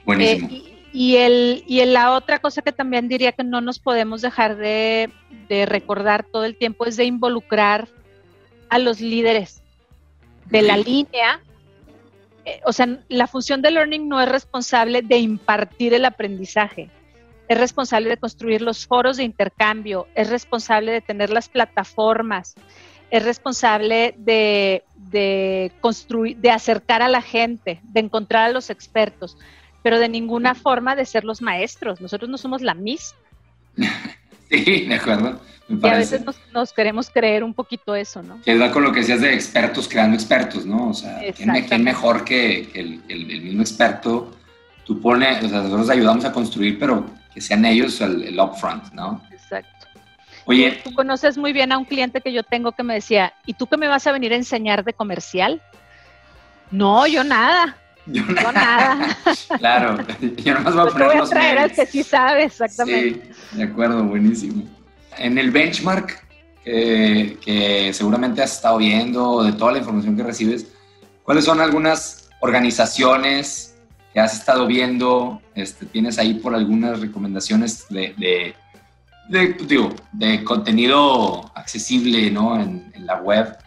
Buenísimo. 0.07 0.47
Eh, 0.49 0.63
y, 0.93 1.17
el, 1.17 1.63
y 1.67 1.83
la 1.85 2.13
otra 2.13 2.39
cosa 2.39 2.61
que 2.61 2.71
también 2.71 3.09
diría 3.09 3.33
que 3.33 3.43
no 3.43 3.59
nos 3.59 3.77
podemos 3.77 4.21
dejar 4.21 4.55
de, 4.55 5.11
recordar 5.49 6.23
todo 6.23 6.45
el 6.45 6.55
tiempo 6.55 6.85
es 6.85 6.95
de 6.95 7.03
involucrar 7.03 7.89
a 8.69 8.79
los 8.79 9.01
líderes 9.01 9.61
de 10.45 10.61
la 10.61 10.77
línea. 10.77 11.41
Eh, 12.45 12.61
o 12.65 12.71
sea, 12.71 12.99
la 13.09 13.27
función 13.27 13.61
de 13.61 13.69
learning 13.69 14.07
no 14.07 14.21
es 14.21 14.29
responsable 14.29 15.01
de 15.01 15.17
impartir 15.17 15.93
el 15.93 16.05
aprendizaje, 16.05 16.89
es 17.49 17.57
responsable 17.57 18.09
de 18.09 18.17
construir 18.17 18.61
los 18.61 18.87
foros 18.87 19.17
de 19.17 19.25
intercambio, 19.25 20.07
es 20.15 20.29
responsable 20.29 20.93
de 20.93 21.01
tener 21.01 21.31
las 21.31 21.49
plataformas, 21.49 22.55
es 23.11 23.23
responsable 23.25 24.15
de, 24.17 24.83
de 24.95 25.73
construir, 25.81 26.37
de 26.37 26.49
acercar 26.49 27.01
a 27.01 27.09
la 27.09 27.21
gente, 27.21 27.81
de 27.83 27.99
encontrar 27.99 28.45
a 28.45 28.53
los 28.53 28.69
expertos 28.69 29.37
pero 29.87 29.99
de 29.99 30.09
ninguna 30.09 30.53
forma 30.53 30.97
de 30.97 31.05
ser 31.05 31.23
los 31.23 31.41
maestros. 31.41 32.01
Nosotros 32.01 32.29
no 32.29 32.37
somos 32.37 32.61
la 32.61 32.73
Miss. 32.73 33.15
Sí, 34.49 34.85
de 34.85 34.95
acuerdo. 34.95 35.41
y 35.67 35.87
a 35.87 35.95
veces 35.95 36.21
nos, 36.53 36.71
queremos 36.71 37.09
creer 37.09 37.43
un 37.43 37.53
poquito 37.53 37.95
eso, 37.95 38.23
¿no? 38.23 38.41
Que 38.41 38.57
va 38.57 38.71
con 38.71 38.81
lo 38.81 38.93
que 38.93 39.01
decías 39.01 39.19
de 39.19 39.33
expertos 39.33 39.89
creando 39.89 40.15
expertos, 40.15 40.65
¿no? 40.65 40.89
O 40.89 40.93
sea, 40.93 41.19
¿quién, 41.35 41.83
mejor 41.83 42.23
que, 42.23 42.69
el, 42.73 43.25
mismo 43.25 43.61
experto? 43.61 44.37
Tú 44.85 45.01
pones, 45.01 45.43
o 45.43 45.49
sea, 45.49 45.63
nosotros 45.63 45.89
ayudamos 45.89 46.23
a 46.23 46.31
construir, 46.31 46.79
pero 46.79 47.05
que 47.33 47.41
sean 47.41 47.65
ellos 47.65 47.99
el, 47.99 48.39
upfront, 48.39 48.93
¿no? 48.93 49.21
Exacto. 49.31 49.87
Oye. 50.45 50.79
Tú, 50.83 50.91
tú 50.91 50.95
conoces 50.95 51.37
muy 51.37 51.51
bien 51.51 51.73
a 51.73 51.77
un 51.77 51.83
cliente 51.83 52.21
que 52.21 52.31
yo 52.31 52.43
tengo 52.43 52.71
que 52.71 52.83
me 52.83 52.93
decía, 52.93 53.33
¿y 53.45 53.53
tú 53.53 53.67
qué 53.67 53.75
me 53.75 53.89
vas 53.89 54.07
a 54.07 54.13
venir 54.13 54.31
a 54.31 54.37
enseñar 54.37 54.85
de 54.85 54.93
comercial? 54.93 55.61
No, 56.71 57.05
yo 57.05 57.25
nada. 57.25 57.77
Yo 58.07 58.23
nada. 58.25 59.17
claro, 59.57 59.97
yo 60.37 60.53
nomás 60.53 60.75
voy 60.75 60.87
a 60.87 60.91
poner 60.91 61.07
voy 61.07 61.17
a 61.17 61.23
traer 61.23 61.57
al 61.59 61.71
que 61.71 61.85
sí 61.85 62.03
sabe, 62.03 62.45
exactamente. 62.45 63.33
Sí, 63.51 63.57
de 63.57 63.63
acuerdo, 63.63 64.03
buenísimo. 64.03 64.63
En 65.17 65.37
el 65.37 65.51
benchmark 65.51 66.25
que, 66.63 67.91
seguramente 67.93 68.41
has 68.41 68.55
estado 68.55 68.77
viendo, 68.77 69.43
de 69.43 69.53
toda 69.53 69.73
la 69.73 69.77
información 69.79 70.15
que 70.15 70.23
recibes, 70.23 70.67
¿cuáles 71.23 71.45
son 71.45 71.59
algunas 71.61 72.29
organizaciones 72.39 73.75
que 74.13 74.19
has 74.19 74.33
estado 74.33 74.67
viendo? 74.67 75.41
Este, 75.55 75.85
¿Tienes 75.85 76.17
ahí 76.19 76.35
por 76.35 76.55
algunas 76.55 76.99
recomendaciones 76.99 77.87
de, 77.89 78.13
de, 78.17 78.55
de, 79.29 79.53
digo, 79.65 79.93
de 80.13 80.43
contenido 80.43 81.51
accesible 81.55 82.29
¿no? 82.31 82.59
en, 82.59 82.91
en 82.93 83.05
la 83.05 83.21
web? 83.21 83.57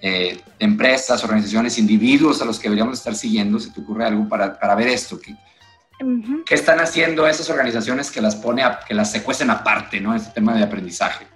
Eh, 0.00 0.40
empresas, 0.58 1.22
organizaciones, 1.24 1.78
individuos 1.78 2.42
a 2.42 2.44
los 2.44 2.58
que 2.58 2.64
deberíamos 2.64 2.98
estar 2.98 3.14
siguiendo, 3.14 3.58
si 3.58 3.72
te 3.72 3.80
ocurre 3.80 4.04
algo 4.04 4.28
para, 4.28 4.58
para 4.58 4.74
ver 4.74 4.88
esto? 4.88 5.18
¿Qué, 5.18 5.34
¿Qué, 6.44 6.54
están 6.54 6.80
haciendo 6.80 7.26
esas 7.26 7.48
organizaciones 7.48 8.10
que 8.10 8.20
las 8.20 8.36
pone, 8.36 8.62
que 8.86 8.94
las 8.94 9.10
secuestren 9.10 9.50
aparte, 9.50 10.00
¿no? 10.00 10.14
Este 10.14 10.30
tema 10.32 10.54
de 10.54 10.62
aprendizaje. 10.62 11.26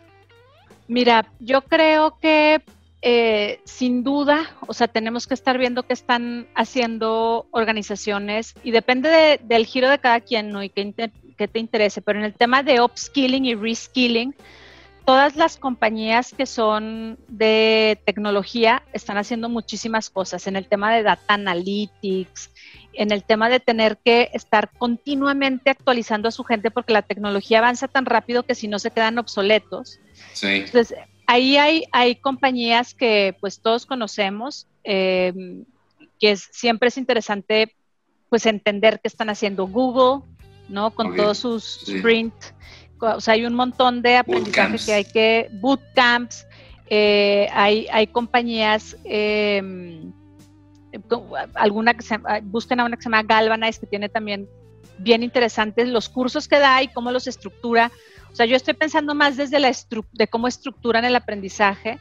Mira, 0.89 1.27
yo 1.39 1.63
creo 1.63 2.19
que 2.21 2.63
eh, 3.03 3.61
sin 3.65 4.05
duda, 4.05 4.51
o 4.67 4.75
sea, 4.75 4.89
tenemos 4.89 5.27
que 5.27 5.33
estar 5.33 5.57
viendo 5.57 5.85
qué 5.85 5.95
están 5.95 6.47
haciendo 6.55 7.47
organizaciones 7.51 8.55
y 8.63 8.73
depende 8.73 9.41
del 9.43 9.65
giro 9.65 9.89
de 9.89 9.99
cada 9.99 10.21
quien, 10.21 10.51
¿no? 10.51 10.63
Y 10.63 10.69
qué, 10.69 11.11
qué 11.39 11.49
te 11.49 11.59
interese, 11.59 12.03
pero 12.03 12.19
en 12.19 12.27
el 12.27 12.35
tema 12.35 12.63
de 12.63 12.83
upskilling 12.83 13.47
y 13.47 13.55
reskilling, 13.55 14.35
todas 15.11 15.35
las 15.35 15.57
compañías 15.57 16.33
que 16.33 16.47
son 16.47 17.19
de 17.27 18.01
tecnología 18.05 18.85
están 18.93 19.17
haciendo 19.17 19.49
muchísimas 19.49 20.09
cosas 20.09 20.47
en 20.47 20.55
el 20.55 20.69
tema 20.69 20.95
de 20.95 21.03
data 21.03 21.35
analytics, 21.35 22.53
en 22.93 23.11
el 23.11 23.25
tema 23.25 23.49
de 23.49 23.59
tener 23.59 23.99
que 24.05 24.31
estar 24.35 24.71
continuamente 24.79 25.71
actualizando 25.71 26.29
a 26.29 26.31
su 26.31 26.45
gente 26.45 26.71
porque 26.71 26.93
la 26.93 27.03
tecnología 27.03 27.59
avanza 27.59 27.89
tan 27.89 28.07
rápido 28.07 28.45
que 28.45 28.55
si 28.55 28.69
no 28.69 28.79
se 28.79 28.93
quedan 28.93 29.19
obsoletos. 29.19 29.99
Sí. 30.33 30.47
Entonces, 30.47 30.97
ahí 31.27 31.57
hay, 31.57 31.87
hay 31.91 32.15
compañías 32.15 32.95
que 32.95 33.37
pues 33.41 33.61
todos 33.61 33.87
conocemos, 33.87 34.69
eh, 34.85 35.65
que 36.21 36.31
es, 36.31 36.49
siempre 36.53 36.87
es 36.87 36.97
interesante 36.97 37.75
pues 38.29 38.47
entender 38.47 39.01
qué 39.01 39.09
están 39.09 39.29
haciendo 39.29 39.67
Google, 39.67 40.25
¿no? 40.69 40.93
Con 40.93 41.17
todos 41.17 41.39
sus 41.39 41.89
sprint 41.89 42.33
o 43.01 43.21
sea, 43.21 43.35
hay 43.35 43.45
un 43.45 43.55
montón 43.55 44.03
de 44.03 44.17
aprendizaje 44.17 44.77
que 44.85 44.93
hay 44.93 45.05
que, 45.05 45.49
bootcamps, 45.61 46.47
eh, 46.89 47.49
hay, 47.53 47.87
hay 47.93 48.07
compañías, 48.09 48.97
eh, 49.05 50.03
alguna 51.55 51.95
que 51.95 52.03
se, 52.03 52.19
busquen 52.43 52.81
a 52.81 52.85
una 52.85 52.97
que 52.97 53.03
se 53.03 53.09
llama 53.09 53.23
Galvanize, 53.23 53.81
que 53.81 53.87
tiene 53.87 54.09
también 54.09 54.49
bien 54.99 55.23
interesantes 55.23 55.89
los 55.89 56.09
cursos 56.09 56.49
que 56.49 56.59
da 56.59 56.83
y 56.83 56.89
cómo 56.89 57.11
los 57.11 57.27
estructura. 57.27 57.91
O 58.33 58.35
sea, 58.35 58.47
yo 58.47 58.57
estoy 58.57 58.75
pensando 58.75 59.15
más 59.15 59.37
desde 59.37 59.59
la 59.59 59.73
de 60.13 60.29
cómo 60.29 60.47
estructuran 60.47 61.05
el 61.05 61.17
aprendizaje 61.17 61.99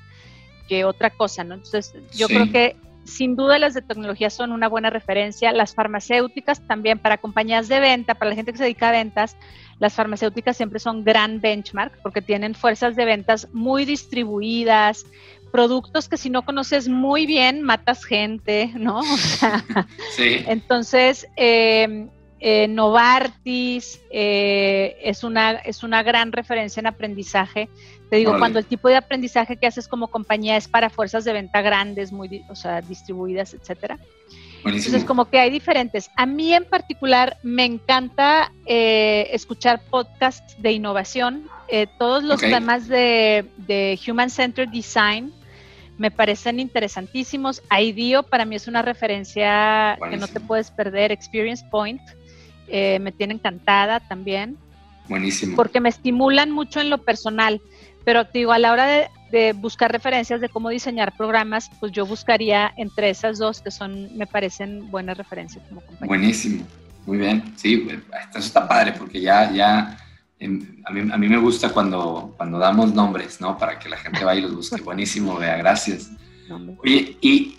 que 0.68 0.86
otra 0.86 1.10
cosa, 1.10 1.44
¿no? 1.44 1.56
Entonces, 1.56 1.94
yo 2.16 2.28
creo 2.28 2.52
que 2.52 2.76
sin 3.04 3.36
duda 3.36 3.58
las 3.58 3.74
de 3.74 3.82
tecnología 3.82 4.30
son 4.30 4.52
una 4.52 4.68
buena 4.68 4.90
referencia. 4.90 5.52
Las 5.52 5.74
farmacéuticas 5.74 6.66
también 6.68 7.00
para 7.00 7.18
compañías 7.18 7.68
de 7.68 7.80
venta, 7.80 8.16
para 8.16 8.30
la 8.30 8.36
gente 8.36 8.52
que 8.52 8.58
se 8.58 8.66
dedica 8.66 8.90
a 8.90 8.92
ventas, 8.92 9.36
las 9.80 9.94
farmacéuticas 9.94 10.58
siempre 10.58 10.80
son 10.80 11.04
gran 11.04 11.40
benchmark 11.42 12.02
porque 12.02 12.22
tienen 12.22 12.54
fuerzas 12.56 12.96
de 12.96 13.06
ventas 13.06 13.48
muy 13.54 13.86
distribuidas, 13.86 15.06
productos 15.52 16.08
que 16.08 16.18
si 16.18 16.30
no 16.30 16.44
conoces 16.44 16.88
muy 16.88 17.26
bien, 17.26 17.64
matas 17.64 18.06
gente, 18.06 18.72
¿no? 18.76 19.02
sí. 20.16 20.44
Entonces, 20.48 21.28
eh, 21.38 22.08
eh, 22.42 22.68
Novartis 22.70 24.02
eh, 24.12 24.98
es, 25.02 25.24
una, 25.24 25.52
es 25.52 25.84
una 25.84 26.04
gran 26.04 26.32
referencia 26.32 26.80
en 26.80 26.88
aprendizaje. 26.88 27.70
Te 28.10 28.16
digo, 28.16 28.38
cuando 28.40 28.60
el 28.60 28.66
tipo 28.66 28.88
de 28.88 28.96
aprendizaje 28.96 29.58
que 29.58 29.68
haces 29.68 29.88
como 29.88 30.08
compañía 30.08 30.56
es 30.58 30.68
para 30.68 30.90
fuerzas 30.90 31.26
de 31.26 31.34
venta 31.34 31.62
grandes, 31.62 32.12
muy, 32.12 32.44
o 32.50 32.56
sea, 32.56 32.82
distribuidas, 32.82 33.54
etcétera. 33.54 34.00
Entonces, 34.66 35.04
como 35.06 35.26
que 35.26 35.40
hay 35.40 35.50
diferentes. 35.50 36.10
A 36.16 36.26
mí 36.26 36.54
en 36.54 36.66
particular 36.66 37.38
me 37.44 37.66
encanta 37.66 38.52
eh, 38.66 39.30
escuchar 39.32 39.82
podcasts 39.90 40.56
de 40.62 40.74
innovación. 40.74 41.48
todos 41.98 42.24
los 42.24 42.40
temas 42.40 42.88
de, 42.88 43.46
de 43.58 44.00
Human 44.08 44.30
Centered 44.30 44.70
Design 44.70 45.34
me 46.00 46.12
parecen 46.12 46.60
interesantísimos. 46.60 47.62
IDEO 47.70 48.24
para 48.24 48.46
mí 48.46 48.56
es 48.56 48.68
una 48.68 48.82
referencia 48.82 50.00
que 50.10 50.16
no 50.16 50.28
te 50.28 50.40
puedes 50.40 50.72
perder. 50.72 51.12
Experience 51.12 51.64
Point 51.70 52.02
eh, 52.70 53.00
me 53.00 53.12
tiene 53.12 53.34
encantada 53.34 54.00
también. 54.00 54.58
Buenísimo. 55.10 55.58
Porque 55.58 55.82
me 55.82 55.90
estimulan 55.90 56.52
mucho 56.52 56.80
en 56.80 56.90
lo 56.90 57.00
personal, 57.00 57.62
pero 58.06 58.24
digo, 58.24 58.54
a 58.54 58.60
la 58.60 58.72
hora 58.72 58.86
de, 58.86 59.10
buscar 59.56 59.92
referencias 59.92 60.42
de 60.42 60.50
cómo 60.50 60.70
diseñar 60.70 61.16
programas, 61.16 61.70
pues 61.80 61.92
yo 61.92 62.06
buscaría 62.06 62.74
entre 62.78 63.10
esas 63.10 63.38
dos 63.38 63.62
que 63.62 63.72
son, 63.72 64.16
me 64.18 64.26
parecen 64.26 64.90
buenas 64.90 65.18
referencias 65.18 65.64
como 65.68 65.82
compañía. 65.82 66.08
Buenísimo, 66.08 66.66
muy 67.06 67.18
bien, 67.18 67.54
sí, 67.56 67.88
eso 68.32 68.40
está 68.40 68.68
padre 68.68 68.94
porque 68.98 69.22
ya, 69.22 69.52
ya, 69.52 69.98
em, 70.40 70.82
a 70.86 70.92
mí, 70.92 71.12
a 71.12 71.18
mí 71.18 71.28
me 71.28 71.38
gusta 71.38 71.70
cuando, 71.70 72.34
cuando 72.38 72.58
damos 72.58 72.94
nombres, 72.94 73.40
¿no? 73.40 73.58
Para 73.58 73.78
que 73.78 73.90
la 73.90 73.98
gente 73.98 74.24
vaya 74.24 74.40
y 74.40 74.44
los 74.44 74.56
busque. 74.56 74.82
Buenísimo, 74.82 75.38
vea, 75.38 75.58
gracias. 75.58 76.10
Oye, 76.84 77.18
y 77.22 77.56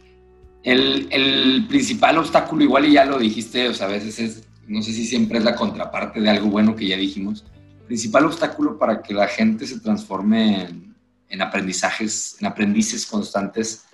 El, 0.62 1.08
el, 1.10 1.66
principal 1.68 2.18
obstáculo, 2.18 2.62
igual 2.62 2.84
y 2.84 2.92
ya 2.92 3.06
lo 3.06 3.18
dijiste, 3.18 3.68
o 3.68 3.74
sea, 3.74 3.86
a 3.86 3.90
veces 3.90 4.18
es, 4.18 4.48
no 4.66 4.82
sé 4.82 4.92
si 4.92 5.06
siempre 5.06 5.38
es 5.38 5.44
la 5.44 5.54
contraparte 5.54 6.20
de 6.20 6.28
algo 6.28 6.50
bueno 6.50 6.76
que 6.76 6.86
ya 6.86 6.98
dijimos, 6.98 7.46
principal 7.86 8.26
obstáculo 8.26 8.78
para 8.78 9.00
que 9.02 9.14
la 9.14 9.26
gente 9.26 9.66
se 9.66 9.80
transforme 9.80 10.64
en, 10.64 10.89
en 11.30 11.40
aprendizajes, 11.40 12.36
en 12.40 12.46
aprendices 12.46 13.06
constantes, 13.06 13.86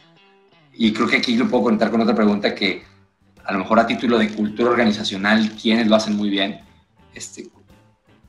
y 0.73 0.93
creo 0.93 1.07
que 1.07 1.17
aquí 1.17 1.37
lo 1.37 1.49
puedo 1.49 1.65
contar 1.65 1.91
con 1.91 2.01
otra 2.01 2.15
pregunta 2.15 2.55
que 2.55 2.83
a 3.45 3.53
lo 3.53 3.61
mejor 3.61 3.79
a 3.79 3.87
título 3.87 4.19
de 4.19 4.29
cultura 4.29 4.71
organizacional, 4.71 5.53
quienes 5.61 5.87
lo 5.87 5.97
hacen 5.97 6.17
muy 6.17 6.29
bien, 6.29 6.61
este, 7.15 7.49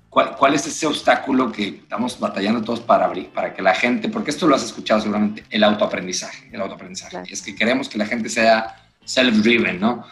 ¿cuál, 0.09 0.53
es 0.53 0.65
ese 0.67 0.85
obstáculo 0.85 1.51
que 1.51 1.67
estamos 1.67 2.19
batallando 2.19 2.61
todos 2.61 2.79
para 2.79 3.05
abrir, 3.05 3.29
para 3.29 3.53
que 3.53 3.61
la 3.61 3.73
gente, 3.73 4.09
porque 4.09 4.31
esto 4.31 4.47
lo 4.47 4.55
has 4.55 4.63
escuchado 4.63 5.01
seguramente, 5.01 5.43
el 5.49 5.63
autoaprendizaje, 5.63 6.49
el 6.51 6.61
autoaprendizaje, 6.61 7.23
es 7.29 7.41
que 7.41 7.55
queremos 7.55 7.89
que 7.89 7.97
la 7.97 8.05
gente 8.05 8.29
sea 8.29 8.75
self-driven, 9.05 9.79
¿no? 9.79 10.05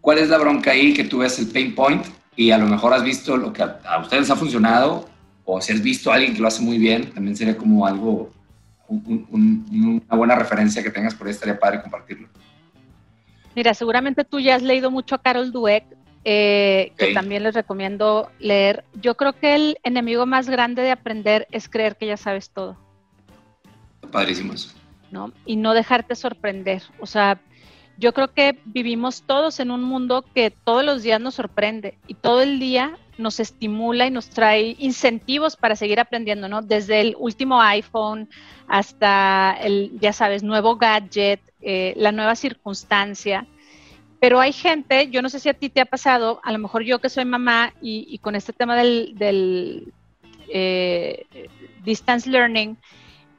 ¿Cuál 0.00 0.18
es 0.18 0.28
la 0.28 0.38
bronca 0.38 0.72
ahí 0.72 0.92
que 0.92 1.04
tú 1.04 1.18
ves 1.18 1.38
el 1.38 1.48
pain 1.48 1.74
point 1.74 2.04
y 2.36 2.50
a 2.50 2.58
lo 2.58 2.66
mejor 2.66 2.92
has 2.92 3.02
visto 3.02 3.36
lo 3.36 3.52
que 3.52 3.62
a, 3.62 3.80
a 3.84 4.00
ustedes 4.00 4.30
ha 4.30 4.36
funcionado 4.36 5.08
o 5.44 5.60
si 5.60 5.72
has 5.72 5.82
visto 5.82 6.10
a 6.10 6.14
alguien 6.14 6.34
que 6.34 6.40
lo 6.40 6.48
hace 6.48 6.62
muy 6.62 6.78
bien, 6.78 7.10
también 7.10 7.36
sería 7.36 7.56
como 7.56 7.86
algo 7.86 8.30
una 8.88 10.16
buena 10.16 10.34
referencia 10.36 10.82
que 10.82 10.90
tengas 10.90 11.14
por 11.14 11.26
ahí, 11.26 11.32
estaría 11.32 11.58
padre 11.58 11.80
compartirlo. 11.80 12.28
Mira, 13.54 13.72
seguramente 13.74 14.24
tú 14.24 14.38
ya 14.38 14.54
has 14.54 14.62
leído 14.62 14.90
mucho 14.90 15.14
a 15.14 15.22
Carol 15.22 15.50
Dweck, 15.50 15.84
eh, 16.24 16.92
que 16.96 17.12
también 17.14 17.42
les 17.42 17.54
recomiendo 17.54 18.30
leer. 18.38 18.84
Yo 19.00 19.16
creo 19.16 19.32
que 19.32 19.54
el 19.54 19.78
enemigo 19.82 20.26
más 20.26 20.48
grande 20.48 20.82
de 20.82 20.90
aprender 20.90 21.48
es 21.50 21.68
creer 21.68 21.96
que 21.96 22.06
ya 22.06 22.16
sabes 22.16 22.50
todo. 22.50 22.76
Padrísimo 24.10 24.52
eso. 24.52 24.74
¿no? 25.12 25.32
Y 25.46 25.56
no 25.56 25.74
dejarte 25.74 26.16
sorprender. 26.16 26.82
O 26.98 27.06
sea, 27.06 27.40
yo 28.02 28.12
creo 28.12 28.34
que 28.34 28.58
vivimos 28.64 29.22
todos 29.22 29.60
en 29.60 29.70
un 29.70 29.84
mundo 29.84 30.24
que 30.34 30.50
todos 30.50 30.84
los 30.84 31.04
días 31.04 31.20
nos 31.20 31.36
sorprende 31.36 31.98
y 32.08 32.14
todo 32.14 32.42
el 32.42 32.58
día 32.58 32.98
nos 33.16 33.38
estimula 33.38 34.06
y 34.06 34.10
nos 34.10 34.28
trae 34.28 34.74
incentivos 34.80 35.54
para 35.54 35.76
seguir 35.76 36.00
aprendiendo, 36.00 36.48
¿no? 36.48 36.62
Desde 36.62 37.00
el 37.00 37.14
último 37.16 37.62
iPhone 37.62 38.28
hasta 38.66 39.56
el, 39.60 39.92
ya 40.00 40.12
sabes, 40.12 40.42
nuevo 40.42 40.74
gadget, 40.74 41.40
eh, 41.60 41.94
la 41.96 42.10
nueva 42.10 42.34
circunstancia. 42.34 43.46
Pero 44.18 44.40
hay 44.40 44.52
gente, 44.52 45.08
yo 45.08 45.22
no 45.22 45.28
sé 45.28 45.38
si 45.38 45.48
a 45.48 45.54
ti 45.54 45.68
te 45.68 45.80
ha 45.80 45.86
pasado, 45.86 46.40
a 46.42 46.50
lo 46.50 46.58
mejor 46.58 46.82
yo 46.82 46.98
que 46.98 47.08
soy 47.08 47.24
mamá 47.24 47.72
y, 47.80 48.18
con 48.18 48.34
este 48.34 48.52
tema 48.52 48.74
del, 48.74 49.92
eh, 50.48 51.26
distance 51.84 52.28
learning, 52.28 52.76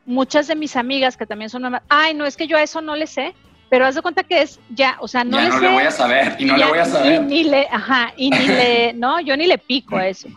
muchas 0.06 0.48
de 0.48 0.56
mis 0.56 0.78
amigas 0.78 1.18
que 1.18 1.26
también 1.26 1.50
son 1.50 1.64
mamás, 1.64 1.82
ay, 1.90 2.14
no, 2.14 2.26
es 2.26 2.38
que 2.38 2.48
yo 2.48 2.56
a 2.56 2.64
eso 2.64 2.82
no 2.82 2.96
le 2.96 3.08
sé, 3.08 3.34
pero 3.74 3.88
haz 3.88 3.96
de 3.96 4.04
cuenta 4.04 4.22
que 4.22 4.44
es 4.44 4.60
ya, 4.70 4.98
o 5.00 5.08
sea, 5.08 5.24
no 5.24 5.38
ya 5.38 5.46
le 5.46 5.50
no 5.50 5.60
le 5.60 5.70
voy 5.70 5.84
a 5.84 5.90
saber 5.90 6.36
y 6.38 6.46
no 6.46 6.56
le 6.56 6.66
voy 6.68 6.78
a 6.78 6.86
saber. 6.86 7.24
Y 7.24 7.26
ni 7.26 7.44
le, 7.44 7.68
ajá, 7.72 8.14
y 8.16 8.30
ni 8.30 8.48
le, 8.48 8.94
no, 8.96 9.20
yo 9.20 9.36
ni 9.36 9.48
le 9.48 9.58
pico 9.58 9.98
a 9.98 10.08
eso. 10.08 10.28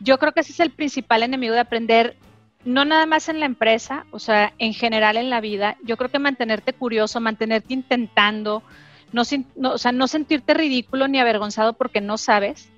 Yo 0.00 0.18
creo 0.18 0.32
que 0.32 0.40
ese 0.40 0.50
es 0.50 0.58
el 0.58 0.70
principal 0.70 1.22
enemigo 1.22 1.54
de 1.54 1.60
aprender, 1.60 2.16
no 2.64 2.84
nada 2.84 3.06
más 3.06 3.28
en 3.28 3.38
la 3.38 3.46
empresa, 3.46 4.04
o 4.10 4.18
sea, 4.18 4.52
en 4.58 4.74
general 4.74 5.16
en 5.16 5.30
la 5.30 5.40
vida. 5.40 5.76
Yo 5.84 5.96
creo 5.96 6.10
que 6.10 6.18
mantenerte 6.18 6.72
curioso, 6.72 7.20
mantenerte 7.20 7.72
intentando, 7.72 8.64
no, 9.12 9.22
o 9.22 9.78
sea, 9.78 9.92
no 9.92 10.08
sentirte 10.08 10.52
ridículo 10.52 11.06
ni 11.06 11.20
avergonzado 11.20 11.74
porque 11.74 12.00
no 12.00 12.18
sabes. 12.18 12.68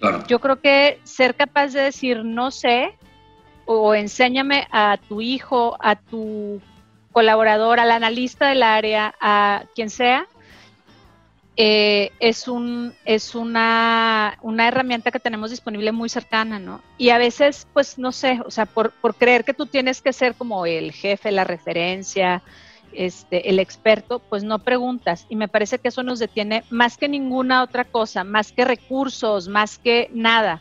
Claro. 0.00 0.22
Yo 0.28 0.38
creo 0.38 0.60
que 0.60 1.00
ser 1.04 1.34
capaz 1.34 1.68
de 1.68 1.80
decir 1.80 2.26
no 2.26 2.50
sé 2.50 2.94
o 3.64 3.94
enséñame 3.94 4.68
a 4.70 4.98
tu 4.98 5.22
hijo, 5.22 5.78
a 5.80 5.96
tu 5.96 6.60
colaborador, 7.16 7.80
al 7.80 7.92
analista 7.92 8.48
del 8.48 8.62
área, 8.62 9.14
a 9.22 9.64
quien 9.74 9.88
sea, 9.88 10.26
eh, 11.56 12.12
es, 12.20 12.46
un, 12.46 12.92
es 13.06 13.34
una, 13.34 14.36
una, 14.42 14.68
herramienta 14.68 15.10
que 15.10 15.18
tenemos 15.18 15.50
disponible 15.50 15.92
muy 15.92 16.10
cercana, 16.10 16.58
¿no? 16.58 16.82
Y 16.98 17.08
a 17.08 17.16
veces, 17.16 17.66
pues, 17.72 17.96
no 17.96 18.12
sé, 18.12 18.42
o 18.44 18.50
sea, 18.50 18.66
por, 18.66 18.90
por 18.90 19.14
creer 19.14 19.44
que 19.44 19.54
tú 19.54 19.64
tienes 19.64 20.02
que 20.02 20.12
ser 20.12 20.34
como 20.34 20.66
el 20.66 20.92
jefe, 20.92 21.30
la 21.30 21.44
referencia, 21.44 22.42
este, 22.92 23.48
el 23.48 23.60
experto, 23.60 24.18
pues 24.18 24.44
no 24.44 24.58
preguntas. 24.58 25.24
Y 25.30 25.36
me 25.36 25.48
parece 25.48 25.78
que 25.78 25.88
eso 25.88 26.02
nos 26.02 26.18
detiene 26.18 26.64
más 26.68 26.98
que 26.98 27.08
ninguna 27.08 27.62
otra 27.62 27.84
cosa, 27.84 28.24
más 28.24 28.52
que 28.52 28.66
recursos, 28.66 29.48
más 29.48 29.78
que 29.78 30.10
nada 30.12 30.60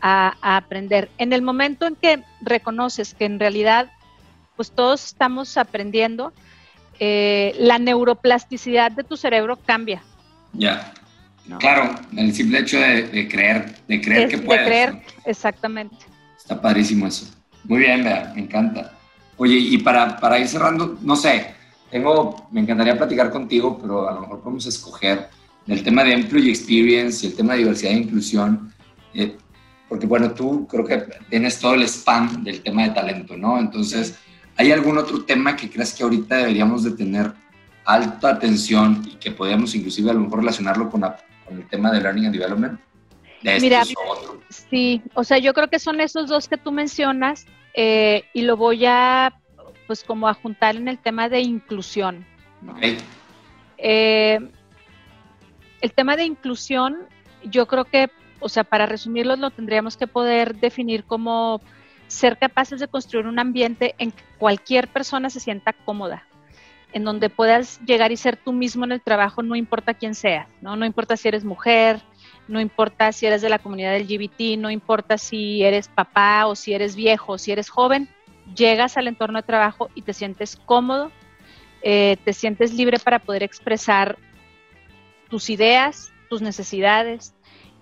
a, 0.00 0.36
a 0.40 0.56
aprender. 0.56 1.10
En 1.18 1.32
el 1.32 1.42
momento 1.42 1.84
en 1.84 1.96
que 1.96 2.22
reconoces 2.42 3.12
que 3.12 3.24
en 3.24 3.40
realidad 3.40 3.90
pues 4.56 4.70
todos 4.70 5.04
estamos 5.04 5.56
aprendiendo, 5.56 6.32
eh, 6.98 7.54
la 7.58 7.78
neuroplasticidad 7.78 8.90
de 8.92 9.04
tu 9.04 9.16
cerebro 9.16 9.56
cambia. 9.56 10.02
Ya. 10.52 10.92
Claro, 11.60 11.94
el 12.16 12.34
simple 12.34 12.58
hecho 12.58 12.78
de, 12.80 13.28
creer, 13.30 13.76
de 13.86 14.00
creer 14.00 14.28
que 14.28 14.38
puedes. 14.38 14.62
De 14.62 14.66
creer, 14.66 15.02
exactamente. 15.24 15.96
Está 16.36 16.60
padrísimo 16.60 17.06
eso. 17.06 17.26
Muy 17.64 17.78
bien, 17.78 18.02
Bea, 18.02 18.32
me 18.34 18.42
encanta. 18.42 18.92
Oye, 19.36 19.56
y 19.56 19.78
para, 19.78 20.16
para 20.16 20.38
ir 20.38 20.48
cerrando, 20.48 20.98
no 21.02 21.14
sé, 21.14 21.54
tengo, 21.90 22.48
me 22.50 22.60
encantaría 22.60 22.96
platicar 22.96 23.30
contigo, 23.30 23.78
pero 23.80 24.08
a 24.08 24.14
lo 24.14 24.22
mejor 24.22 24.40
podemos 24.40 24.66
escoger 24.66 25.28
el 25.66 25.82
tema 25.82 26.02
de 26.04 26.14
Employee 26.14 26.50
Experience 26.50 27.24
y 27.24 27.30
el 27.30 27.36
tema 27.36 27.52
de 27.52 27.60
diversidad 27.60 27.92
e 27.92 27.96
inclusión. 27.96 28.72
Eh, 29.14 29.36
porque 29.88 30.06
bueno, 30.06 30.32
tú 30.32 30.66
creo 30.66 30.84
que 30.84 31.04
tienes 31.30 31.60
todo 31.60 31.74
el 31.74 31.82
spam 31.84 32.42
del 32.42 32.60
tema 32.62 32.84
de 32.84 32.90
talento, 32.90 33.36
¿no? 33.36 33.58
Entonces, 33.58 34.18
¿Hay 34.56 34.72
algún 34.72 34.96
otro 34.98 35.24
tema 35.24 35.54
que 35.54 35.70
creas 35.70 35.92
que 35.92 36.02
ahorita 36.02 36.36
deberíamos 36.36 36.82
de 36.84 36.92
tener 36.92 37.32
alta 37.84 38.30
atención 38.30 39.02
y 39.06 39.16
que 39.16 39.30
podríamos 39.30 39.74
inclusive 39.74 40.10
a 40.10 40.14
lo 40.14 40.20
mejor 40.20 40.40
relacionarlo 40.40 40.90
con, 40.90 41.04
el 41.04 41.68
tema 41.68 41.92
de 41.92 42.00
Learning 42.00 42.26
and 42.26 42.34
Development? 42.34 42.80
Mira, 43.60 43.84
sí, 44.48 45.02
o 45.14 45.22
sea, 45.22 45.38
yo 45.38 45.52
creo 45.54 45.68
que 45.68 45.78
son 45.78 46.00
esos 46.00 46.28
dos 46.28 46.48
que 46.48 46.56
tú 46.56 46.72
mencionas 46.72 47.46
eh, 47.74 48.24
y 48.32 48.42
lo 48.42 48.56
voy 48.56 48.86
a, 48.86 49.38
pues 49.86 50.02
como 50.02 50.26
a 50.26 50.34
juntar 50.34 50.74
en 50.76 50.88
el 50.88 50.98
tema 50.98 51.28
de 51.28 51.40
inclusión. 51.40 52.26
Eh, 53.78 54.40
el 55.80 55.92
tema 55.92 56.16
de 56.16 56.24
inclusión, 56.24 56.96
yo 57.44 57.66
creo 57.66 57.84
que, 57.84 58.10
o 58.40 58.48
sea, 58.48 58.64
para 58.64 58.86
resumirlo, 58.86 59.36
lo 59.36 59.50
tendríamos 59.50 59.96
que 59.96 60.06
poder 60.06 60.56
definir 60.56 61.04
como 61.04 61.60
ser 62.08 62.38
capaces 62.38 62.80
de 62.80 62.88
construir 62.88 63.26
un 63.26 63.38
ambiente 63.38 63.94
en 63.98 64.12
que 64.12 64.22
cualquier 64.38 64.88
persona 64.88 65.30
se 65.30 65.40
sienta 65.40 65.72
cómoda, 65.72 66.26
en 66.92 67.04
donde 67.04 67.30
puedas 67.30 67.80
llegar 67.84 68.12
y 68.12 68.16
ser 68.16 68.36
tú 68.36 68.52
mismo 68.52 68.84
en 68.84 68.92
el 68.92 69.00
trabajo, 69.00 69.42
no 69.42 69.56
importa 69.56 69.94
quién 69.94 70.14
sea, 70.14 70.48
¿no? 70.60 70.76
No 70.76 70.86
importa 70.86 71.16
si 71.16 71.28
eres 71.28 71.44
mujer, 71.44 72.00
no 72.48 72.60
importa 72.60 73.12
si 73.12 73.26
eres 73.26 73.42
de 73.42 73.48
la 73.48 73.58
comunidad 73.58 73.98
LGBT, 73.98 74.58
no 74.58 74.70
importa 74.70 75.18
si 75.18 75.62
eres 75.62 75.88
papá 75.88 76.46
o 76.46 76.54
si 76.54 76.72
eres 76.74 76.94
viejo, 76.94 77.38
si 77.38 77.52
eres 77.52 77.68
joven, 77.68 78.08
llegas 78.54 78.96
al 78.96 79.08
entorno 79.08 79.40
de 79.40 79.46
trabajo 79.46 79.90
y 79.94 80.02
te 80.02 80.12
sientes 80.12 80.56
cómodo, 80.56 81.10
eh, 81.82 82.16
te 82.24 82.32
sientes 82.32 82.72
libre 82.72 82.98
para 82.98 83.18
poder 83.18 83.42
expresar 83.42 84.16
tus 85.28 85.50
ideas, 85.50 86.12
tus 86.28 86.42
necesidades, 86.42 87.34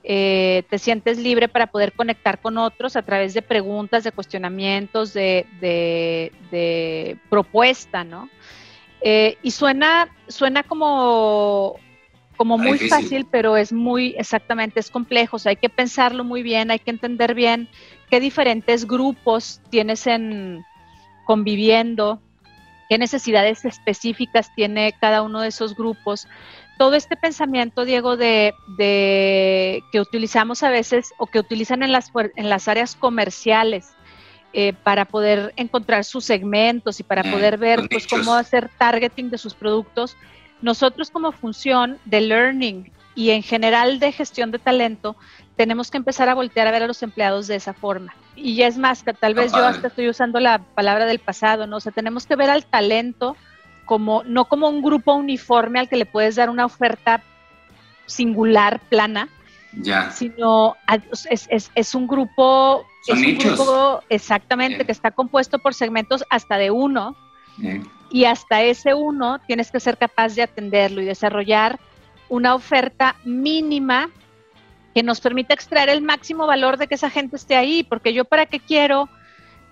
eh, 0.07 0.65
te 0.69 0.79
sientes 0.79 1.17
libre 1.17 1.49
para 1.49 1.67
poder 1.67 1.95
conectar 1.95 2.39
con 2.39 2.59
otros 2.59 2.95
a 2.95 3.01
través 3.01 3.33
de 3.33 3.41
preguntas, 3.41 4.05
de 4.05 4.13
cuestionamientos, 4.13 5.15
de, 5.15 5.47
de, 5.63 7.17
propuesta, 7.31 8.05
¿no? 8.05 8.29
Eh, 9.01 9.39
y 9.43 9.51
suena, 9.51 10.09
suena 10.29 10.63
como, 10.63 11.77
como 12.37 12.59
muy 12.59 12.79
fácil, 12.79 13.27
pero 13.31 13.57
es 13.57 13.73
muy, 13.73 14.15
exactamente, 14.19 14.79
es 14.79 14.91
complejo, 14.91 15.37
o 15.37 15.39
sea, 15.39 15.51
hay 15.51 15.57
que 15.57 15.71
pensarlo 15.71 16.23
muy 16.23 16.43
bien, 16.43 16.71
hay 16.71 16.81
que 16.81 16.91
entender 16.91 17.35
bien 17.35 17.67
qué 18.11 18.21
diferentes 18.21 18.87
grupos 18.87 19.63
tienes 19.71 20.07
en 20.07 20.67
conviviendo, 21.25 22.21
qué 22.91 22.99
necesidades 22.99 23.65
específicas 23.65 24.55
tiene 24.55 24.93
cada 25.01 25.23
uno 25.23 25.41
de 25.41 25.49
esos 25.49 25.75
grupos 25.75 26.29
todo 26.79 26.95
este 26.95 27.17
pensamiento, 27.17 27.85
Diego, 27.85 28.17
de, 28.17 28.55
que 28.77 30.01
utilizamos 30.01 30.63
a 30.63 30.71
veces 30.71 31.13
o 31.19 31.27
que 31.27 31.39
utilizan 31.39 31.83
en 31.83 31.93
las, 31.93 32.11
en 32.37 32.49
las 32.49 32.69
áreas 32.69 32.97
comerciales 32.97 33.95
eh, 34.53 34.73
para 34.73 35.05
poder 35.05 35.53
encontrar 35.57 36.05
sus 36.05 36.25
segmentos 36.25 37.01
y 37.01 37.03
para 37.03 37.25
mm, 37.25 37.31
poder 37.31 37.59
ver 37.59 37.89
pues, 37.89 38.07
cómo 38.07 38.35
hacer 38.35 38.71
targeting 38.79 39.31
de 39.31 39.39
sus 39.39 39.55
productos, 39.55 40.17
nosotros 40.63 41.11
como 41.11 41.33
función 41.33 41.99
de 42.05 42.21
learning 42.21 42.93
y 43.15 43.31
en 43.31 43.43
general 43.43 43.99
de 43.99 44.13
gestión 44.13 44.51
de 44.51 44.59
talento, 44.59 45.17
tenemos 45.57 45.91
que 45.91 45.99
empezar 45.99 46.29
a 46.29 46.35
voltear 46.35 46.67
a 46.67 46.73
ver 46.73 46.83
a 46.83 46.87
los 46.87 47.03
empleados 47.03 47.47
de 47.47 47.57
esa 47.57 47.73
forma. 47.73 48.15
Y 48.35 48.57
ya 48.57 48.67
es 48.67 48.77
más, 48.77 49.03
que 49.03 49.13
tal 49.13 49.35
vez 49.35 49.53
yo 49.53 49.65
hasta 49.65 49.87
estoy 49.87 50.09
usando 50.09 50.41
la 50.41 50.59
palabra 50.59 51.07
del 51.07 51.21
pasado, 51.21 51.67
¿no? 51.67 51.77
O 51.77 51.81
sea, 51.81 51.93
tenemos 51.93 52.27
que 52.27 52.35
ver 52.35 52.51
al 52.51 52.65
talento 52.65 53.37
como, 53.85 54.23
no 54.25 54.47
como 54.47 54.69
un 54.69 54.83
grupo 54.83 55.15
uniforme 55.15 55.79
al 55.79 55.89
que 55.89 55.97
le 55.97 56.07
puedes 56.07 56.37
dar 56.37 56.51
una 56.51 56.67
oferta 56.67 57.23
singular, 58.07 58.81
plana, 58.89 59.29
ya. 59.73 60.11
sino 60.11 60.77
es, 61.31 61.95
un 61.95 62.07
grupo, 62.07 62.87
es 63.07 63.19
un 63.19 63.39
grupo 63.39 64.03
exactamente 64.09 64.85
que 64.85 64.93
está 64.93 65.11
compuesto 65.11 65.59
por 65.59 65.75
segmentos 65.75 66.25
hasta 66.31 66.57
de 66.57 66.71
uno 66.71 67.17
Y 68.11 68.25
hasta 68.25 68.63
ese 68.63 68.95
uno 68.95 69.41
tienes 69.47 69.71
que 69.71 69.81
ser 69.81 69.97
capaz 69.97 70.35
de 70.35 70.43
atenderlo 70.43 71.01
y 71.03 71.05
desarrollar 71.05 71.79
una 72.29 72.55
oferta 72.55 73.17
mínima 73.25 74.11
que 74.95 75.03
nos 75.03 75.21
permita 75.21 75.55
extraer 75.55 75.89
el 75.89 76.03
máximo 76.03 76.47
valor 76.47 76.77
de 76.77 76.87
que 76.87 76.95
esa 76.95 77.11
gente 77.11 77.37
esté 77.37 77.57
ahí, 77.57 77.83
porque 77.83 78.13
yo 78.13 78.25
para 78.25 78.47
qué 78.47 78.61
quiero 78.61 79.09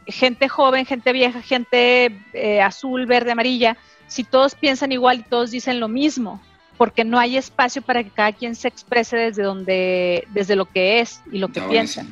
gente 0.06 0.48
joven, 0.48 0.84
gente 0.84 1.12
vieja, 1.12 1.40
gente 1.42 2.18
eh, 2.32 2.60
azul, 2.60 3.06
verde, 3.06 3.30
amarilla, 3.30 3.76
si 4.12 4.24
todos 4.24 4.54
piensan 4.54 4.92
igual 4.92 5.20
y 5.20 5.22
todos 5.22 5.50
dicen 5.50 5.80
lo 5.80 5.88
mismo, 5.88 6.38
porque 6.76 7.02
no 7.02 7.18
hay 7.18 7.38
espacio 7.38 7.80
para 7.80 8.04
que 8.04 8.10
cada 8.10 8.32
quien 8.32 8.54
se 8.54 8.68
exprese 8.68 9.16
desde 9.16 9.42
donde, 9.42 10.28
desde 10.34 10.54
lo 10.54 10.66
que 10.66 11.00
es 11.00 11.22
y 11.32 11.38
lo 11.38 11.48
que 11.48 11.62
piensa. 11.62 12.04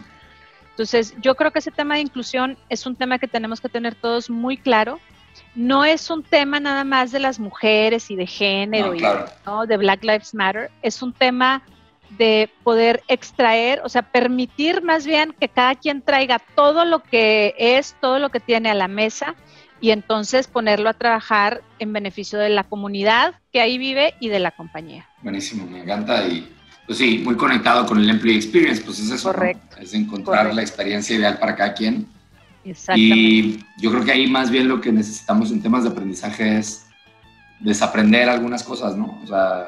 Entonces, 0.70 1.14
yo 1.20 1.34
creo 1.34 1.50
que 1.50 1.58
ese 1.58 1.70
tema 1.70 1.96
de 1.96 2.00
inclusión 2.00 2.56
es 2.70 2.86
un 2.86 2.96
tema 2.96 3.18
que 3.18 3.28
tenemos 3.28 3.60
que 3.60 3.68
tener 3.68 3.94
todos 3.94 4.30
muy 4.30 4.56
claro. 4.56 4.98
No 5.54 5.84
es 5.84 6.08
un 6.08 6.22
tema 6.22 6.58
nada 6.58 6.84
más 6.84 7.12
de 7.12 7.18
las 7.18 7.38
mujeres 7.38 8.10
y 8.10 8.16
de 8.16 8.26
género 8.26 8.94
y 8.94 9.00
de 9.00 9.76
Black 9.76 10.02
Lives 10.02 10.32
Matter, 10.32 10.70
es 10.80 11.02
un 11.02 11.12
tema 11.12 11.62
de 12.16 12.48
poder 12.64 13.02
extraer, 13.08 13.82
o 13.84 13.90
sea, 13.90 14.00
permitir 14.00 14.82
más 14.82 15.04
bien 15.04 15.34
que 15.38 15.50
cada 15.50 15.74
quien 15.74 16.00
traiga 16.00 16.40
todo 16.54 16.86
lo 16.86 17.02
que 17.02 17.54
es, 17.58 17.94
todo 18.00 18.18
lo 18.18 18.30
que 18.30 18.40
tiene 18.40 18.70
a 18.70 18.74
la 18.74 18.88
mesa 18.88 19.34
y 19.80 19.90
entonces 19.90 20.46
ponerlo 20.46 20.88
a 20.88 20.94
trabajar 20.94 21.62
en 21.78 21.92
beneficio 21.92 22.38
de 22.38 22.50
la 22.50 22.64
comunidad 22.64 23.34
que 23.52 23.60
ahí 23.60 23.78
vive 23.78 24.14
y 24.20 24.28
de 24.28 24.40
la 24.40 24.50
compañía. 24.50 25.08
Buenísimo, 25.22 25.66
me 25.66 25.82
encanta 25.82 26.26
y 26.26 26.48
pues 26.86 26.98
sí, 26.98 27.22
muy 27.24 27.36
conectado 27.36 27.86
con 27.86 27.98
el 27.98 28.10
employee 28.10 28.36
experience, 28.36 28.82
pues 28.82 28.98
es 28.98 29.10
eso, 29.10 29.30
Correcto. 29.32 29.76
es 29.80 29.94
encontrar 29.94 30.52
la 30.52 30.60
experiencia 30.60 31.14
ideal 31.16 31.38
para 31.38 31.54
cada 31.54 31.72
quien. 31.72 32.06
Exactamente. 32.64 33.16
Y 33.16 33.64
yo 33.80 33.90
creo 33.90 34.04
que 34.04 34.12
ahí 34.12 34.26
más 34.26 34.50
bien 34.50 34.68
lo 34.68 34.80
que 34.80 34.90
necesitamos 34.90 35.52
en 35.52 35.62
temas 35.62 35.84
de 35.84 35.90
aprendizaje 35.90 36.58
es 36.58 36.86
desaprender 37.60 38.28
algunas 38.28 38.62
cosas, 38.64 38.96
¿no? 38.96 39.20
O 39.22 39.26
sea, 39.26 39.66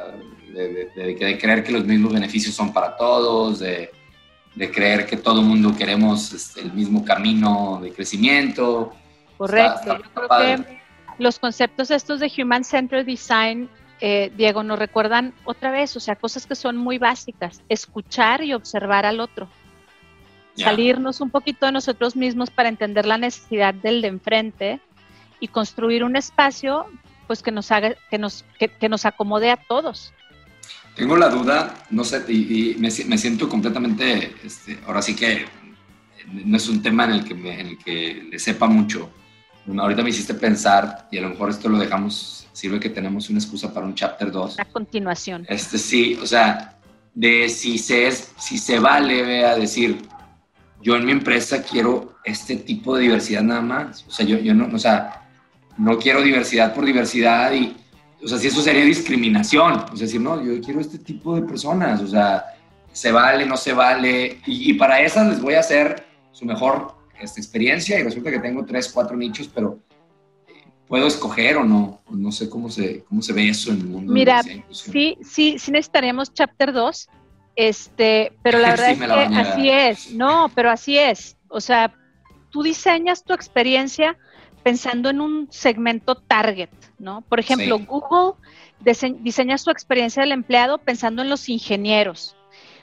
de, 0.52 1.38
creer 1.40 1.62
que 1.62 1.72
los 1.72 1.84
mismos 1.84 2.12
beneficios 2.12 2.54
son 2.54 2.72
para 2.72 2.96
todos, 2.96 3.60
de, 3.60 3.90
creer 4.72 5.06
que 5.06 5.16
todo 5.16 5.40
el 5.40 5.46
mundo 5.46 5.74
queremos 5.76 6.32
este, 6.32 6.60
el 6.60 6.72
mismo 6.72 7.04
camino 7.04 7.78
de 7.82 7.92
crecimiento. 7.92 8.92
Correcto, 9.46 9.98
yo 9.98 10.10
creo 10.14 10.28
que 10.28 10.82
los 11.18 11.38
conceptos 11.38 11.90
estos 11.90 12.20
de 12.20 12.32
Human 12.38 12.64
Centered 12.64 13.06
Design, 13.06 13.68
eh, 14.00 14.32
Diego, 14.36 14.62
nos 14.62 14.78
recuerdan 14.78 15.34
otra 15.44 15.70
vez, 15.70 15.96
o 15.96 16.00
sea, 16.00 16.16
cosas 16.16 16.46
que 16.46 16.54
son 16.54 16.76
muy 16.76 16.98
básicas, 16.98 17.62
escuchar 17.68 18.42
y 18.42 18.54
observar 18.54 19.06
al 19.06 19.20
otro. 19.20 19.48
Salirnos 20.54 21.20
un 21.20 21.30
poquito 21.30 21.64
de 21.66 21.72
nosotros 21.72 22.14
mismos 22.14 22.50
para 22.50 22.68
entender 22.68 23.06
la 23.06 23.16
necesidad 23.16 23.72
del 23.72 24.02
de 24.02 24.08
enfrente 24.08 24.80
y 25.40 25.48
construir 25.48 26.04
un 26.04 26.16
espacio 26.16 26.86
pues 27.26 27.42
que 27.42 27.50
nos 27.50 27.70
haga, 27.72 27.94
que 28.10 28.18
nos, 28.18 28.44
que 28.58 28.88
nos 28.88 29.06
acomode 29.06 29.50
a 29.50 29.56
todos. 29.56 30.12
Tengo 30.94 31.16
la 31.16 31.30
duda, 31.30 31.74
no 31.90 32.04
sé, 32.04 32.22
y, 32.28 32.76
me, 32.78 32.90
siento 32.90 33.48
completamente, 33.48 34.34
este, 34.44 34.78
ahora 34.86 35.00
sí 35.00 35.16
que 35.16 35.46
no 36.30 36.56
es 36.56 36.68
un 36.68 36.82
tema 36.82 37.04
en 37.04 37.12
el 37.12 37.24
que, 37.24 37.34
me, 37.34 37.60
en 37.60 37.66
el 37.68 37.78
que 37.78 38.28
le 38.30 38.38
sepa 38.38 38.66
mucho. 38.66 39.10
Ahorita 39.66 40.02
me 40.02 40.10
hiciste 40.10 40.34
pensar, 40.34 41.08
y 41.10 41.18
a 41.18 41.22
lo 41.22 41.30
mejor 41.30 41.50
esto 41.50 41.68
lo 41.68 41.78
dejamos, 41.78 42.48
sirve 42.52 42.80
que 42.80 42.90
tenemos 42.90 43.30
una 43.30 43.38
excusa 43.38 43.72
para 43.72 43.86
un 43.86 43.94
chapter 43.94 44.30
2. 44.30 44.58
A 44.58 44.64
continuación. 44.66 45.46
Este 45.48 45.78
sí, 45.78 46.18
o 46.20 46.26
sea, 46.26 46.76
de 47.14 47.48
si 47.48 47.78
se, 47.78 48.08
es, 48.08 48.32
si 48.38 48.58
se 48.58 48.78
vale 48.78 49.44
a 49.46 49.56
decir, 49.56 50.02
yo 50.80 50.96
en 50.96 51.06
mi 51.06 51.12
empresa 51.12 51.62
quiero 51.62 52.16
este 52.24 52.56
tipo 52.56 52.96
de 52.96 53.02
diversidad 53.02 53.42
nada 53.42 53.60
más. 53.60 54.04
O 54.08 54.10
sea, 54.10 54.26
yo, 54.26 54.38
yo 54.38 54.52
no, 54.54 54.74
o 54.74 54.78
sea, 54.78 55.28
no 55.78 55.98
quiero 55.98 56.22
diversidad 56.22 56.74
por 56.74 56.84
diversidad 56.84 57.52
y 57.52 57.76
o 58.24 58.28
sea, 58.28 58.38
si 58.38 58.46
eso 58.46 58.62
sería 58.62 58.84
discriminación, 58.84 59.72
o 59.92 59.96
sea, 59.96 60.06
decir, 60.06 60.20
no, 60.20 60.42
yo 60.42 60.60
quiero 60.60 60.80
este 60.80 60.98
tipo 60.98 61.34
de 61.34 61.42
personas, 61.42 62.00
o 62.00 62.06
sea, 62.06 62.44
se 62.92 63.10
vale, 63.10 63.44
no 63.46 63.56
se 63.56 63.72
vale, 63.72 64.38
y, 64.46 64.72
para 64.74 65.00
esas 65.00 65.26
les 65.28 65.40
voy 65.40 65.54
a 65.54 65.60
hacer 65.60 66.06
su 66.30 66.44
mejor 66.44 66.94
esta 67.22 67.40
experiencia 67.40 67.98
y 67.98 68.02
resulta 68.02 68.30
que 68.30 68.38
tengo 68.38 68.64
tres, 68.64 68.90
cuatro 68.92 69.16
nichos, 69.16 69.48
pero 69.52 69.78
eh, 70.46 70.64
puedo 70.86 71.06
escoger 71.06 71.56
o 71.56 71.64
no, 71.64 72.02
no 72.10 72.32
sé 72.32 72.48
cómo 72.48 72.70
se, 72.70 73.04
cómo 73.04 73.22
se 73.22 73.32
ve 73.32 73.48
eso 73.48 73.72
en 73.72 73.80
el 73.80 73.86
mundo. 73.86 74.12
Mira, 74.12 74.42
sí, 74.42 75.16
sí, 75.22 75.56
sí 75.58 75.70
necesitaríamos 75.70 76.32
chapter 76.32 76.72
2, 76.72 77.08
este, 77.56 78.32
pero 78.42 78.58
la 78.58 78.70
verdad 78.76 78.90
es 78.90 78.98
que 78.98 79.36
así 79.38 79.70
es, 79.70 80.12
no, 80.12 80.50
pero 80.54 80.70
así 80.70 80.98
es, 80.98 81.36
o 81.48 81.60
sea, 81.60 81.94
tú 82.50 82.62
diseñas 82.62 83.24
tu 83.24 83.32
experiencia 83.32 84.16
pensando 84.62 85.10
en 85.10 85.20
un 85.20 85.48
segmento 85.50 86.14
target, 86.14 86.70
¿no? 86.98 87.22
Por 87.22 87.40
ejemplo, 87.40 87.78
Google 87.80 88.34
diseña 89.20 89.58
su 89.58 89.70
experiencia 89.70 90.22
del 90.22 90.32
empleado 90.32 90.78
pensando 90.78 91.22
en 91.22 91.30
los 91.30 91.48
ingenieros. 91.48 92.36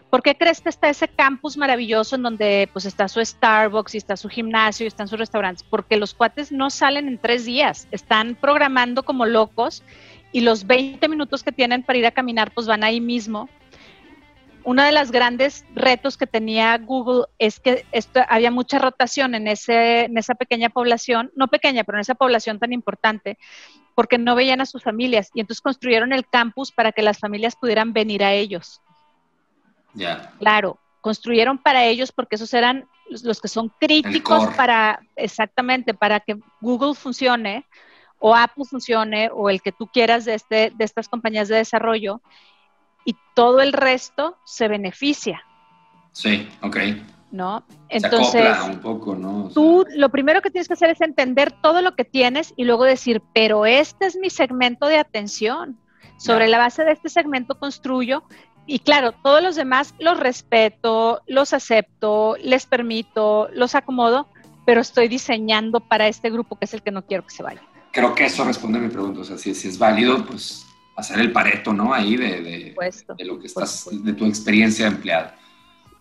¿Por 0.10 0.24
qué 0.24 0.36
crees 0.36 0.62
que 0.62 0.70
está 0.70 0.90
ese 0.90 1.08
campus 1.08 1.56
maravilloso 1.56 2.16
en 2.16 2.24
donde 2.24 2.70
pues 2.74 2.86
está 2.86 3.08
su 3.08 3.24
Starbucks 3.24 3.94
y 3.94 3.98
está 4.00 4.18
su 4.18 4.28
gimnasio 4.28 4.86
y 4.86 4.88
están 4.88 5.08
sus 5.08 5.20
restaurantes? 5.20 5.64
Porque 5.64 5.98
los 5.98 6.14
cuates 6.14 6.52
no 6.52 6.70
salen 6.70 7.08
en 7.08 7.20
tres 7.20 7.46
días, 7.46 7.88
están 7.92 8.36
programando 8.36 9.04
como 9.04 9.26
locos 9.26 9.84
y 10.32 10.42
los 10.42 10.66
20 10.66 11.08
minutos 11.10 11.44
que 11.44 11.52
tienen 11.52 11.84
para 11.84 12.00
ir 12.00 12.06
a 12.08 12.12
caminar 12.12 12.52
pues 12.52 12.66
van 12.66 12.84
ahí 12.84 13.02
mismo 13.02 13.50
uno 14.64 14.84
de 14.84 14.92
los 14.92 15.12
grandes 15.12 15.66
retos 15.74 16.18
que 16.18 16.28
tenía 16.28 16.78
Google 16.78 17.26
es 17.38 17.60
que 17.60 17.86
esto, 17.92 18.22
había 18.28 18.52
mucha 18.52 18.80
rotación 18.80 19.36
en, 19.36 19.48
ese, 19.48 20.06
en 20.06 20.18
esa 20.18 20.36
pequeña 20.36 20.70
población, 20.70 21.32
no 21.36 21.48
pequeña, 21.48 21.84
pero 21.84 21.98
en 21.98 22.02
esa 22.02 22.16
población 22.16 22.60
tan 22.60 22.74
importante, 22.74 23.38
porque 23.96 24.18
no 24.18 24.36
veían 24.36 24.62
a 24.62 24.66
sus 24.66 24.84
familias 24.84 25.32
y 25.34 25.42
entonces 25.42 25.62
construyeron 25.62 26.14
el 26.14 26.28
campus 26.28 26.72
para 26.72 26.92
que 26.92 27.02
las 27.02 27.20
familias 27.20 27.56
pudieran 27.56 27.94
venir 27.94 28.24
a 28.24 28.34
ellos. 28.34 28.82
Ya. 29.94 30.34
Claro, 30.40 30.78
construyeron 31.02 31.58
para 31.58 31.86
ellos 31.86 32.12
porque 32.12 32.36
esos 32.36 32.54
eran 32.54 32.88
los 33.10 33.42
que 33.42 33.48
son 33.48 33.72
críticos 33.80 34.48
para, 34.56 35.00
exactamente, 35.16 35.94
para 35.94 36.20
que 36.20 36.38
Google 36.62 36.94
funcione 36.94 37.66
o 38.20 38.36
Apple 38.36 38.66
funcione 38.66 39.30
o 39.34 39.50
el 39.50 39.62
que 39.62 39.72
tú 39.72 39.88
quieras 39.88 40.26
de, 40.26 40.36
este, 40.36 40.72
de 40.76 40.86
estas 40.86 41.08
compañías 41.08 41.48
de 41.48 41.56
desarrollo 41.56 42.22
y 43.06 43.16
todo 43.34 43.62
el 43.62 43.74
resto 43.74 44.38
se 44.46 44.68
beneficia. 44.68 45.44
Sí, 46.12 46.48
ok. 46.62 46.78
¿No? 47.32 47.64
Entonces, 47.90 48.58
un 48.66 48.80
poco, 48.80 49.16
¿no? 49.16 49.50
tú 49.54 49.86
lo 49.96 50.10
primero 50.10 50.42
que 50.42 50.50
tienes 50.50 50.68
que 50.68 50.74
hacer 50.74 50.90
es 50.90 51.02
entender 51.02 51.52
todo 51.62 51.82
lo 51.82 51.96
que 51.96 52.04
tienes 52.04 52.54
y 52.58 52.64
luego 52.66 52.84
decir, 52.84 53.22
pero 53.34 53.66
este 53.66 54.08
es 54.08 54.18
mi 54.18 54.30
segmento 54.30 54.88
de 54.88 54.98
atención. 54.98 55.78
Sobre 56.18 56.50
la 56.50 56.58
base 56.58 56.84
de 56.84 56.92
este 56.92 57.08
segmento 57.08 57.58
construyo 57.58 58.24
y 58.70 58.78
claro, 58.78 59.14
todos 59.24 59.42
los 59.42 59.56
demás 59.56 59.96
los 59.98 60.20
respeto, 60.20 61.24
los 61.26 61.54
acepto, 61.54 62.36
les 62.44 62.68
permito, 62.68 63.50
los 63.52 63.74
acomodo, 63.74 64.28
pero 64.64 64.80
estoy 64.80 65.08
diseñando 65.08 65.80
para 65.80 66.08
este 66.08 66.30
grupo 66.30 66.56
que 66.56 66.66
es 66.66 66.76
el 66.76 66.84
que 66.84 66.92
no 66.92 67.04
quiero 67.04 67.26
que 67.26 67.32
se 67.32 67.42
vaya. 67.42 67.64
Creo 67.92 68.14
que 68.14 68.26
eso 68.26 68.44
responde 68.44 68.78
a 68.78 68.82
mi 68.82 68.90
pregunta. 68.90 69.22
O 69.22 69.24
sea, 69.24 69.40
si, 69.40 69.56
si 69.56 69.70
es 69.70 69.80
válido, 69.80 70.24
pues 70.24 70.68
hacer 70.96 71.20
el 71.20 71.32
pareto, 71.32 71.74
¿no? 71.74 71.96
Ahí 71.96 72.16
de, 72.16 72.76
de, 73.18 73.26
lo 73.26 73.40
que 73.40 73.48
estás, 73.48 73.90
de 73.92 74.14
tu 74.14 74.28
experiencia 74.28 74.86
de 74.86 74.92
empleado. 74.92 75.32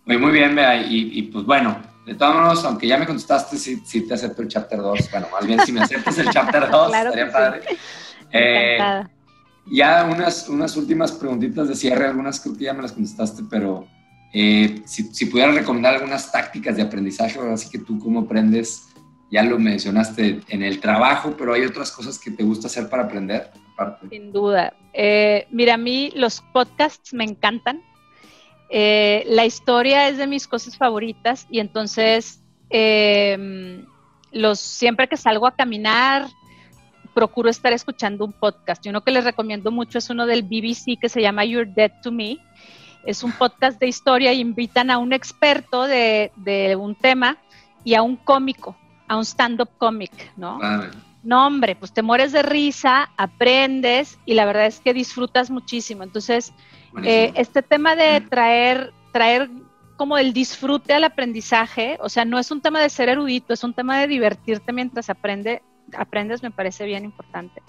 Muy, 0.04 0.18
muy 0.18 0.32
bien, 0.32 0.54
Bea. 0.54 0.76
Y, 0.76 1.22
pues 1.22 1.46
bueno, 1.46 1.80
de 2.04 2.16
todos 2.16 2.34
modos, 2.34 2.64
aunque 2.66 2.86
ya 2.86 2.98
me 2.98 3.06
contestaste, 3.06 3.56
si 3.56 4.06
te 4.06 4.12
acepto 4.12 4.42
el 4.42 4.48
chapter 4.48 4.78
2. 4.78 5.10
Bueno, 5.10 5.28
más 5.32 5.46
bien 5.46 5.60
si 5.64 5.72
me 5.72 5.80
aceptas 5.80 6.18
el 6.18 6.28
chapter 6.28 6.68
2, 6.70 6.94
estaría 6.94 7.32
padre. 7.32 7.62
Eh, 8.30 8.78
ya 9.70 10.08
unas, 10.12 10.48
unas 10.48 10.76
últimas 10.76 11.12
preguntitas 11.12 11.68
de 11.68 11.74
cierre, 11.74 12.06
algunas 12.06 12.40
creo 12.40 12.56
que 12.56 12.64
ya 12.64 12.74
me 12.74 12.82
las 12.82 12.92
contestaste, 12.92 13.42
pero 13.50 13.86
eh, 14.32 14.82
si, 14.84 15.04
si 15.14 15.26
pudieras 15.26 15.54
recomendar 15.54 15.94
algunas 15.94 16.30
tácticas 16.30 16.76
de 16.76 16.82
aprendizaje, 16.82 17.38
así 17.50 17.70
que 17.70 17.78
tú 17.78 17.98
cómo 17.98 18.20
aprendes, 18.20 18.88
ya 19.30 19.42
lo 19.42 19.58
mencionaste 19.58 20.40
en 20.48 20.62
el 20.62 20.80
trabajo, 20.80 21.34
pero 21.36 21.52
hay 21.52 21.62
otras 21.62 21.90
cosas 21.90 22.18
que 22.18 22.30
te 22.30 22.42
gusta 22.42 22.66
hacer 22.66 22.88
para 22.88 23.04
aprender. 23.04 23.50
Sin 24.10 24.32
duda. 24.32 24.74
Eh, 24.92 25.46
mira, 25.50 25.74
a 25.74 25.78
mí 25.78 26.10
los 26.14 26.40
podcasts 26.52 27.12
me 27.12 27.24
encantan. 27.24 27.82
Eh, 28.70 29.24
la 29.28 29.46
historia 29.46 30.08
es 30.08 30.18
de 30.18 30.26
mis 30.26 30.46
cosas 30.46 30.76
favoritas 30.76 31.46
y 31.50 31.60
entonces 31.60 32.42
em, 32.70 33.86
los, 34.32 34.60
siempre 34.60 35.08
que 35.08 35.16
salgo 35.16 35.46
a 35.46 35.54
caminar 35.54 36.26
procuro 37.18 37.50
estar 37.50 37.72
escuchando 37.72 38.24
un 38.24 38.32
podcast. 38.32 38.86
Y 38.86 38.90
uno 38.90 39.00
que 39.00 39.10
les 39.10 39.24
recomiendo 39.24 39.72
mucho 39.72 39.98
es 39.98 40.08
uno 40.08 40.24
del 40.24 40.44
BBC 40.44 41.00
que 41.00 41.08
se 41.08 41.20
llama 41.20 41.44
You're 41.44 41.68
Dead 41.68 41.90
to 42.00 42.12
Me. 42.12 42.38
Es 43.04 43.24
un 43.24 43.32
podcast 43.32 43.80
de 43.80 43.88
historia 43.88 44.32
y 44.32 44.38
invitan 44.38 44.88
a 44.88 44.98
un 44.98 45.12
experto 45.12 45.88
de, 45.88 46.30
un 46.78 46.94
tema 46.94 47.36
y 47.82 47.94
a 47.94 48.02
un 48.02 48.14
cómico, 48.14 48.76
a 49.08 49.16
un 49.16 49.24
stand-up 49.24 49.70
cómic, 49.78 50.12
¿no? 50.36 50.60
No, 51.24 51.44
hombre, 51.48 51.74
pues 51.74 51.92
te 51.92 52.02
mueres 52.02 52.30
de 52.30 52.42
risa, 52.42 53.10
aprendes 53.16 54.16
y 54.24 54.34
la 54.34 54.44
verdad 54.44 54.66
es 54.66 54.78
que 54.78 54.94
disfrutas 54.94 55.50
muchísimo. 55.50 56.04
Entonces, 56.04 56.52
eh, 57.02 57.32
este 57.34 57.62
tema 57.62 57.96
de 57.96 58.20
traer, 58.20 58.92
traer 59.12 59.50
como 59.96 60.18
el 60.18 60.32
disfrute 60.32 60.94
al 60.94 61.02
aprendizaje, 61.02 61.98
o 62.00 62.08
sea, 62.08 62.24
no 62.24 62.38
es 62.38 62.52
un 62.52 62.60
tema 62.60 62.80
de 62.80 62.90
ser 62.90 63.08
erudito, 63.08 63.52
es 63.52 63.64
un 63.64 63.74
tema 63.74 63.98
de 63.98 64.06
divertirte 64.06 64.72
mientras 64.72 65.10
aprende, 65.10 65.62
aprendes 65.96 66.42
me 66.42 66.50
parece 66.50 66.84
bien 66.86 67.04
importante. 67.04 67.62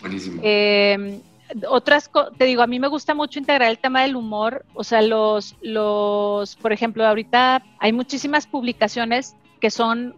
Buenísimo. 0.00 0.40
Eh, 0.44 1.20
otras, 1.68 2.10
te 2.38 2.44
digo, 2.44 2.62
a 2.62 2.66
mí 2.66 2.78
me 2.80 2.88
gusta 2.88 3.14
mucho 3.14 3.38
integrar 3.38 3.70
el 3.70 3.78
tema 3.78 4.02
del 4.02 4.16
humor, 4.16 4.64
o 4.74 4.84
sea, 4.84 5.02
los, 5.02 5.56
los, 5.60 6.56
por 6.56 6.72
ejemplo, 6.72 7.06
ahorita 7.06 7.62
hay 7.78 7.92
muchísimas 7.92 8.46
publicaciones 8.46 9.36
que 9.60 9.70
son 9.70 10.14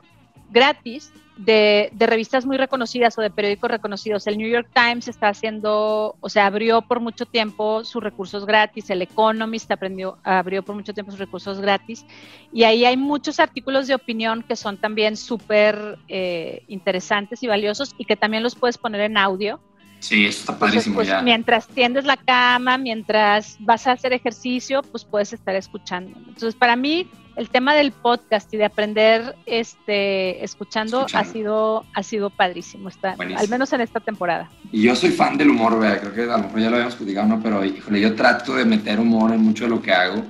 gratis 0.50 1.12
de, 1.36 1.90
revistas 1.98 2.46
muy 2.46 2.56
reconocidas 2.56 3.18
o 3.18 3.22
de 3.22 3.30
periódicos 3.30 3.70
reconocidos. 3.70 4.26
El 4.26 4.38
New 4.38 4.48
York 4.48 4.68
Times 4.72 5.08
está 5.08 5.28
haciendo, 5.28 6.16
o 6.20 6.28
sea, 6.28 6.46
abrió 6.46 6.82
por 6.82 7.00
mucho 7.00 7.26
tiempo 7.26 7.84
sus 7.84 8.02
recursos 8.02 8.46
gratis, 8.46 8.90
el 8.90 9.02
Economist 9.02 9.70
aprendió, 9.70 10.18
abrió 10.22 10.62
por 10.62 10.74
mucho 10.74 10.94
tiempo 10.94 11.10
sus 11.10 11.20
recursos 11.20 11.60
gratis, 11.60 12.04
y 12.52 12.64
ahí 12.64 12.84
hay 12.84 12.96
muchos 12.96 13.40
artículos 13.40 13.86
de 13.86 13.94
opinión 13.94 14.42
que 14.42 14.56
son 14.56 14.76
también 14.76 15.16
súper 15.16 15.98
eh, 16.08 16.62
interesantes 16.68 17.42
y 17.42 17.46
valiosos 17.46 17.94
y 17.98 18.04
que 18.04 18.16
también 18.16 18.42
los 18.42 18.54
puedes 18.54 18.78
poner 18.78 19.00
en 19.00 19.16
audio. 19.16 19.60
Sí, 19.98 20.26
eso 20.26 20.40
está 20.40 20.58
padrísimo 20.58 20.96
pues, 20.96 21.08
ya. 21.08 21.22
Mientras 21.22 21.66
tiendes 21.66 22.04
la 22.04 22.18
cama, 22.18 22.76
mientras 22.76 23.56
vas 23.60 23.86
a 23.86 23.92
hacer 23.92 24.12
ejercicio, 24.12 24.82
pues 24.82 25.02
puedes 25.02 25.32
estar 25.32 25.56
escuchando. 25.56 26.18
Entonces, 26.18 26.54
para 26.54 26.76
mí, 26.76 27.08
el 27.36 27.50
tema 27.50 27.74
del 27.74 27.92
podcast 27.92 28.52
y 28.54 28.56
de 28.56 28.64
aprender 28.64 29.34
este, 29.46 30.44
escuchando, 30.44 31.06
ha 31.12 31.24
sido 31.24 31.84
ha 31.94 32.02
sido 32.02 32.30
padrísimo, 32.30 32.88
está, 32.88 33.16
al 33.18 33.48
menos 33.48 33.72
en 33.72 33.80
esta 33.80 34.00
temporada. 34.00 34.50
Y 34.72 34.82
yo 34.82 34.94
soy 34.94 35.10
fan 35.10 35.36
del 35.36 35.50
humor, 35.50 35.78
¿verdad? 35.78 36.00
creo 36.00 36.14
que 36.14 36.32
a 36.32 36.36
lo 36.36 36.44
mejor 36.44 36.60
ya 36.60 36.70
lo 36.70 36.76
habíamos 36.76 36.96
platicado, 36.96 37.28
¿no? 37.28 37.42
pero 37.42 37.64
híjole, 37.64 38.00
yo 38.00 38.14
trato 38.14 38.54
de 38.54 38.64
meter 38.64 39.00
humor 39.00 39.32
en 39.32 39.40
mucho 39.40 39.64
de 39.64 39.70
lo 39.70 39.82
que 39.82 39.92
hago. 39.92 40.22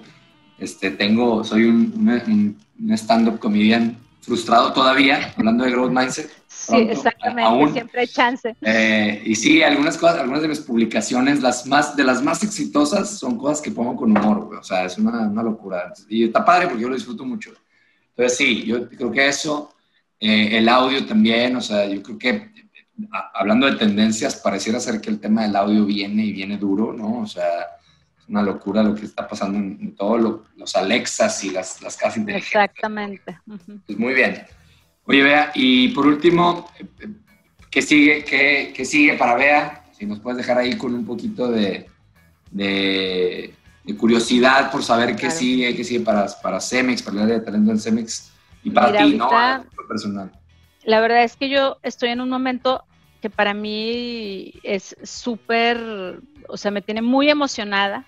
Este, 0.59 0.91
tengo, 0.91 1.45
soy 1.45 1.65
un, 1.65 1.93
un, 2.27 2.57
un 2.81 2.93
stand-up 2.93 3.39
comedian 3.39 3.97
frustrado 4.21 4.73
todavía, 4.73 5.33
hablando 5.37 5.65
de 5.65 5.71
growth 5.71 5.93
mindset. 5.93 6.31
Sí, 6.67 6.77
exactamente, 6.77 7.73
siempre 7.73 8.01
hay 8.01 8.07
chance. 8.07 8.57
Eh, 8.61 9.23
y 9.25 9.35
sí, 9.35 9.63
algunas 9.63 9.97
cosas, 9.97 10.19
algunas 10.19 10.43
de 10.43 10.49
mis 10.49 10.61
publicaciones, 10.61 11.41
las 11.43 11.67
más, 11.67 11.97
de 11.97 12.05
las 12.05 12.23
más 12.23 12.43
exitosas, 12.43 13.19
son 13.19 13.39
cosas 13.39 13.61
que 13.61 13.71
pongo 13.71 13.97
con 13.97 14.17
humor, 14.17 14.57
o 14.59 14.63
sea, 14.63 14.85
es 14.85 14.99
una, 14.99 15.29
una, 15.29 15.43
locura. 15.43 15.93
Y 16.09 16.25
está 16.25 16.45
padre 16.45 16.67
porque 16.67 16.83
yo 16.83 16.89
lo 16.89 16.95
disfruto 16.95 17.25
mucho. 17.25 17.53
Entonces, 18.11 18.37
sí, 18.37 18.65
yo 18.65 18.89
creo 18.89 19.11
que 19.11 19.27
eso, 19.29 19.75
eh, 20.21 20.59
el 20.59 20.69
audio 20.69 21.05
también, 21.07 21.57
o 21.57 21.61
sea, 21.61 21.87
yo 21.87 22.03
creo 22.03 22.19
que 22.19 22.55
hablando 23.35 23.67
de 23.67 23.77
tendencias, 23.77 24.37
pareciera 24.37 24.79
ser 24.81 25.01
que 25.01 25.11
el 25.11 25.21
tema 25.21 25.43
del 25.43 25.57
audio 25.57 25.85
viene 25.85 26.25
y 26.25 26.33
viene 26.33 26.57
duro, 26.57 26.93
¿no? 26.93 27.21
O 27.23 27.27
sea, 27.27 27.49
una 28.29 28.43
locura 28.43 28.83
lo 28.83 28.95
que 28.95 29.05
está 29.05 29.27
pasando 29.27 29.59
en, 29.59 29.95
todos 29.95 30.43
los 30.57 30.77
Alexas 30.77 31.45
y 31.45 31.51
las, 31.51 31.83
las 31.83 31.97
casas 31.97 32.19
inteligentes. 32.19 32.55
Exactamente. 32.55 33.39
Pues 33.87 33.99
muy 33.99 34.15
bien. 34.15 34.45
Oye, 35.07 35.23
Bea, 35.23 35.53
y 35.55 35.89
por 35.89 36.07
último, 36.07 36.71
¿qué 37.71 37.83
sigue, 37.83 38.25
qué, 38.25 38.73
qué 38.75 38.85
sigue 38.85 39.15
para 39.15 39.35
Bea? 39.35 39.85
Si 39.93 40.07
nos 40.07 40.21
puedes 40.21 40.39
dejar 40.39 40.59
ahí 40.59 40.77
con 40.79 40.95
un 40.95 41.05
poquito 41.05 41.49
de, 41.51 41.89
de, 42.51 43.55
curiosidad 43.99 44.71
por 44.73 44.83
saber 44.83 45.15
qué 45.15 45.31
sigue, 45.31 45.77
qué 45.77 45.85
sigue 45.85 46.01
para, 46.01 46.27
para 46.43 46.61
Cemex, 46.61 47.03
para 47.03 47.19
el 47.19 47.23
área 47.25 47.39
de 47.39 47.45
talento 47.45 47.71
en 47.71 47.79
Cemex 47.79 48.33
y 48.63 48.71
para 48.71 48.97
ti, 48.97 49.15
¿no? 49.15 49.29
Personal. 49.87 50.33
La 50.85 51.01
verdad 51.01 51.23
es 51.23 51.37
que 51.37 51.51
yo 51.51 51.77
estoy 51.83 52.11
en 52.11 52.21
un 52.21 52.31
momento 52.31 52.85
que 53.21 53.29
para 53.29 53.55
mí 53.55 54.55
es 54.63 54.97
súper, 55.03 56.21
o 56.49 56.57
sea, 56.57 56.71
me 56.71 56.83
tiene 56.83 57.03
muy 57.03 57.29
emocionada 57.29 58.07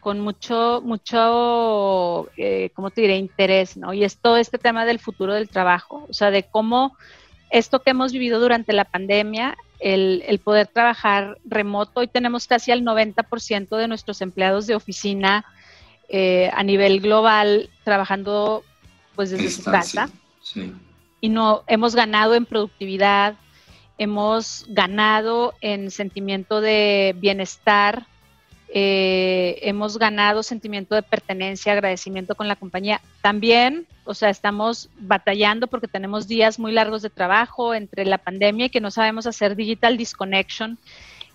con 0.00 0.20
mucho, 0.20 0.80
mucho, 0.84 2.28
eh, 2.36 2.70
¿cómo 2.74 2.90
te 2.90 3.02
diré?, 3.02 3.16
interés, 3.16 3.76
¿no? 3.76 3.92
Y 3.92 4.04
es 4.04 4.16
todo 4.16 4.36
este 4.36 4.58
tema 4.58 4.84
del 4.84 4.98
futuro 4.98 5.34
del 5.34 5.48
trabajo, 5.48 6.06
o 6.08 6.12
sea, 6.12 6.30
de 6.30 6.44
cómo 6.44 6.96
esto 7.50 7.80
que 7.80 7.90
hemos 7.90 8.12
vivido 8.12 8.40
durante 8.40 8.72
la 8.72 8.84
pandemia, 8.84 9.56
el, 9.78 10.22
el 10.26 10.38
poder 10.38 10.66
trabajar 10.66 11.38
remoto, 11.44 12.00
hoy 12.00 12.08
tenemos 12.08 12.46
casi 12.46 12.70
al 12.70 12.82
90% 12.82 13.76
de 13.76 13.88
nuestros 13.88 14.20
empleados 14.20 14.66
de 14.66 14.74
oficina 14.74 15.44
eh, 16.12 16.50
a 16.54 16.64
nivel 16.64 17.00
global 17.00 17.70
trabajando 17.84 18.64
pues 19.14 19.30
desde 19.30 19.48
su 19.50 19.62
casa. 19.62 20.10
Sí. 20.42 20.72
Y 21.20 21.28
no, 21.28 21.62
hemos 21.68 21.94
ganado 21.94 22.34
en 22.34 22.46
productividad, 22.46 23.34
hemos 23.96 24.64
ganado 24.68 25.54
en 25.60 25.92
sentimiento 25.92 26.60
de 26.60 27.14
bienestar, 27.18 28.06
eh, 28.72 29.58
hemos 29.62 29.98
ganado 29.98 30.44
sentimiento 30.44 30.94
de 30.94 31.02
pertenencia, 31.02 31.72
agradecimiento 31.72 32.36
con 32.36 32.46
la 32.46 32.54
compañía. 32.54 33.00
También, 33.20 33.86
o 34.04 34.14
sea, 34.14 34.30
estamos 34.30 34.88
batallando 34.96 35.66
porque 35.66 35.88
tenemos 35.88 36.28
días 36.28 36.60
muy 36.60 36.70
largos 36.70 37.02
de 37.02 37.10
trabajo 37.10 37.74
entre 37.74 38.04
la 38.04 38.18
pandemia 38.18 38.66
y 38.66 38.70
que 38.70 38.80
no 38.80 38.92
sabemos 38.92 39.26
hacer 39.26 39.56
digital 39.56 39.96
disconnection. 39.96 40.78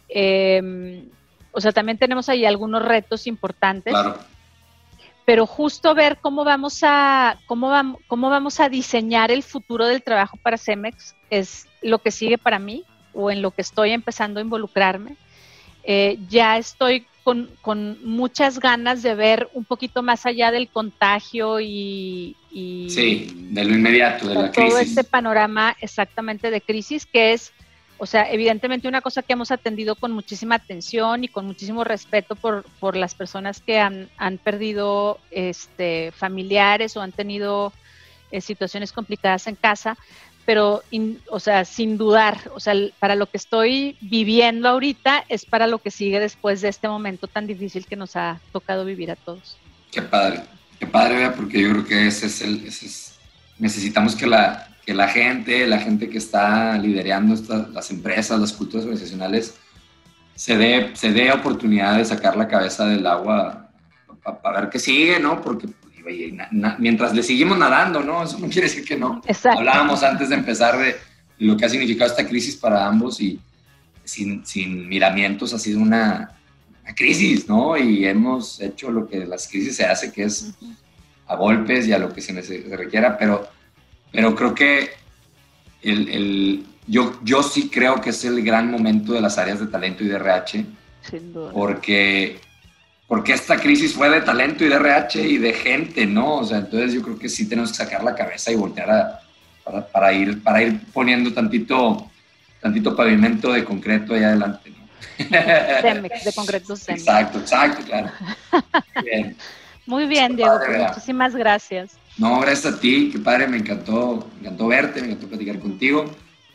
Em, 0.07 1.09
o 1.51 1.59
sea, 1.59 1.73
también 1.73 1.97
tenemos 1.97 2.29
ahí 2.29 2.45
algunos 2.45 2.86
retos 2.86 3.27
importantes. 3.27 3.91
Claro. 3.91 4.17
Pero 5.25 5.45
justo 5.45 5.93
ver 5.93 6.19
cómo 6.21 6.45
vamos 6.45 6.83
a 6.83 7.38
cómo 7.47 7.67
vamos, 7.67 7.99
cómo 8.07 8.29
vamos 8.29 8.61
a 8.61 8.69
diseñar 8.69 9.29
el 9.31 9.43
futuro 9.43 9.88
del 9.88 10.03
trabajo 10.03 10.38
para 10.38 10.57
Cemex 10.57 11.15
es 11.29 11.67
lo 11.81 11.99
que 11.99 12.11
sigue 12.11 12.38
para 12.38 12.59
mí 12.59 12.86
o 13.13 13.29
en 13.29 13.41
lo 13.41 13.51
que 13.51 13.61
estoy 13.61 13.91
empezando 13.91 14.39
a 14.39 14.43
involucrarme. 14.43 15.17
Eh, 15.83 16.17
ya 16.29 16.57
estoy 16.57 17.05
con, 17.26 17.97
muchas 18.03 18.59
ganas 18.59 19.01
de 19.01 19.15
ver 19.15 19.49
un 19.53 19.65
poquito 19.65 20.03
más 20.03 20.28
allá 20.28 20.51
del 20.51 20.69
contagio 20.69 21.59
y... 21.59 22.36
sí, 22.51 23.49
de 23.49 23.65
lo 23.65 23.73
inmediato, 23.73 24.28
de 24.28 24.36
la 24.36 24.51
crisis. 24.51 24.69
Todo 24.69 24.80
este 24.80 25.03
panorama 25.03 25.76
exactamente 25.82 26.51
de 26.51 26.61
crisis 26.61 27.07
que 27.07 27.34
es, 27.34 27.51
o 27.97 28.05
sea, 28.05 28.32
evidentemente 28.32 28.88
una 28.88 29.01
cosa 29.01 29.23
que 29.23 29.34
hemos 29.34 29.49
atendido 29.49 29.95
con 29.95 30.11
muchísima 30.11 30.55
atención 30.55 31.23
y 31.23 31.28
con 31.28 31.47
muchísimo 31.47 31.84
respeto 31.84 32.36
por, 32.36 32.63
por 32.80 32.95
las 32.95 33.15
personas 33.15 33.59
que 33.59 33.80
han, 33.80 34.07
han 34.17 34.38
perdido 34.38 35.19
este, 35.32 36.11
familiares 36.11 36.95
o 36.95 37.01
han 37.01 37.11
tenido 37.11 37.73
eh, 38.30 38.39
situaciones 38.39 38.91
complicadas 38.91 39.47
en 39.47 39.55
casa, 39.55 39.97
pero, 40.46 40.84
o 41.30 41.39
sea, 41.39 41.66
sin 41.66 41.98
dudar, 41.98 42.38
o 42.54 42.60
sea, 42.60 42.74
para 43.00 43.16
lo 43.16 43.26
que 43.26 43.38
estoy 43.38 43.98
viviendo 44.02 44.70
ahorita 44.70 45.26
es 45.28 45.46
para 45.46 45.68
lo 45.68 45.80
que 45.80 45.91
sigue 45.91 46.20
después 46.20 46.62
de 46.62 46.70
este 46.70 46.88
momento 46.88 47.28
tan 47.28 47.48
difícil 47.48 47.86
que 47.86 47.96
nos 47.96 48.16
ha 48.16 48.39
tocado 48.52 48.86
vivir 48.86 49.12
a 49.12 49.16
todos. 49.16 49.58
Qué 49.91 50.02
padre, 50.02 50.43
qué 50.80 50.86
padre, 50.86 51.32
porque 51.32 51.62
yo 51.62 51.72
creo 51.72 51.86
que 51.86 52.08
ese 52.08 52.28
es 52.28 52.41
el, 52.41 52.62
necesitamos 53.58 54.16
que 54.16 54.28
la, 54.28 54.70
que 54.86 54.93
la 54.93 55.08
gente, 55.08 55.66
la 55.66 55.80
gente 55.80 56.10
que 56.10 56.20
está 56.20 56.78
liderando 56.78 57.36
las 57.74 57.89
empresas, 57.89 58.39
las 58.39 58.54
culturas 58.54 58.86
organizacionales, 58.86 59.56
se 60.36 60.58
dé, 60.58 60.91
se 60.96 61.12
dé 61.12 61.32
oportunidad 61.32 61.98
de 61.98 62.06
sacar 62.06 62.36
la 62.36 62.48
cabeza 62.48 62.86
del 62.86 63.08
agua 63.08 63.70
para 64.43 64.62
ver 64.62 64.70
qué 64.70 64.80
sigue, 64.80 65.20
¿no? 65.20 65.41
Porque 65.41 65.68
mientras 66.80 67.14
le 67.14 67.24
seguimos 67.24 67.58
nadando, 67.58 68.01
¿no? 68.01 68.24
Eso 68.24 68.39
no 68.39 68.47
quiere 68.47 68.68
decir 68.68 68.86
que 68.86 68.97
no. 68.97 69.22
Hablábamos 69.43 70.03
antes 70.03 70.30
de 70.30 70.36
empezar 70.36 70.78
de 70.78 70.95
lo 71.39 71.58
que 71.58 71.66
ha 71.66 71.70
significado 71.70 72.10
esta 72.10 72.28
crisis 72.28 72.56
para 72.56 72.86
ambos 72.86 73.20
y 73.20 73.39
sin, 74.03 74.45
sin 74.45 74.88
miramientos 74.88 75.53
ha 75.53 75.60
sido 75.60 75.80
una, 75.80 76.32
crisis, 76.95 77.49
¿no? 77.49 77.76
Y 77.78 78.06
hemos 78.06 78.62
hecho 78.62 78.91
lo 78.91 79.08
que 79.08 79.26
las 79.26 79.47
crisis 79.47 79.76
se 79.76 79.86
hace, 79.86 80.12
que 80.12 80.24
es 80.24 80.53
a 81.28 81.36
golpes 81.36 81.88
y 81.88 81.93
a 81.93 81.97
lo 81.97 82.14
que 82.14 82.22
se, 82.22 82.39
se 82.43 82.78
requiera, 82.78 83.18
pero, 83.18 83.47
pero 84.12 84.36
creo 84.36 84.53
que 84.53 84.91
el, 85.82 86.10
el, 86.10 86.66
yo, 86.88 87.20
yo 87.24 87.41
sí 87.41 87.70
creo 87.70 87.99
que 88.01 88.12
es 88.12 88.24
el 88.26 88.43
gran 88.43 88.70
momento 88.70 89.14
de 89.14 89.22
las 89.22 89.38
áreas 89.39 89.60
de 89.60 89.68
talento 89.68 90.03
y 90.03 90.08
de 90.08 90.16
RH, 90.16 90.66
Sin 91.10 91.34
duda. 91.34 91.51
porque 91.51 92.39
porque 93.08 93.34
esta 93.34 93.58
crisis 93.58 93.93
fue 93.93 94.10
de 94.10 94.22
talento 94.22 94.64
y 94.64 94.70
de 94.70 94.76
RH 94.76 95.22
y 95.22 95.38
de 95.38 95.53
gente, 95.53 96.06
¿no? 96.06 96.38
O 96.38 96.43
sea, 96.43 96.58
entonces 96.60 96.93
yo 96.93 97.01
creo 97.01 97.20
que 97.20 97.30
sí 97.30 97.47
tenemos 97.47 97.72
que 97.72 97.78
sacar 97.78 98.03
la 98.03 98.16
cabeza 98.16 98.51
y 98.51 98.56
voltear 98.56 98.89
a, 98.89 99.20
para, 99.64 99.88
para, 99.88 100.14
ir, 100.14 100.41
para 100.41 100.64
ir 100.64 100.82
poniendo 100.91 101.32
tantito, 101.34 102.10
tantito 102.62 102.95
pavimento 102.95 103.51
de 103.51 103.64
concreto 103.64 104.14
ahí 104.14 104.24
adelante, 104.24 104.72
¿no? 104.72 104.86
de 105.30 106.32
concreto 106.36 106.76
Cemex. 106.76 107.03
Exacto, 107.03 107.39
exacto, 107.39 107.84
claro. 107.86 108.12
Bien. 109.03 109.36
Muy 109.86 110.08
bien, 110.08 110.36
Diego, 110.36 110.58
pues 110.66 110.80
muchísimas 110.80 111.36
gracias. 111.36 111.97
No, 112.18 112.39
gracias 112.39 112.74
a 112.74 112.80
ti, 112.80 113.10
qué 113.12 113.20
padre, 113.20 113.47
me 113.47 113.58
encantó, 113.58 114.28
me 114.36 114.47
encantó 114.47 114.68
verte, 114.68 115.01
me 115.01 115.08
encantó 115.10 115.28
platicar 115.28 115.60
contigo 115.60 116.06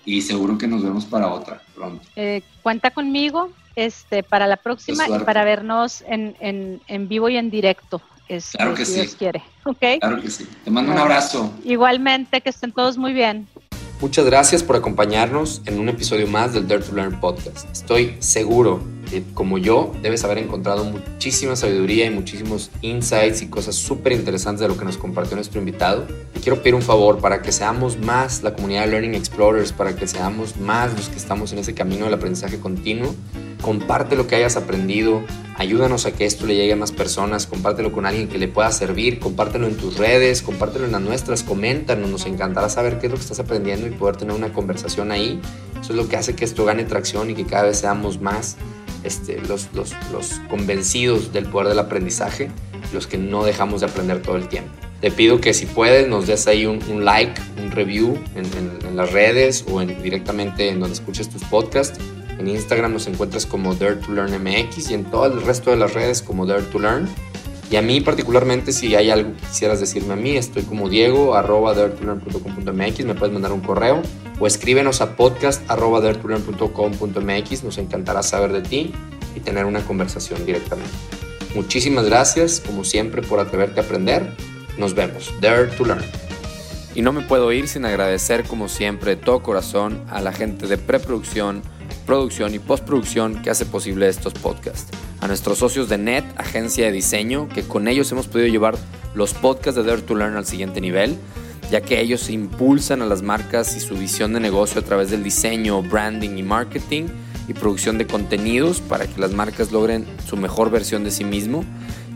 y 0.05 0.20
seguro 0.22 0.59
que 0.59 0.66
nos 0.66 0.82
vemos 0.82 1.05
para 1.05 1.28
otra 1.28 1.61
pronto. 1.74 2.03
Eh, 2.16 2.42
cuenta 2.62 2.90
conmigo, 2.90 3.53
este, 3.76 4.22
para 4.22 4.46
la 4.46 4.56
próxima 4.56 5.08
y 5.08 5.18
para 5.20 5.44
vernos 5.44 6.02
en, 6.06 6.36
en, 6.40 6.80
en, 6.88 7.08
vivo 7.08 7.28
y 7.28 7.36
en 7.36 7.50
directo. 7.50 8.00
Este, 8.28 8.58
claro 8.58 8.74
que 8.74 8.84
si 8.84 8.92
sí. 8.92 9.00
Dios 9.00 9.14
quiere. 9.16 9.42
Claro 10.00 10.20
que 10.20 10.30
sí. 10.30 10.48
Te 10.64 10.70
mando 10.70 10.92
un 10.92 10.98
abrazo. 10.98 11.52
Igualmente, 11.64 12.40
que 12.40 12.50
estén 12.50 12.72
todos 12.72 12.96
muy 12.96 13.12
bien. 13.12 13.48
Muchas 14.00 14.24
gracias 14.24 14.62
por 14.62 14.76
acompañarnos 14.76 15.62
en 15.66 15.78
un 15.78 15.88
episodio 15.88 16.26
más 16.26 16.54
del 16.54 16.66
Dare 16.66 16.82
to 16.82 16.94
Learn 16.94 17.20
podcast. 17.20 17.70
Estoy 17.70 18.16
seguro 18.20 18.82
como 19.34 19.58
yo 19.58 19.92
debes 20.02 20.24
haber 20.24 20.38
encontrado 20.38 20.84
muchísima 20.84 21.56
sabiduría 21.56 22.06
y 22.06 22.11
muchísimos 22.11 22.70
insights 22.82 23.42
y 23.42 23.48
cosas 23.48 23.74
súper 23.74 24.12
interesantes 24.12 24.61
de 24.61 24.68
lo 24.68 24.76
que 24.76 24.84
nos 24.84 24.96
compartió 24.96 25.36
nuestro 25.36 25.58
invitado. 25.58 26.06
Y 26.34 26.40
quiero 26.40 26.58
pedir 26.58 26.74
un 26.74 26.82
favor 26.82 27.18
para 27.18 27.42
que 27.42 27.52
seamos 27.52 27.98
más 27.98 28.42
la 28.42 28.54
comunidad 28.54 28.82
de 28.82 28.88
Learning 28.88 29.14
Explorers, 29.14 29.72
para 29.72 29.96
que 29.96 30.06
seamos 30.06 30.56
más 30.58 30.94
los 30.94 31.08
que 31.08 31.16
estamos 31.16 31.52
en 31.52 31.58
ese 31.58 31.74
camino 31.74 32.04
del 32.04 32.14
aprendizaje 32.14 32.58
continuo. 32.58 33.14
Comparte 33.61 34.16
lo 34.16 34.26
que 34.26 34.36
hayas 34.36 34.56
aprendido, 34.56 35.22
ayúdanos 35.56 36.06
a 36.06 36.12
que 36.12 36.24
esto 36.24 36.46
le 36.46 36.54
llegue 36.54 36.72
a 36.72 36.76
más 36.76 36.92
personas, 36.92 37.46
compártelo 37.46 37.92
con 37.92 38.06
alguien 38.06 38.26
que 38.26 38.38
le 38.38 38.48
pueda 38.48 38.72
servir, 38.72 39.18
compártelo 39.18 39.66
en 39.66 39.76
tus 39.76 39.98
redes, 39.98 40.40
compártelo 40.40 40.86
en 40.86 40.92
las 40.92 41.02
nuestras, 41.02 41.42
coméntanos, 41.42 42.08
nos 42.08 42.24
encantará 42.24 42.70
saber 42.70 42.98
qué 42.98 43.06
es 43.06 43.12
lo 43.12 43.18
que 43.18 43.22
estás 43.22 43.40
aprendiendo 43.40 43.86
y 43.86 43.90
poder 43.90 44.16
tener 44.16 44.34
una 44.34 44.54
conversación 44.54 45.12
ahí. 45.12 45.38
Eso 45.78 45.92
es 45.92 45.96
lo 45.96 46.08
que 46.08 46.16
hace 46.16 46.34
que 46.34 46.46
esto 46.46 46.64
gane 46.64 46.84
tracción 46.84 47.28
y 47.28 47.34
que 47.34 47.44
cada 47.44 47.64
vez 47.64 47.78
seamos 47.78 48.18
más 48.20 48.56
este, 49.05 49.40
los, 49.40 49.68
los, 49.74 49.94
los 50.12 50.40
convencidos 50.48 51.32
del 51.32 51.46
poder 51.46 51.68
del 51.68 51.78
aprendizaje, 51.78 52.51
los 52.92 53.07
que 53.07 53.18
no 53.18 53.44
dejamos 53.44 53.80
de 53.80 53.86
aprender 53.86 54.22
todo 54.22 54.36
el 54.36 54.48
tiempo. 54.48 54.70
Te 55.01 55.11
pido 55.11 55.40
que 55.40 55.55
si 55.55 55.66
puedes 55.66 56.09
nos 56.09 56.26
des 56.26 56.46
ahí 56.46 56.66
un, 56.66 57.05
like, 57.05 57.40
un 57.62 57.70
review 57.70 58.18
en, 58.34 58.44
en, 58.86 58.96
las 58.96 59.12
redes 59.12 59.64
o 59.70 59.80
en, 59.80 60.03
directamente 60.03 60.68
en 60.68 60.80
donde 60.80 60.94
escuches 60.94 61.30
tus 61.30 61.42
podcasts 61.44 61.98
en 62.40 62.48
Instagram 62.48 62.94
nos 62.94 63.07
encuentras 63.07 63.44
como 63.44 63.74
Dare 63.74 63.96
to 63.96 64.12
Learn 64.12 64.32
MX 64.42 64.90
y 64.90 64.94
en 64.94 65.05
todo 65.05 65.26
el 65.26 65.42
resto 65.42 65.70
de 65.70 65.76
las 65.76 65.92
redes 65.92 66.22
como 66.22 66.46
Dare 66.46 66.62
to 66.62 66.78
Learn. 66.78 67.07
Y 67.70 67.76
a 67.76 67.82
mí 67.82 68.01
particularmente, 68.01 68.72
si 68.72 68.94
hay 68.94 69.11
algo 69.11 69.34
que 69.34 69.46
quisieras 69.46 69.78
decirme 69.78 70.14
a 70.14 70.16
mí, 70.16 70.36
estoy 70.36 70.62
como 70.62 70.88
Diego, 70.88 71.34
arroba 71.34 71.74
daretolearn.com.mx, 71.74 73.05
me 73.05 73.14
puedes 73.14 73.32
mandar 73.32 73.53
un 73.53 73.61
correo 73.61 74.03
o 74.41 74.47
escríbenos 74.47 75.01
a 75.03 75.16
podcast 75.16 75.62
arroba 75.70 76.01
daretolearn.com.mx, 76.01 77.62
nos 77.62 77.78
encantará 77.78 78.22
saber 78.22 78.53
de 78.53 78.62
ti 78.62 78.93
y 79.36 79.41
tener 79.41 79.66
una 79.66 79.82
conversación 79.82 80.45
directamente. 80.45 80.91
Muchísimas 81.55 82.07
gracias, 82.07 82.61
como 82.64 82.84
siempre, 82.84 83.22
por 83.22 83.38
atreverte 83.38 83.80
a 83.80 83.82
aprender. 83.82 84.34
Nos 84.78 84.95
vemos. 84.95 85.32
Dare 85.41 85.66
to 85.66 85.84
Learn. 85.84 86.05
Y 86.95 87.03
no 87.03 87.12
me 87.12 87.22
puedo 87.22 87.53
ir 87.53 87.68
sin 87.68 87.84
agradecer, 87.84 88.45
como 88.45 88.68
siempre, 88.68 89.16
de 89.16 89.22
todo 89.22 89.43
corazón 89.43 90.03
a 90.09 90.20
la 90.20 90.32
gente 90.32 90.66
de 90.66 90.78
preproducción, 90.78 91.62
producción 92.07 92.55
y 92.55 92.59
postproducción 92.59 93.43
que 93.43 93.51
hace 93.51 93.66
posible 93.66 94.09
estos 94.09 94.32
podcasts. 94.34 94.91
A 95.20 95.28
nuestros 95.28 95.59
socios 95.59 95.88
de 95.88 95.99
NET, 95.99 96.24
agencia 96.36 96.86
de 96.86 96.93
diseño, 96.93 97.49
que 97.49 97.62
con 97.62 97.88
ellos 97.88 98.11
hemos 98.11 98.26
podido 98.26 98.49
llevar 98.49 98.76
los 99.14 99.34
podcasts 99.34 99.76
de 99.76 99.88
Dare 99.88 100.03
to 100.03 100.14
Learn 100.14 100.36
al 100.36 100.47
siguiente 100.47 100.80
nivel, 100.80 101.18
ya 101.70 101.80
que 101.80 102.00
ellos 102.00 102.28
impulsan 102.30 103.02
a 103.02 103.06
las 103.06 103.22
marcas 103.22 103.76
y 103.76 103.80
su 103.80 103.96
visión 103.96 104.32
de 104.32 104.40
negocio 104.40 104.80
a 104.80 104.84
través 104.84 105.10
del 105.10 105.22
diseño, 105.22 105.82
branding 105.82 106.36
y 106.36 106.42
marketing 106.42 107.04
y 107.48 107.54
producción 107.54 107.98
de 107.98 108.06
contenidos 108.06 108.80
para 108.80 109.06
que 109.06 109.20
las 109.20 109.32
marcas 109.32 109.70
logren 109.70 110.06
su 110.28 110.36
mejor 110.36 110.70
versión 110.70 111.04
de 111.04 111.10
sí 111.10 111.24
mismo. 111.24 111.64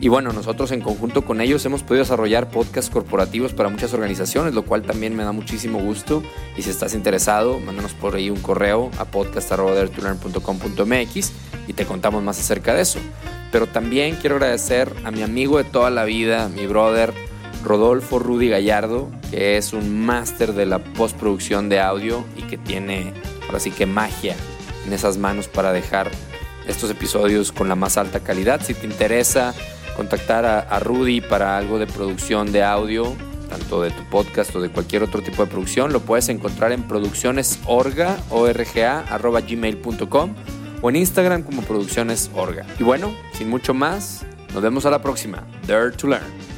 Y 0.01 0.09
bueno, 0.09 0.33
nosotros 0.33 0.71
en 0.73 0.81
conjunto 0.81 1.25
con 1.25 1.41
ellos 1.41 1.65
hemos 1.65 1.83
podido 1.83 2.05
desarrollar 2.05 2.51
podcasts 2.51 2.91
corporativos 2.91 3.55
para 3.55 3.69
muchas 3.69 3.95
organizaciones, 3.95 4.55
lo 4.55 4.65
cual 4.65 4.83
también 4.83 5.17
me 5.17 5.23
da 5.23 5.33
muchísimo 5.33 5.79
gusto. 5.79 6.23
Y 6.57 6.63
si 6.63 6.71
estás 6.71 6.95
interesado, 6.95 7.61
mándanos 7.61 7.93
por 7.95 8.17
ahí 8.17 8.31
un 8.31 8.41
correo 8.41 8.91
a 8.99 9.05
podcast.com.mx 9.07 11.33
y 11.69 11.73
te 11.73 11.87
contamos 11.87 12.23
más 12.23 12.41
acerca 12.41 12.75
de 12.75 12.83
eso. 12.83 12.99
Pero 13.53 13.69
también 13.69 14.17
quiero 14.17 14.37
agradecer 14.37 14.93
a 15.05 15.13
mi 15.13 15.23
amigo 15.23 15.59
de 15.59 15.65
toda 15.65 15.91
la 15.91 16.05
vida, 16.05 16.49
mi 16.49 16.67
brother 16.67 17.15
Rodolfo 17.65 18.19
Rudy 18.19 18.49
Gallardo, 18.49 19.11
que 19.31 19.57
es 19.57 19.73
un 19.73 20.05
máster 20.05 20.53
de 20.53 20.67
la 20.67 20.79
postproducción 20.79 21.69
de 21.69 21.81
audio 21.81 22.25
y 22.37 22.43
que 22.43 22.59
tiene 22.59 23.13
ahora 23.47 23.61
sí 23.61 23.71
que 23.71 23.87
magia 23.87 24.37
en 24.87 24.93
esas 24.93 25.17
manos 25.17 25.49
para 25.49 25.73
dejar 25.73 26.11
estos 26.69 26.91
episodios 26.91 27.53
con 27.53 27.69
la 27.69 27.75
más 27.75 27.97
alta 27.97 28.21
calidad. 28.21 28.61
Si 28.63 28.75
te 28.75 28.87
interesa 28.87 29.55
contactar 29.97 30.45
a, 30.45 30.61
a, 30.61 30.79
Rudy 30.81 31.21
para 31.21 31.57
algo 31.57 31.79
de 31.79 31.87
producción 31.87 32.53
de 32.53 32.63
audio, 32.63 33.15
tanto 33.49 33.83
de 33.83 33.91
tu 33.91 34.03
podcast 34.05 34.55
o 34.57 34.61
de 34.61 34.69
cualquier 34.71 35.03
otro 35.03 35.23
tipo 35.23 35.45
de 35.45 35.51
producción, 35.51 35.93
lo 35.93 36.01
puedes 36.01 36.29
encontrar 36.29 36.73
en 36.73 36.83
produccionesorga, 36.83 38.19
arroba 39.11 39.41
gmail.com 39.41 40.35
o 40.83 40.91
en 40.91 40.97
Instagram 40.97 41.43
como 41.43 41.63
produccionesorga. 41.63 42.67
Y 42.79 42.83
bueno, 42.83 43.15
sin 43.33 43.49
mucho 43.49 43.73
más, 43.73 44.25
nos 44.53 44.63
vemos 44.63 44.85
a 44.87 44.91
la 44.91 45.03
próxima. 45.03 45.45
Dare 45.67 45.93
to 45.93 46.09
Learn. 46.09 46.54